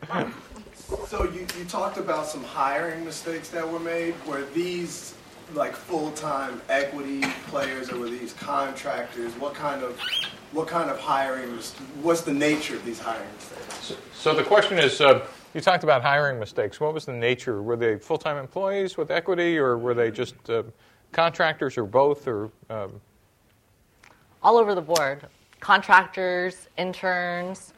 So 1.07 1.23
you, 1.23 1.47
you 1.57 1.65
talked 1.65 1.97
about 1.97 2.27
some 2.27 2.43
hiring 2.43 3.05
mistakes 3.05 3.49
that 3.49 3.67
were 3.67 3.79
made. 3.79 4.13
Were 4.27 4.43
these 4.53 5.15
like 5.53 5.73
full-time 5.75 6.61
equity 6.69 7.21
players 7.47 7.89
or 7.91 7.99
were 7.99 8.09
these 8.09 8.33
contractors? 8.33 9.31
What 9.33 9.53
kind 9.53 9.83
of 9.83 9.99
what 10.51 10.67
kind 10.67 10.89
of 10.89 10.99
hiring? 10.99 11.55
Was 11.55 11.73
what's 12.01 12.21
the 12.21 12.33
nature 12.33 12.75
of 12.75 12.85
these 12.85 12.99
hiring 12.99 13.27
mistakes? 13.35 13.85
So, 13.85 13.95
so 14.13 14.35
the 14.35 14.43
question 14.43 14.77
is, 14.77 14.99
uh, 15.01 15.25
you 15.55 15.61
talked 15.61 15.85
about 15.85 16.03
hiring 16.03 16.37
mistakes. 16.37 16.81
What 16.81 16.93
was 16.93 17.05
the 17.05 17.13
nature? 17.13 17.63
Were 17.63 17.77
they 17.77 17.97
full-time 17.97 18.35
employees 18.35 18.97
with 18.97 19.09
equity, 19.09 19.57
or 19.57 19.77
were 19.77 19.93
they 19.93 20.11
just 20.11 20.35
uh, 20.49 20.63
contractors, 21.13 21.77
or 21.77 21.85
both, 21.85 22.27
or 22.27 22.51
um... 22.69 22.99
all 24.43 24.57
over 24.57 24.75
the 24.75 24.81
board? 24.81 25.25
Contractors, 25.61 26.67
interns, 26.77 27.73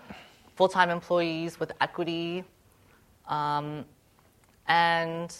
full-time 0.56 0.90
employees 0.90 1.60
with 1.60 1.72
equity, 1.80 2.44
um, 3.28 3.86
and 4.68 5.38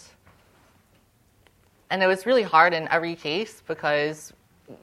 and 1.90 2.02
it 2.02 2.06
was 2.06 2.24
really 2.24 2.44
hard 2.44 2.72
in 2.72 2.86
every 2.88 3.16
case 3.16 3.64
because 3.66 4.32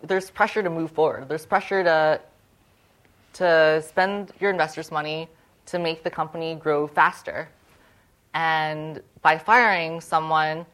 there's 0.03 0.29
pressure 0.29 0.61
to 0.61 0.69
move 0.69 0.91
forward. 0.91 1.29
There's 1.29 1.45
pressure 1.45 1.85
to 1.85 2.19
to 3.31 3.81
spend 3.87 4.33
your 4.41 4.51
investors' 4.51 4.91
money 4.91 5.29
to 5.67 5.79
make 5.79 6.03
the 6.03 6.09
company 6.09 6.55
grow 6.55 6.87
faster. 6.87 7.49
And 8.33 9.01
by 9.21 9.37
firing 9.37 10.01
someone 10.01 10.65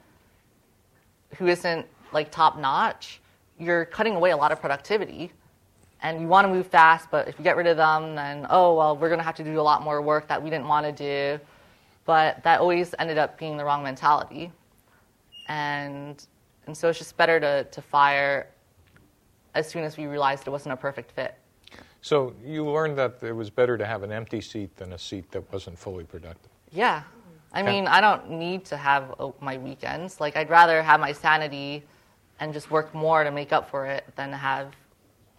who 1.37 1.47
isn't 1.47 1.85
like 2.11 2.31
top 2.31 2.57
notch, 2.57 3.21
you're 3.59 3.85
cutting 3.85 4.15
away 4.15 4.31
a 4.31 4.37
lot 4.37 4.51
of 4.51 4.59
productivity. 4.59 5.31
And 6.03 6.19
you 6.19 6.27
want 6.27 6.47
to 6.47 6.53
move 6.53 6.65
fast, 6.65 7.11
but 7.11 7.27
if 7.27 7.37
you 7.37 7.43
get 7.43 7.55
rid 7.55 7.67
of 7.67 7.77
them, 7.77 8.15
then 8.15 8.47
oh 8.49 8.75
well, 8.75 8.97
we're 8.97 9.09
going 9.09 9.19
to 9.19 9.23
have 9.23 9.35
to 9.35 9.43
do 9.43 9.59
a 9.59 9.61
lot 9.61 9.83
more 9.83 10.01
work 10.01 10.27
that 10.27 10.41
we 10.41 10.49
didn't 10.49 10.67
want 10.67 10.85
to 10.85 10.91
do. 10.91 11.43
But 12.05 12.43
that 12.43 12.59
always 12.59 12.95
ended 12.97 13.19
up 13.19 13.37
being 13.37 13.55
the 13.55 13.63
wrong 13.63 13.83
mentality. 13.83 14.51
And 15.47 16.25
and 16.65 16.75
so 16.75 16.89
it's 16.89 16.97
just 16.97 17.17
better 17.17 17.39
to, 17.39 17.65
to 17.65 17.81
fire 17.81 18.47
as 19.53 19.67
soon 19.67 19.83
as 19.83 19.97
we 19.97 20.05
realized 20.05 20.47
it 20.47 20.51
wasn't 20.51 20.73
a 20.73 20.77
perfect 20.77 21.11
fit. 21.11 21.35
So 22.01 22.33
you 22.43 22.67
learned 22.67 22.97
that 22.97 23.21
it 23.21 23.31
was 23.31 23.49
better 23.49 23.77
to 23.77 23.85
have 23.85 24.03
an 24.03 24.11
empty 24.11 24.41
seat 24.41 24.75
than 24.75 24.93
a 24.93 24.97
seat 24.97 25.31
that 25.31 25.51
wasn't 25.53 25.77
fully 25.77 26.03
productive. 26.03 26.49
Yeah. 26.71 27.03
I 27.53 27.63
mean, 27.63 27.85
I 27.85 27.99
don't 27.99 28.29
need 28.29 28.63
to 28.65 28.77
have 28.77 29.13
uh, 29.19 29.31
my 29.41 29.57
weekends. 29.57 30.21
Like, 30.21 30.37
I'd 30.37 30.49
rather 30.49 30.81
have 30.81 30.99
my 30.99 31.11
sanity 31.11 31.83
and 32.39 32.53
just 32.53 32.71
work 32.71 32.93
more 32.95 33.23
to 33.23 33.31
make 33.31 33.51
up 33.51 33.69
for 33.69 33.85
it 33.85 34.05
than 34.15 34.31
have 34.31 34.73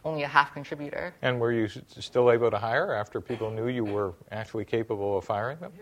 only 0.05 0.23
a 0.23 0.29
half 0.29 0.53
contributor. 0.53 1.15
And 1.23 1.41
were 1.41 1.53
you 1.53 1.69
still 1.69 2.31
able 2.31 2.51
to 2.51 2.59
hire 2.59 2.93
after 2.93 3.21
people 3.21 3.51
knew 3.51 3.69
you 3.69 3.85
were 3.85 4.13
actually 4.31 4.65
capable 4.65 5.17
of 5.17 5.25
firing 5.25 5.59
them? 5.59 5.73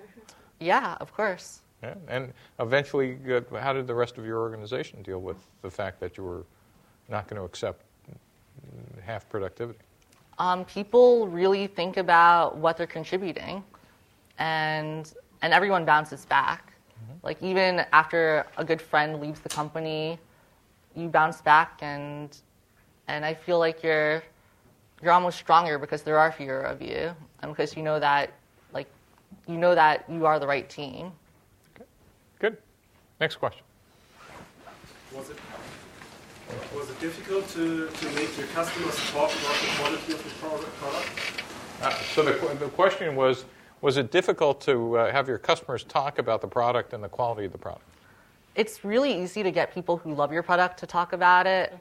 Yeah, 0.61 0.97
of 1.01 1.13
course. 1.13 1.63
Yeah. 1.83 1.95
And 2.09 2.33
eventually, 2.61 3.19
how 3.59 3.73
did 3.73 3.87
the 3.87 3.95
rest 3.95 4.19
of 4.19 4.25
your 4.25 4.39
organization 4.39 5.03
deal 5.03 5.21
with 5.21 5.39
the 5.63 5.71
fact 5.71 5.99
that 6.01 6.17
you 6.17 6.25
were 6.25 6.45
not 7.09 7.27
going 7.27 7.41
to 7.41 7.45
accept 7.45 7.85
half 9.03 9.29
productivity? 9.29 9.81
Um, 10.41 10.65
people 10.65 11.29
really 11.29 11.67
think 11.67 11.99
about 11.99 12.57
what 12.57 12.79
they're 12.79 12.87
contributing, 12.87 13.63
and 14.39 15.13
and 15.43 15.53
everyone 15.53 15.85
bounces 15.85 16.25
back. 16.25 16.73
Mm-hmm. 16.73 17.19
Like 17.23 17.43
even 17.43 17.85
after 17.93 18.47
a 18.57 18.65
good 18.65 18.81
friend 18.81 19.21
leaves 19.21 19.41
the 19.41 19.51
company, 19.51 20.19
you 20.97 21.09
bounce 21.09 21.43
back, 21.43 21.79
and 21.83 22.37
and 23.07 23.25
I 23.25 23.35
feel 23.35 23.59
like 23.59 23.83
you're 23.83 24.23
you're 25.03 25.13
almost 25.13 25.39
stronger 25.39 25.79
because 25.79 26.03
there 26.03 26.19
are 26.19 26.33
fewer 26.33 26.63
of 26.63 26.81
you, 26.81 27.15
and 27.43 27.53
because 27.53 27.77
you 27.77 27.83
know 27.83 28.01
that 28.01 28.33
like 28.73 28.89
you 29.47 29.59
know 29.59 29.75
that 29.75 30.07
you 30.09 30.25
are 30.25 30.39
the 30.41 30.47
right 30.47 30.69
team. 30.71 31.13
Okay. 31.77 31.85
Good. 32.39 32.57
Next 33.21 33.37
question. 33.37 33.63
Was 36.75 36.91
it 36.91 37.01
difficult 37.01 37.49
to, 37.51 37.89
to 37.89 38.05
make 38.15 38.37
your 38.37 38.47
customers 38.49 38.97
talk 39.11 39.31
about 39.31 39.55
the 39.61 39.69
quality 39.79 40.13
of 40.13 40.25
the 40.25 40.31
product? 40.81 41.43
Uh, 41.83 41.91
so 42.15 42.23
the, 42.23 42.33
the 42.57 42.69
question 42.71 43.17
was, 43.17 43.45
was 43.81 43.97
it 43.97 44.11
difficult 44.11 44.61
to 44.63 44.99
uh, 44.99 45.13
have 45.13 45.27
your 45.27 45.39
customers 45.39 45.85
talk 45.85 46.19
about 46.19 46.41
the 46.41 46.47
product 46.47 46.93
and 46.93 47.03
the 47.03 47.09
quality 47.09 47.47
of 47.47 47.53
the 47.53 47.59
product? 47.59 47.85
It's 48.55 48.85
really 48.85 49.23
easy 49.23 49.43
to 49.43 49.51
get 49.51 49.73
people 49.73 49.97
who 49.97 50.15
love 50.15 50.33
your 50.33 50.43
product 50.43 50.79
to 50.81 50.87
talk 50.87 51.13
about 51.13 51.47
it. 51.47 51.77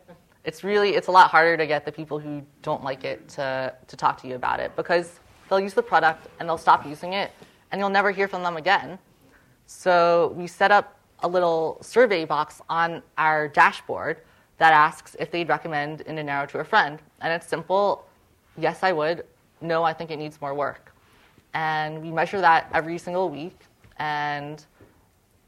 It's 0.45 0.63
really 0.63 0.95
it's 0.95 1.07
a 1.07 1.11
lot 1.11 1.29
harder 1.29 1.57
to 1.57 1.67
get 1.67 1.83
the 1.83 1.91
people 1.91 2.17
who 2.17 2.41
don't 2.61 2.83
like 2.83 3.03
it 3.03 3.27
to, 3.29 3.73
to 3.87 3.97
talk 3.97 4.21
to 4.21 4.27
you 4.27 4.35
about 4.35 4.59
it 4.59 4.73
because 4.75 5.19
they'll 5.49 5.59
use 5.59 5.73
the 5.73 5.83
product 5.83 6.27
and 6.39 6.47
they'll 6.47 6.57
stop 6.57 6.85
using 6.85 7.13
it 7.13 7.31
and 7.71 7.79
you'll 7.79 7.89
never 7.89 8.11
hear 8.11 8.27
from 8.27 8.43
them 8.43 8.55
again. 8.55 8.97
So 9.65 10.33
we 10.37 10.47
set 10.47 10.71
up 10.71 10.97
a 11.21 11.27
little 11.27 11.77
survey 11.81 12.23
box 12.23 12.61
on 12.69 13.03
our 13.17 13.47
dashboard 13.49 14.21
that 14.59 14.73
asks 14.73 15.15
if 15.19 15.31
they'd 15.31 15.49
recommend 15.49 16.05
Indinero 16.05 16.47
to 16.49 16.59
a 16.59 16.63
friend. 16.63 17.01
And 17.21 17.33
it's 17.33 17.47
simple 17.47 18.05
yes, 18.57 18.83
I 18.83 18.91
would. 18.91 19.25
No, 19.61 19.83
I 19.83 19.93
think 19.93 20.11
it 20.11 20.17
needs 20.17 20.39
more 20.41 20.53
work. 20.53 20.93
And 21.53 22.01
we 22.01 22.11
measure 22.11 22.39
that 22.41 22.69
every 22.73 22.97
single 22.97 23.29
week. 23.29 23.57
And, 23.97 24.63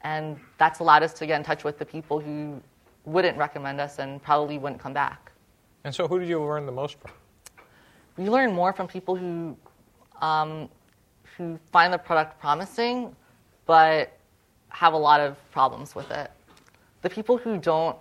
and 0.01 0.39
that's 0.57 0.80
allowed 0.80 1.03
us 1.03 1.14
to 1.14 1.26
get 1.26 1.38
in 1.38 1.43
touch 1.43 1.64
with 1.64 1.78
the 1.78 1.86
people 1.86 2.20
who 2.20 2.62
wouldn't 3.05 3.38
recommend 3.38 3.80
us 3.80 3.99
and 3.99 4.22
probably 4.22 4.57
wouldn't 4.57 4.82
come 4.82 4.93
back. 4.93 5.32
And 5.84 5.93
so, 5.93 6.07
who 6.07 6.20
did 6.20 6.28
you 6.28 6.41
learn 6.43 6.66
the 6.66 6.72
most 6.72 6.99
from? 6.99 7.12
We 8.18 8.30
learn 8.30 8.53
more 8.53 8.74
from 8.74 8.88
people 8.88 9.16
who, 9.16 9.55
um, 10.22 10.70
who 11.38 11.57
find 11.72 11.91
the 11.91 11.97
product 11.97 12.39
promising, 12.39 13.16
but 13.66 14.18
have 14.70 14.93
a 14.93 14.97
lot 14.97 15.20
of 15.20 15.38
problems 15.51 15.95
with 15.95 16.12
it. 16.12 16.30
The 17.01 17.09
people 17.09 17.38
who 17.38 17.57
don't 17.57 17.97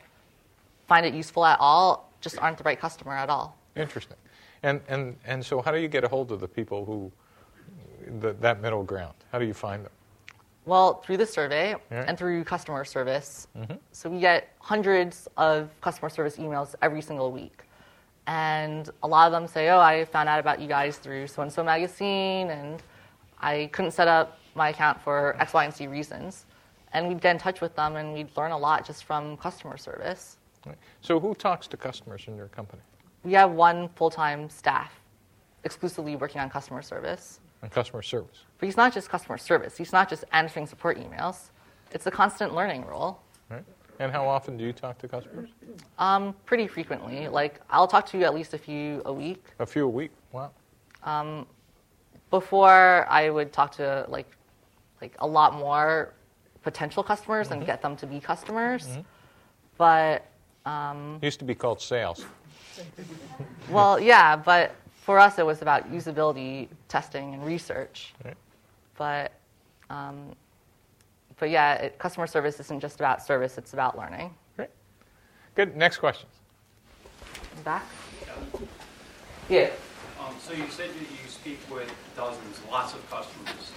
find 0.91 1.07
it 1.07 1.15
useful 1.15 1.45
at 1.45 1.59
all 1.61 2.11
just 2.21 2.37
aren't 2.43 2.59
the 2.59 2.65
right 2.65 2.81
customer 2.87 3.13
at 3.13 3.31
all. 3.31 3.57
Interesting. 3.77 4.17
And, 4.65 4.81
and, 4.89 5.17
and 5.25 5.47
so, 5.47 5.63
how 5.63 5.71
do 5.71 5.79
you 5.79 5.87
get 5.87 6.03
a 6.03 6.09
hold 6.09 6.33
of 6.33 6.41
the 6.41 6.49
people 6.49 6.85
who, 6.85 7.13
the, 8.21 8.33
that 8.41 8.61
middle 8.61 8.83
ground? 8.83 9.15
How 9.31 9.39
do 9.39 9.47
you 9.47 9.55
find 9.55 9.85
them? 9.85 9.93
Well, 10.67 11.01
through 11.03 11.19
the 11.19 11.27
survey 11.27 11.77
yeah. 11.93 12.05
and 12.09 12.19
through 12.19 12.43
customer 12.43 12.85
service. 12.85 13.47
Mm-hmm. 13.57 13.75
So, 13.93 14.11
we 14.11 14.19
get 14.19 14.49
hundreds 14.59 15.29
of 15.37 15.71
customer 15.81 16.11
service 16.11 16.37
emails 16.37 16.75
every 16.83 17.03
single 17.03 17.31
week. 17.31 17.63
And 18.27 18.91
a 19.05 19.09
lot 19.09 19.27
of 19.29 19.33
them 19.33 19.47
say, 19.47 19.71
Oh, 19.71 19.79
I 19.79 20.05
found 20.07 20.29
out 20.29 20.41
about 20.41 20.61
you 20.61 20.67
guys 20.67 20.99
through 20.99 21.29
so 21.29 21.43
and 21.43 21.53
so 21.53 21.63
magazine, 21.63 22.51
and 22.51 22.83
I 23.39 23.71
couldn't 23.73 23.93
set 23.93 24.09
up 24.09 24.39
my 24.57 24.71
account 24.71 25.01
for 25.01 25.37
X, 25.41 25.55
Y, 25.55 25.65
and 25.65 25.73
Z 25.73 25.87
reasons. 25.87 26.47
And 26.93 27.07
we'd 27.09 27.21
get 27.21 27.31
in 27.37 27.39
touch 27.39 27.61
with 27.61 27.77
them 27.77 27.95
and 27.95 28.13
we'd 28.13 28.37
learn 28.37 28.51
a 28.51 28.59
lot 28.59 28.85
just 28.85 29.05
from 29.05 29.37
customer 29.37 29.79
service. 29.79 30.37
Right. 30.67 30.77
So, 31.01 31.19
who 31.19 31.35
talks 31.35 31.67
to 31.69 31.77
customers 31.77 32.25
in 32.27 32.37
your 32.37 32.49
company? 32.49 32.83
We 33.25 33.33
have 33.33 33.53
one 33.53 33.89
full 33.91 34.11
time 34.11 34.49
staff 34.49 34.93
exclusively 35.65 36.17
working 36.17 36.41
on 36.41 36.51
customer 36.51 36.83
service. 36.83 37.41
On 37.63 37.69
customer 37.69 38.03
service. 38.03 38.45
But 38.59 38.67
he's 38.67 38.77
not 38.77 38.93
just 38.93 39.09
customer 39.09 39.39
service, 39.39 39.77
he's 39.77 39.93
not 39.93 40.09
just 40.09 40.25
answering 40.33 40.67
support 40.67 40.99
emails. 40.99 41.51
It's 41.93 42.07
a 42.07 42.11
constant 42.11 42.55
learning 42.55 42.87
role. 42.87 43.21
Right. 43.51 43.65
And 43.99 44.11
how 44.11 44.27
often 44.27 44.57
do 44.57 44.65
you 44.65 44.73
talk 44.73 44.99
to 44.99 45.09
customers? 45.09 45.51
Um, 45.99 46.35
pretty 46.47 46.67
frequently. 46.67 47.29
Like, 47.29 47.61
I'll 47.69 47.87
talk 47.87 48.07
to 48.07 48.19
you 48.19 48.25
at 48.25 48.35
least 48.35 48.55
a 48.55 48.59
few 48.59 49.03
a 49.05 49.13
week. 49.13 49.45
A 49.59 49.67
few 49.67 49.85
a 49.85 49.89
week? 49.89 50.11
Wow. 50.33 50.53
Um, 51.03 51.47
before, 52.31 53.07
I 53.11 53.29
would 53.29 53.53
talk 53.53 53.73
to 53.73 54.07
like, 54.09 54.37
like 55.03 55.17
a 55.19 55.27
lot 55.27 55.55
more 55.55 56.15
potential 56.63 57.03
customers 57.03 57.49
mm-hmm. 57.49 57.59
and 57.59 57.67
get 57.67 57.83
them 57.83 57.95
to 57.97 58.07
be 58.07 58.21
customers. 58.21 58.87
Mm-hmm. 58.87 59.01
But 59.77 60.30
um, 60.67 61.19
Used 61.23 61.39
to 61.39 61.45
be 61.45 61.55
called 61.55 61.81
sales. 61.81 62.25
well, 63.71 63.99
yeah, 64.01 64.37
but 64.37 64.75
for 64.95 65.19
us 65.19 65.39
it 65.39 65.47
was 65.47 65.63
about 65.63 65.91
usability 65.93 66.69
testing 66.89 67.35
and 67.35 67.45
research. 67.45 68.15
Right. 68.25 68.37
But, 68.97 69.33
um, 69.89 70.35
but 71.39 71.51
yeah, 71.51 71.75
it, 71.75 71.99
customer 71.99 72.27
service 72.27 72.61
isn't 72.61 72.81
just 72.81 73.01
about 73.01 73.23
service; 73.23 73.59
it's 73.59 73.73
about 73.73 73.97
learning. 73.99 74.35
Great. 74.57 74.71
Good. 75.55 75.77
Next 75.77 75.99
question. 75.99 76.29
Back. 77.65 77.85
Yeah. 79.49 79.71
Um, 80.21 80.35
So 80.41 80.53
you 80.53 80.69
said 80.69 80.91
that 80.91 81.01
you 81.01 81.29
speak 81.29 81.59
with 81.71 81.91
dozens, 82.17 82.61
lots 82.71 82.95
of 82.95 83.01
customers, 83.11 83.73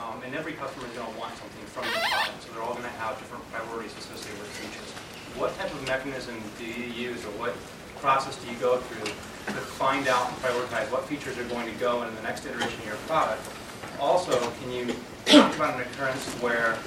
um, 0.00 0.22
and 0.24 0.34
every 0.34 0.52
customer 0.54 0.86
is 0.86 0.92
going 0.94 1.12
to 1.12 1.18
want 1.18 1.36
something 1.36 1.66
from 1.66 1.84
the 1.84 1.98
product. 2.08 2.42
So 2.42 2.52
they're 2.52 2.62
all 2.62 2.72
going 2.72 2.84
to 2.84 2.98
have 3.02 3.18
different 3.18 3.44
priorities 3.52 3.92
associated 3.98 4.38
with 4.40 4.48
features. 4.56 4.94
What 5.36 5.56
type 5.58 5.72
of 5.72 5.86
mechanism 5.86 6.34
do 6.58 6.64
you 6.64 6.86
use, 7.10 7.24
or 7.24 7.30
what 7.38 7.54
process 8.00 8.36
do 8.36 8.50
you 8.50 8.56
go 8.58 8.78
through 8.78 9.06
to 9.06 9.60
find 9.78 10.08
out 10.08 10.28
and 10.28 10.36
prioritize 10.38 10.90
what 10.90 11.04
features 11.04 11.38
are 11.38 11.44
going 11.44 11.66
to 11.72 11.78
go 11.78 12.02
in 12.02 12.14
the 12.14 12.22
next 12.22 12.46
iteration 12.46 12.78
of 12.80 12.86
your 12.86 12.96
product? 13.06 13.42
Also, 14.00 14.38
can 14.60 14.70
you 14.70 14.94
talk 15.26 15.54
about 15.56 15.74
an 15.74 15.82
occurrence 15.82 16.26
where 16.34 16.78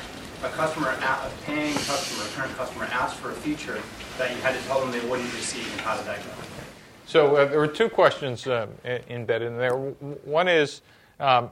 a 0.44 0.50
customer, 0.50 0.90
a 0.90 1.32
paying 1.46 1.74
customer, 1.74 2.24
a 2.24 2.28
current 2.30 2.58
customer 2.58 2.86
asked 2.86 3.16
for 3.18 3.32
a 3.32 3.36
feature 3.36 3.80
that 4.18 4.36
you 4.36 4.42
had 4.42 4.56
to 4.56 4.62
tell 4.68 4.80
them 4.80 4.92
they 4.92 5.06
wouldn't 5.08 5.32
receive, 5.34 5.70
and 5.72 5.82
how 5.82 5.96
did 5.96 6.06
that 6.06 6.18
go? 6.18 6.32
So 7.06 7.36
uh, 7.36 7.46
there 7.46 7.60
were 7.60 7.68
two 7.68 7.90
questions 7.90 8.48
uh, 8.48 8.68
embedded 9.10 9.50
in 9.50 9.58
there. 9.58 9.76
One 9.76 10.48
is, 10.48 10.82
um, 11.20 11.50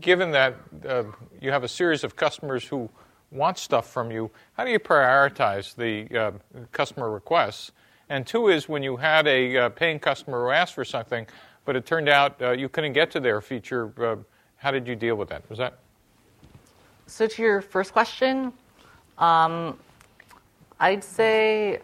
given 0.00 0.30
that 0.30 0.54
uh, 0.88 1.04
you 1.40 1.50
have 1.50 1.64
a 1.64 1.68
series 1.68 2.04
of 2.04 2.16
customers 2.16 2.64
who 2.64 2.88
want 3.34 3.58
stuff 3.58 3.90
from 3.90 4.10
you, 4.10 4.30
how 4.54 4.64
do 4.64 4.70
you 4.70 4.78
prioritize 4.78 5.74
the 5.74 6.18
uh, 6.18 6.32
customer 6.72 7.10
requests? 7.10 7.72
And 8.08 8.26
two 8.26 8.48
is, 8.48 8.68
when 8.68 8.82
you 8.82 8.96
had 8.96 9.26
a 9.26 9.56
uh, 9.56 9.68
paying 9.70 9.98
customer 9.98 10.44
who 10.44 10.50
asked 10.50 10.74
for 10.74 10.84
something, 10.84 11.26
but 11.64 11.76
it 11.76 11.84
turned 11.84 12.08
out 12.08 12.40
uh, 12.40 12.52
you 12.52 12.68
couldn't 12.68 12.92
get 12.92 13.10
to 13.12 13.20
their 13.20 13.40
feature, 13.40 14.26
how 14.56 14.70
did 14.70 14.86
you 14.86 14.94
deal 14.94 15.16
with 15.16 15.28
that? 15.28 15.48
Was 15.50 15.58
that? 15.58 15.78
So 17.06 17.26
to 17.26 17.42
your 17.42 17.60
first 17.60 17.92
question, 17.92 18.52
um, 19.18 19.78
I'd 20.80 21.04
say 21.04 21.80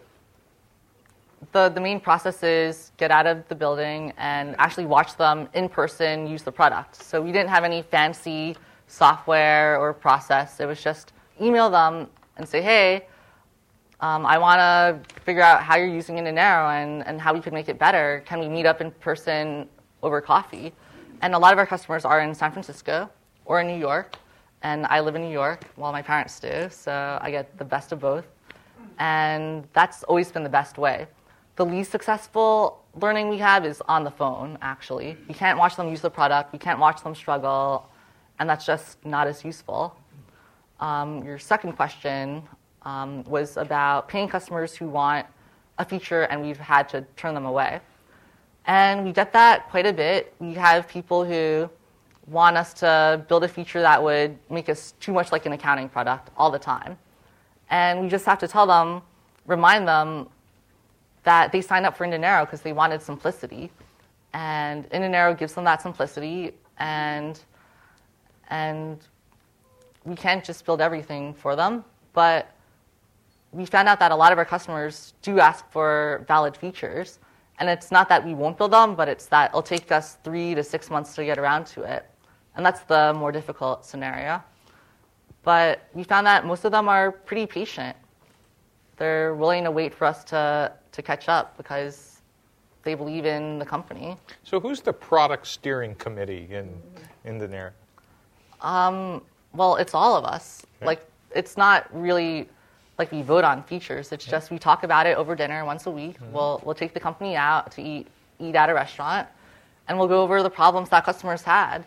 the, 1.51 1.69
the 1.69 1.81
main 1.81 1.99
process 1.99 2.43
is 2.43 2.91
get 2.97 3.11
out 3.11 3.27
of 3.27 3.47
the 3.47 3.55
building 3.55 4.13
and 4.17 4.55
actually 4.57 4.85
watch 4.85 5.17
them 5.17 5.49
in 5.53 5.69
person 5.69 6.27
use 6.27 6.43
the 6.43 6.51
product. 6.51 6.95
So 6.95 7.21
we 7.21 7.31
didn't 7.31 7.49
have 7.49 7.63
any 7.63 7.81
fancy 7.81 8.55
software 8.87 9.79
or 9.79 9.93
process. 9.93 10.59
It 10.59 10.65
was 10.65 10.81
just 10.83 11.13
email 11.41 11.69
them 11.69 12.07
and 12.37 12.47
say, 12.47 12.61
hey, 12.61 13.07
um, 13.99 14.25
I 14.25 14.37
want 14.37 14.59
to 14.59 15.21
figure 15.21 15.43
out 15.43 15.61
how 15.61 15.75
you're 15.75 15.87
using 15.87 16.15
Indinero 16.15 16.71
and, 16.81 17.05
and 17.05 17.21
how 17.21 17.33
we 17.33 17.39
could 17.39 17.53
make 17.53 17.69
it 17.69 17.77
better. 17.77 18.23
Can 18.25 18.39
we 18.39 18.47
meet 18.49 18.65
up 18.65 18.81
in 18.81 18.91
person 18.91 19.69
over 20.01 20.21
coffee? 20.21 20.73
And 21.21 21.35
a 21.35 21.37
lot 21.37 21.53
of 21.53 21.59
our 21.59 21.67
customers 21.67 22.03
are 22.03 22.21
in 22.21 22.33
San 22.33 22.51
Francisco 22.51 23.09
or 23.45 23.61
in 23.61 23.67
New 23.67 23.77
York. 23.77 24.15
And 24.63 24.85
I 24.87 24.99
live 24.99 25.15
in 25.15 25.21
New 25.21 25.31
York 25.31 25.65
while 25.75 25.91
my 25.91 26.01
parents 26.01 26.39
do, 26.39 26.67
so 26.69 27.19
I 27.21 27.31
get 27.31 27.57
the 27.57 27.65
best 27.65 27.91
of 27.91 27.99
both. 27.99 28.25
And 28.99 29.67
that's 29.73 30.03
always 30.03 30.31
been 30.31 30.43
the 30.43 30.49
best 30.49 30.77
way. 30.77 31.07
The 31.55 31.65
least 31.65 31.91
successful 31.91 32.83
learning 32.99 33.29
we 33.29 33.37
have 33.37 33.65
is 33.65 33.81
on 33.87 34.03
the 34.03 34.11
phone, 34.11 34.57
actually. 34.61 35.17
You 35.27 35.35
can't 35.35 35.57
watch 35.57 35.75
them 35.75 35.89
use 35.89 36.01
the 36.01 36.09
product, 36.09 36.53
you 36.53 36.59
can't 36.59 36.79
watch 36.79 37.03
them 37.03 37.15
struggle, 37.15 37.89
and 38.39 38.49
that's 38.49 38.65
just 38.65 39.03
not 39.05 39.27
as 39.27 39.43
useful. 39.43 39.95
Um, 40.81 41.23
your 41.23 41.37
second 41.37 41.73
question 41.73 42.43
um, 42.81 43.23
was 43.23 43.57
about 43.57 44.07
paying 44.07 44.27
customers 44.27 44.75
who 44.75 44.89
want 44.89 45.27
a 45.77 45.85
feature 45.85 46.23
and 46.23 46.41
we've 46.41 46.57
had 46.57 46.89
to 46.89 47.01
turn 47.15 47.33
them 47.35 47.45
away. 47.45 47.79
And 48.65 49.05
we 49.05 49.11
get 49.11 49.31
that 49.33 49.69
quite 49.69 49.85
a 49.85 49.93
bit. 49.93 50.33
We 50.39 50.53
have 50.55 50.87
people 50.87 51.23
who 51.23 51.69
want 52.27 52.57
us 52.57 52.73
to 52.75 53.23
build 53.27 53.43
a 53.43 53.47
feature 53.47 53.81
that 53.81 54.01
would 54.01 54.37
make 54.49 54.69
us 54.69 54.93
too 54.99 55.13
much 55.13 55.31
like 55.31 55.45
an 55.45 55.53
accounting 55.53 55.87
product 55.87 56.29
all 56.35 56.51
the 56.51 56.59
time. 56.59 56.97
And 57.69 58.01
we 58.01 58.09
just 58.09 58.25
have 58.25 58.39
to 58.39 58.47
tell 58.47 58.67
them, 58.67 59.01
remind 59.45 59.87
them 59.87 60.29
that 61.23 61.51
they 61.51 61.61
signed 61.61 61.85
up 61.85 61.95
for 61.95 62.05
Indinero 62.05 62.45
because 62.45 62.61
they 62.61 62.73
wanted 62.73 63.01
simplicity. 63.01 63.71
And 64.33 64.89
Indinero 64.91 65.37
gives 65.37 65.53
them 65.53 65.63
that 65.65 65.81
simplicity, 65.81 66.53
and, 66.77 67.39
and 68.49 68.99
we 70.05 70.15
can't 70.15 70.43
just 70.43 70.65
build 70.65 70.81
everything 70.81 71.33
for 71.33 71.55
them. 71.55 71.83
But 72.13 72.51
we 73.51 73.65
found 73.65 73.87
out 73.87 73.99
that 73.99 74.11
a 74.11 74.15
lot 74.15 74.31
of 74.31 74.37
our 74.37 74.45
customers 74.45 75.13
do 75.21 75.39
ask 75.39 75.69
for 75.71 76.25
valid 76.27 76.55
features. 76.55 77.19
And 77.59 77.69
it's 77.69 77.91
not 77.91 78.09
that 78.09 78.25
we 78.25 78.33
won't 78.33 78.57
build 78.57 78.71
them, 78.71 78.95
but 78.95 79.07
it's 79.07 79.27
that 79.27 79.51
it'll 79.51 79.61
take 79.61 79.91
us 79.91 80.17
three 80.23 80.55
to 80.55 80.63
six 80.63 80.89
months 80.89 81.13
to 81.15 81.25
get 81.25 81.37
around 81.37 81.65
to 81.67 81.83
it. 81.83 82.05
And 82.55 82.65
that's 82.65 82.81
the 82.81 83.13
more 83.13 83.31
difficult 83.31 83.85
scenario. 83.85 84.41
But 85.43 85.87
we 85.93 86.03
found 86.03 86.25
that 86.27 86.45
most 86.45 86.65
of 86.65 86.71
them 86.71 86.89
are 86.89 87.11
pretty 87.11 87.45
patient. 87.45 87.95
They're 88.97 89.35
willing 89.35 89.63
to 89.63 89.71
wait 89.71 89.93
for 89.93 90.05
us 90.05 90.23
to 90.25 90.73
to 90.91 91.01
catch 91.01 91.29
up 91.29 91.55
because 91.55 92.21
they 92.83 92.95
believe 92.95 93.25
in 93.25 93.59
the 93.59 93.65
company. 93.65 94.17
So, 94.43 94.59
who's 94.59 94.81
the 94.81 94.93
product 94.93 95.47
steering 95.47 95.95
committee 95.95 96.47
in 96.51 96.81
in 97.25 97.37
the 97.37 97.47
Indinero? 97.47 97.71
Um, 98.61 99.21
well, 99.53 99.75
it's 99.75 99.93
all 99.93 100.15
of 100.15 100.25
us. 100.25 100.65
Okay. 100.77 100.85
Like, 100.85 101.09
it's 101.35 101.57
not 101.57 101.87
really 101.93 102.49
like 102.97 103.11
we 103.11 103.21
vote 103.21 103.43
on 103.43 103.63
features. 103.63 104.11
It's 104.11 104.25
just 104.25 104.51
we 104.51 104.59
talk 104.59 104.83
about 104.83 105.07
it 105.07 105.17
over 105.17 105.35
dinner 105.35 105.65
once 105.65 105.85
a 105.87 105.91
week. 105.91 106.19
Mm-hmm. 106.19 106.33
We'll 106.33 106.61
we'll 106.63 106.75
take 106.75 106.93
the 106.93 106.99
company 106.99 107.35
out 107.35 107.71
to 107.73 107.81
eat 107.81 108.07
eat 108.39 108.55
at 108.55 108.69
a 108.69 108.73
restaurant, 108.73 109.27
and 109.87 109.97
we'll 109.97 110.07
go 110.07 110.21
over 110.21 110.43
the 110.43 110.49
problems 110.49 110.89
that 110.89 111.03
customers 111.03 111.41
had, 111.41 111.85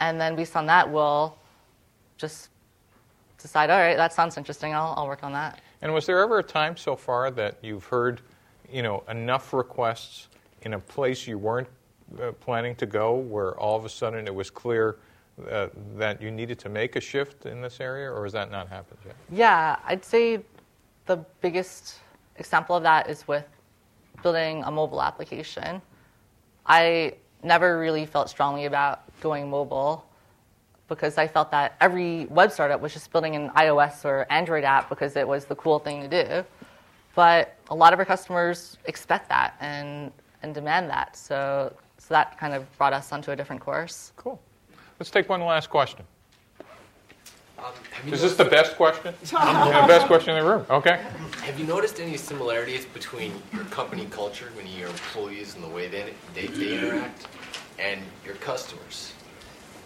and 0.00 0.20
then 0.20 0.34
based 0.34 0.56
on 0.56 0.66
that, 0.66 0.90
we'll 0.90 1.36
just 2.16 2.48
decide. 3.38 3.70
All 3.70 3.78
right, 3.78 3.96
that 3.96 4.12
sounds 4.12 4.36
interesting. 4.36 4.74
I'll 4.74 4.94
I'll 4.96 5.06
work 5.06 5.22
on 5.22 5.32
that. 5.32 5.60
And 5.82 5.92
was 5.92 6.06
there 6.06 6.20
ever 6.20 6.38
a 6.38 6.42
time 6.42 6.76
so 6.76 6.96
far 6.96 7.30
that 7.32 7.58
you've 7.62 7.84
heard, 7.84 8.20
you 8.72 8.82
know, 8.82 9.04
enough 9.08 9.52
requests 9.52 10.28
in 10.62 10.74
a 10.74 10.78
place 10.80 11.26
you 11.26 11.36
weren't 11.36 11.68
uh, 12.20 12.32
planning 12.32 12.74
to 12.76 12.86
go, 12.86 13.14
where 13.14 13.54
all 13.58 13.76
of 13.76 13.84
a 13.84 13.88
sudden 13.88 14.26
it 14.26 14.34
was 14.34 14.50
clear 14.50 14.96
uh, 15.50 15.68
that 15.96 16.22
you 16.22 16.30
needed 16.30 16.58
to 16.60 16.68
make 16.68 16.96
a 16.96 17.00
shift 17.00 17.46
in 17.46 17.60
this 17.60 17.80
area, 17.80 18.10
or 18.10 18.22
has 18.24 18.32
that 18.32 18.50
not 18.50 18.68
happened 18.68 18.98
yet? 19.04 19.16
Yeah, 19.30 19.76
I'd 19.84 20.04
say 20.04 20.40
the 21.06 21.16
biggest 21.40 21.98
example 22.36 22.76
of 22.76 22.82
that 22.84 23.08
is 23.10 23.26
with 23.26 23.46
building 24.22 24.62
a 24.64 24.70
mobile 24.70 25.02
application. 25.02 25.82
I 26.66 27.14
never 27.42 27.78
really 27.78 28.06
felt 28.06 28.30
strongly 28.30 28.64
about 28.64 29.02
going 29.20 29.50
mobile 29.50 30.06
because 30.88 31.18
I 31.18 31.26
felt 31.26 31.50
that 31.50 31.76
every 31.80 32.26
web 32.26 32.52
startup 32.52 32.80
was 32.80 32.92
just 32.92 33.10
building 33.10 33.36
an 33.36 33.50
iOS 33.50 34.04
or 34.04 34.26
Android 34.30 34.64
app 34.64 34.88
because 34.88 35.16
it 35.16 35.26
was 35.26 35.44
the 35.46 35.56
cool 35.56 35.78
thing 35.78 36.00
to 36.02 36.08
do. 36.08 36.44
But 37.14 37.56
a 37.70 37.74
lot 37.74 37.92
of 37.92 37.98
our 37.98 38.04
customers 38.04 38.78
expect 38.86 39.28
that 39.28 39.54
and, 39.60 40.12
and 40.42 40.54
demand 40.54 40.90
that. 40.90 41.16
So, 41.16 41.74
so 41.98 42.14
that 42.14 42.38
kind 42.38 42.54
of 42.54 42.64
brought 42.76 42.92
us 42.92 43.12
onto 43.12 43.30
a 43.30 43.36
different 43.36 43.62
course. 43.62 44.12
Cool. 44.16 44.40
Let's 45.04 45.10
take 45.10 45.28
one 45.28 45.42
last 45.42 45.68
question. 45.68 46.02
Um, 47.58 47.74
Is 48.10 48.22
this 48.22 48.36
the 48.36 48.44
best 48.46 48.74
question? 48.74 49.14
the 49.20 49.84
best 49.86 50.06
question 50.06 50.34
in 50.34 50.42
the 50.42 50.50
room. 50.50 50.64
Okay. 50.70 50.98
Have 51.42 51.60
you 51.60 51.66
noticed 51.66 52.00
any 52.00 52.16
similarities 52.16 52.86
between 52.86 53.34
your 53.52 53.64
company 53.64 54.06
culture, 54.06 54.48
when 54.54 54.66
your 54.66 54.88
employees 54.88 55.56
and 55.56 55.62
the 55.62 55.68
way 55.68 55.88
they, 55.88 56.14
they, 56.34 56.46
they 56.46 56.78
interact, 56.78 57.26
and 57.78 58.00
your 58.24 58.36
customers? 58.36 59.12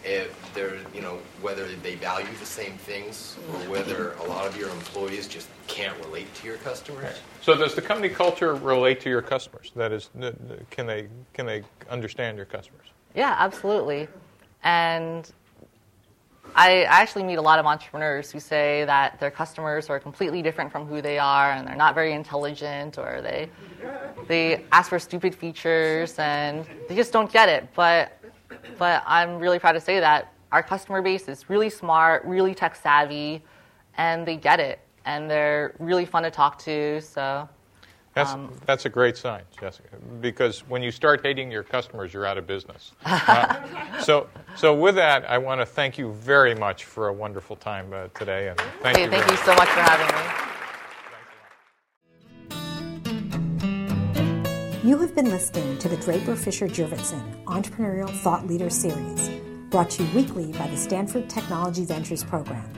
if 0.04 0.54
they're, 0.54 0.76
you 0.94 1.02
know, 1.02 1.18
whether 1.42 1.66
they 1.82 1.96
value 1.96 2.32
the 2.38 2.46
same 2.46 2.74
things 2.74 3.36
or 3.52 3.58
whether 3.68 4.12
a 4.12 4.22
lot 4.22 4.46
of 4.46 4.56
your 4.56 4.70
employees 4.70 5.26
just 5.26 5.48
can't 5.66 5.98
relate 6.04 6.32
to 6.36 6.46
your 6.46 6.58
customers. 6.58 7.16
So 7.42 7.56
does 7.56 7.74
the 7.74 7.82
company 7.82 8.08
culture 8.08 8.54
relate 8.54 9.00
to 9.00 9.10
your 9.10 9.22
customers? 9.22 9.72
That 9.74 9.90
is, 9.90 10.10
can 10.70 10.86
they 10.86 11.08
can 11.34 11.46
they 11.46 11.64
understand 11.90 12.36
your 12.36 12.46
customers? 12.46 12.86
Yeah, 13.16 13.34
absolutely. 13.36 14.06
And 14.62 15.30
I 16.54 16.82
actually 16.84 17.22
meet 17.24 17.36
a 17.36 17.42
lot 17.42 17.58
of 17.58 17.66
entrepreneurs 17.66 18.30
who 18.30 18.40
say 18.40 18.84
that 18.86 19.20
their 19.20 19.30
customers 19.30 19.90
are 19.90 20.00
completely 20.00 20.42
different 20.42 20.72
from 20.72 20.86
who 20.86 21.00
they 21.00 21.18
are, 21.18 21.52
and 21.52 21.66
they're 21.66 21.76
not 21.76 21.94
very 21.94 22.12
intelligent, 22.12 22.98
or 22.98 23.20
they 23.22 23.50
they 24.26 24.64
ask 24.72 24.88
for 24.88 24.98
stupid 24.98 25.34
features, 25.34 26.18
and 26.18 26.66
they 26.88 26.96
just 26.96 27.12
don't 27.12 27.30
get 27.30 27.48
it. 27.48 27.68
But 27.74 28.18
but 28.78 29.02
I'm 29.06 29.38
really 29.38 29.58
proud 29.58 29.72
to 29.72 29.80
say 29.80 30.00
that 30.00 30.32
our 30.50 30.62
customer 30.62 31.02
base 31.02 31.28
is 31.28 31.50
really 31.50 31.70
smart, 31.70 32.24
really 32.24 32.54
tech 32.54 32.74
savvy, 32.74 33.42
and 33.96 34.26
they 34.26 34.36
get 34.36 34.60
it. 34.60 34.80
And 35.04 35.30
they're 35.30 35.74
really 35.78 36.04
fun 36.04 36.22
to 36.24 36.30
talk 36.30 36.58
to. 36.60 37.00
So 37.00 37.48
that's, 38.18 38.32
um, 38.32 38.52
that's 38.66 38.84
a 38.84 38.88
great 38.88 39.16
sign, 39.16 39.42
Jessica, 39.60 39.96
because 40.20 40.60
when 40.68 40.82
you 40.82 40.90
start 40.90 41.20
hating 41.22 41.50
your 41.50 41.62
customers, 41.62 42.12
you're 42.12 42.26
out 42.26 42.36
of 42.36 42.46
business. 42.46 42.92
uh, 43.04 44.00
so, 44.00 44.28
so 44.56 44.74
with 44.74 44.96
that, 44.96 45.24
I 45.30 45.38
want 45.38 45.60
to 45.60 45.66
thank 45.66 45.98
you 45.98 46.12
very 46.12 46.54
much 46.54 46.84
for 46.84 47.08
a 47.08 47.12
wonderful 47.12 47.54
time 47.56 47.92
uh, 47.92 48.08
today, 48.08 48.48
and 48.48 48.60
thank 48.82 48.96
hey, 48.96 49.04
you. 49.04 49.10
Thank 49.10 49.30
you 49.30 49.36
so 49.38 49.54
much 49.54 49.68
for 49.68 49.80
having 49.80 50.06
me. 50.06 50.48
You 54.88 54.98
have 54.98 55.14
been 55.14 55.30
listening 55.30 55.78
to 55.78 55.88
the 55.88 55.96
Draper 55.98 56.34
Fisher 56.34 56.66
Jurvetson 56.66 57.44
Entrepreneurial 57.44 58.10
Thought 58.10 58.46
Leader 58.46 58.70
Series, 58.70 59.30
brought 59.70 59.90
to 59.90 60.02
you 60.02 60.14
weekly 60.14 60.52
by 60.52 60.66
the 60.66 60.76
Stanford 60.76 61.28
Technology 61.28 61.84
Ventures 61.84 62.24
Program. 62.24 62.77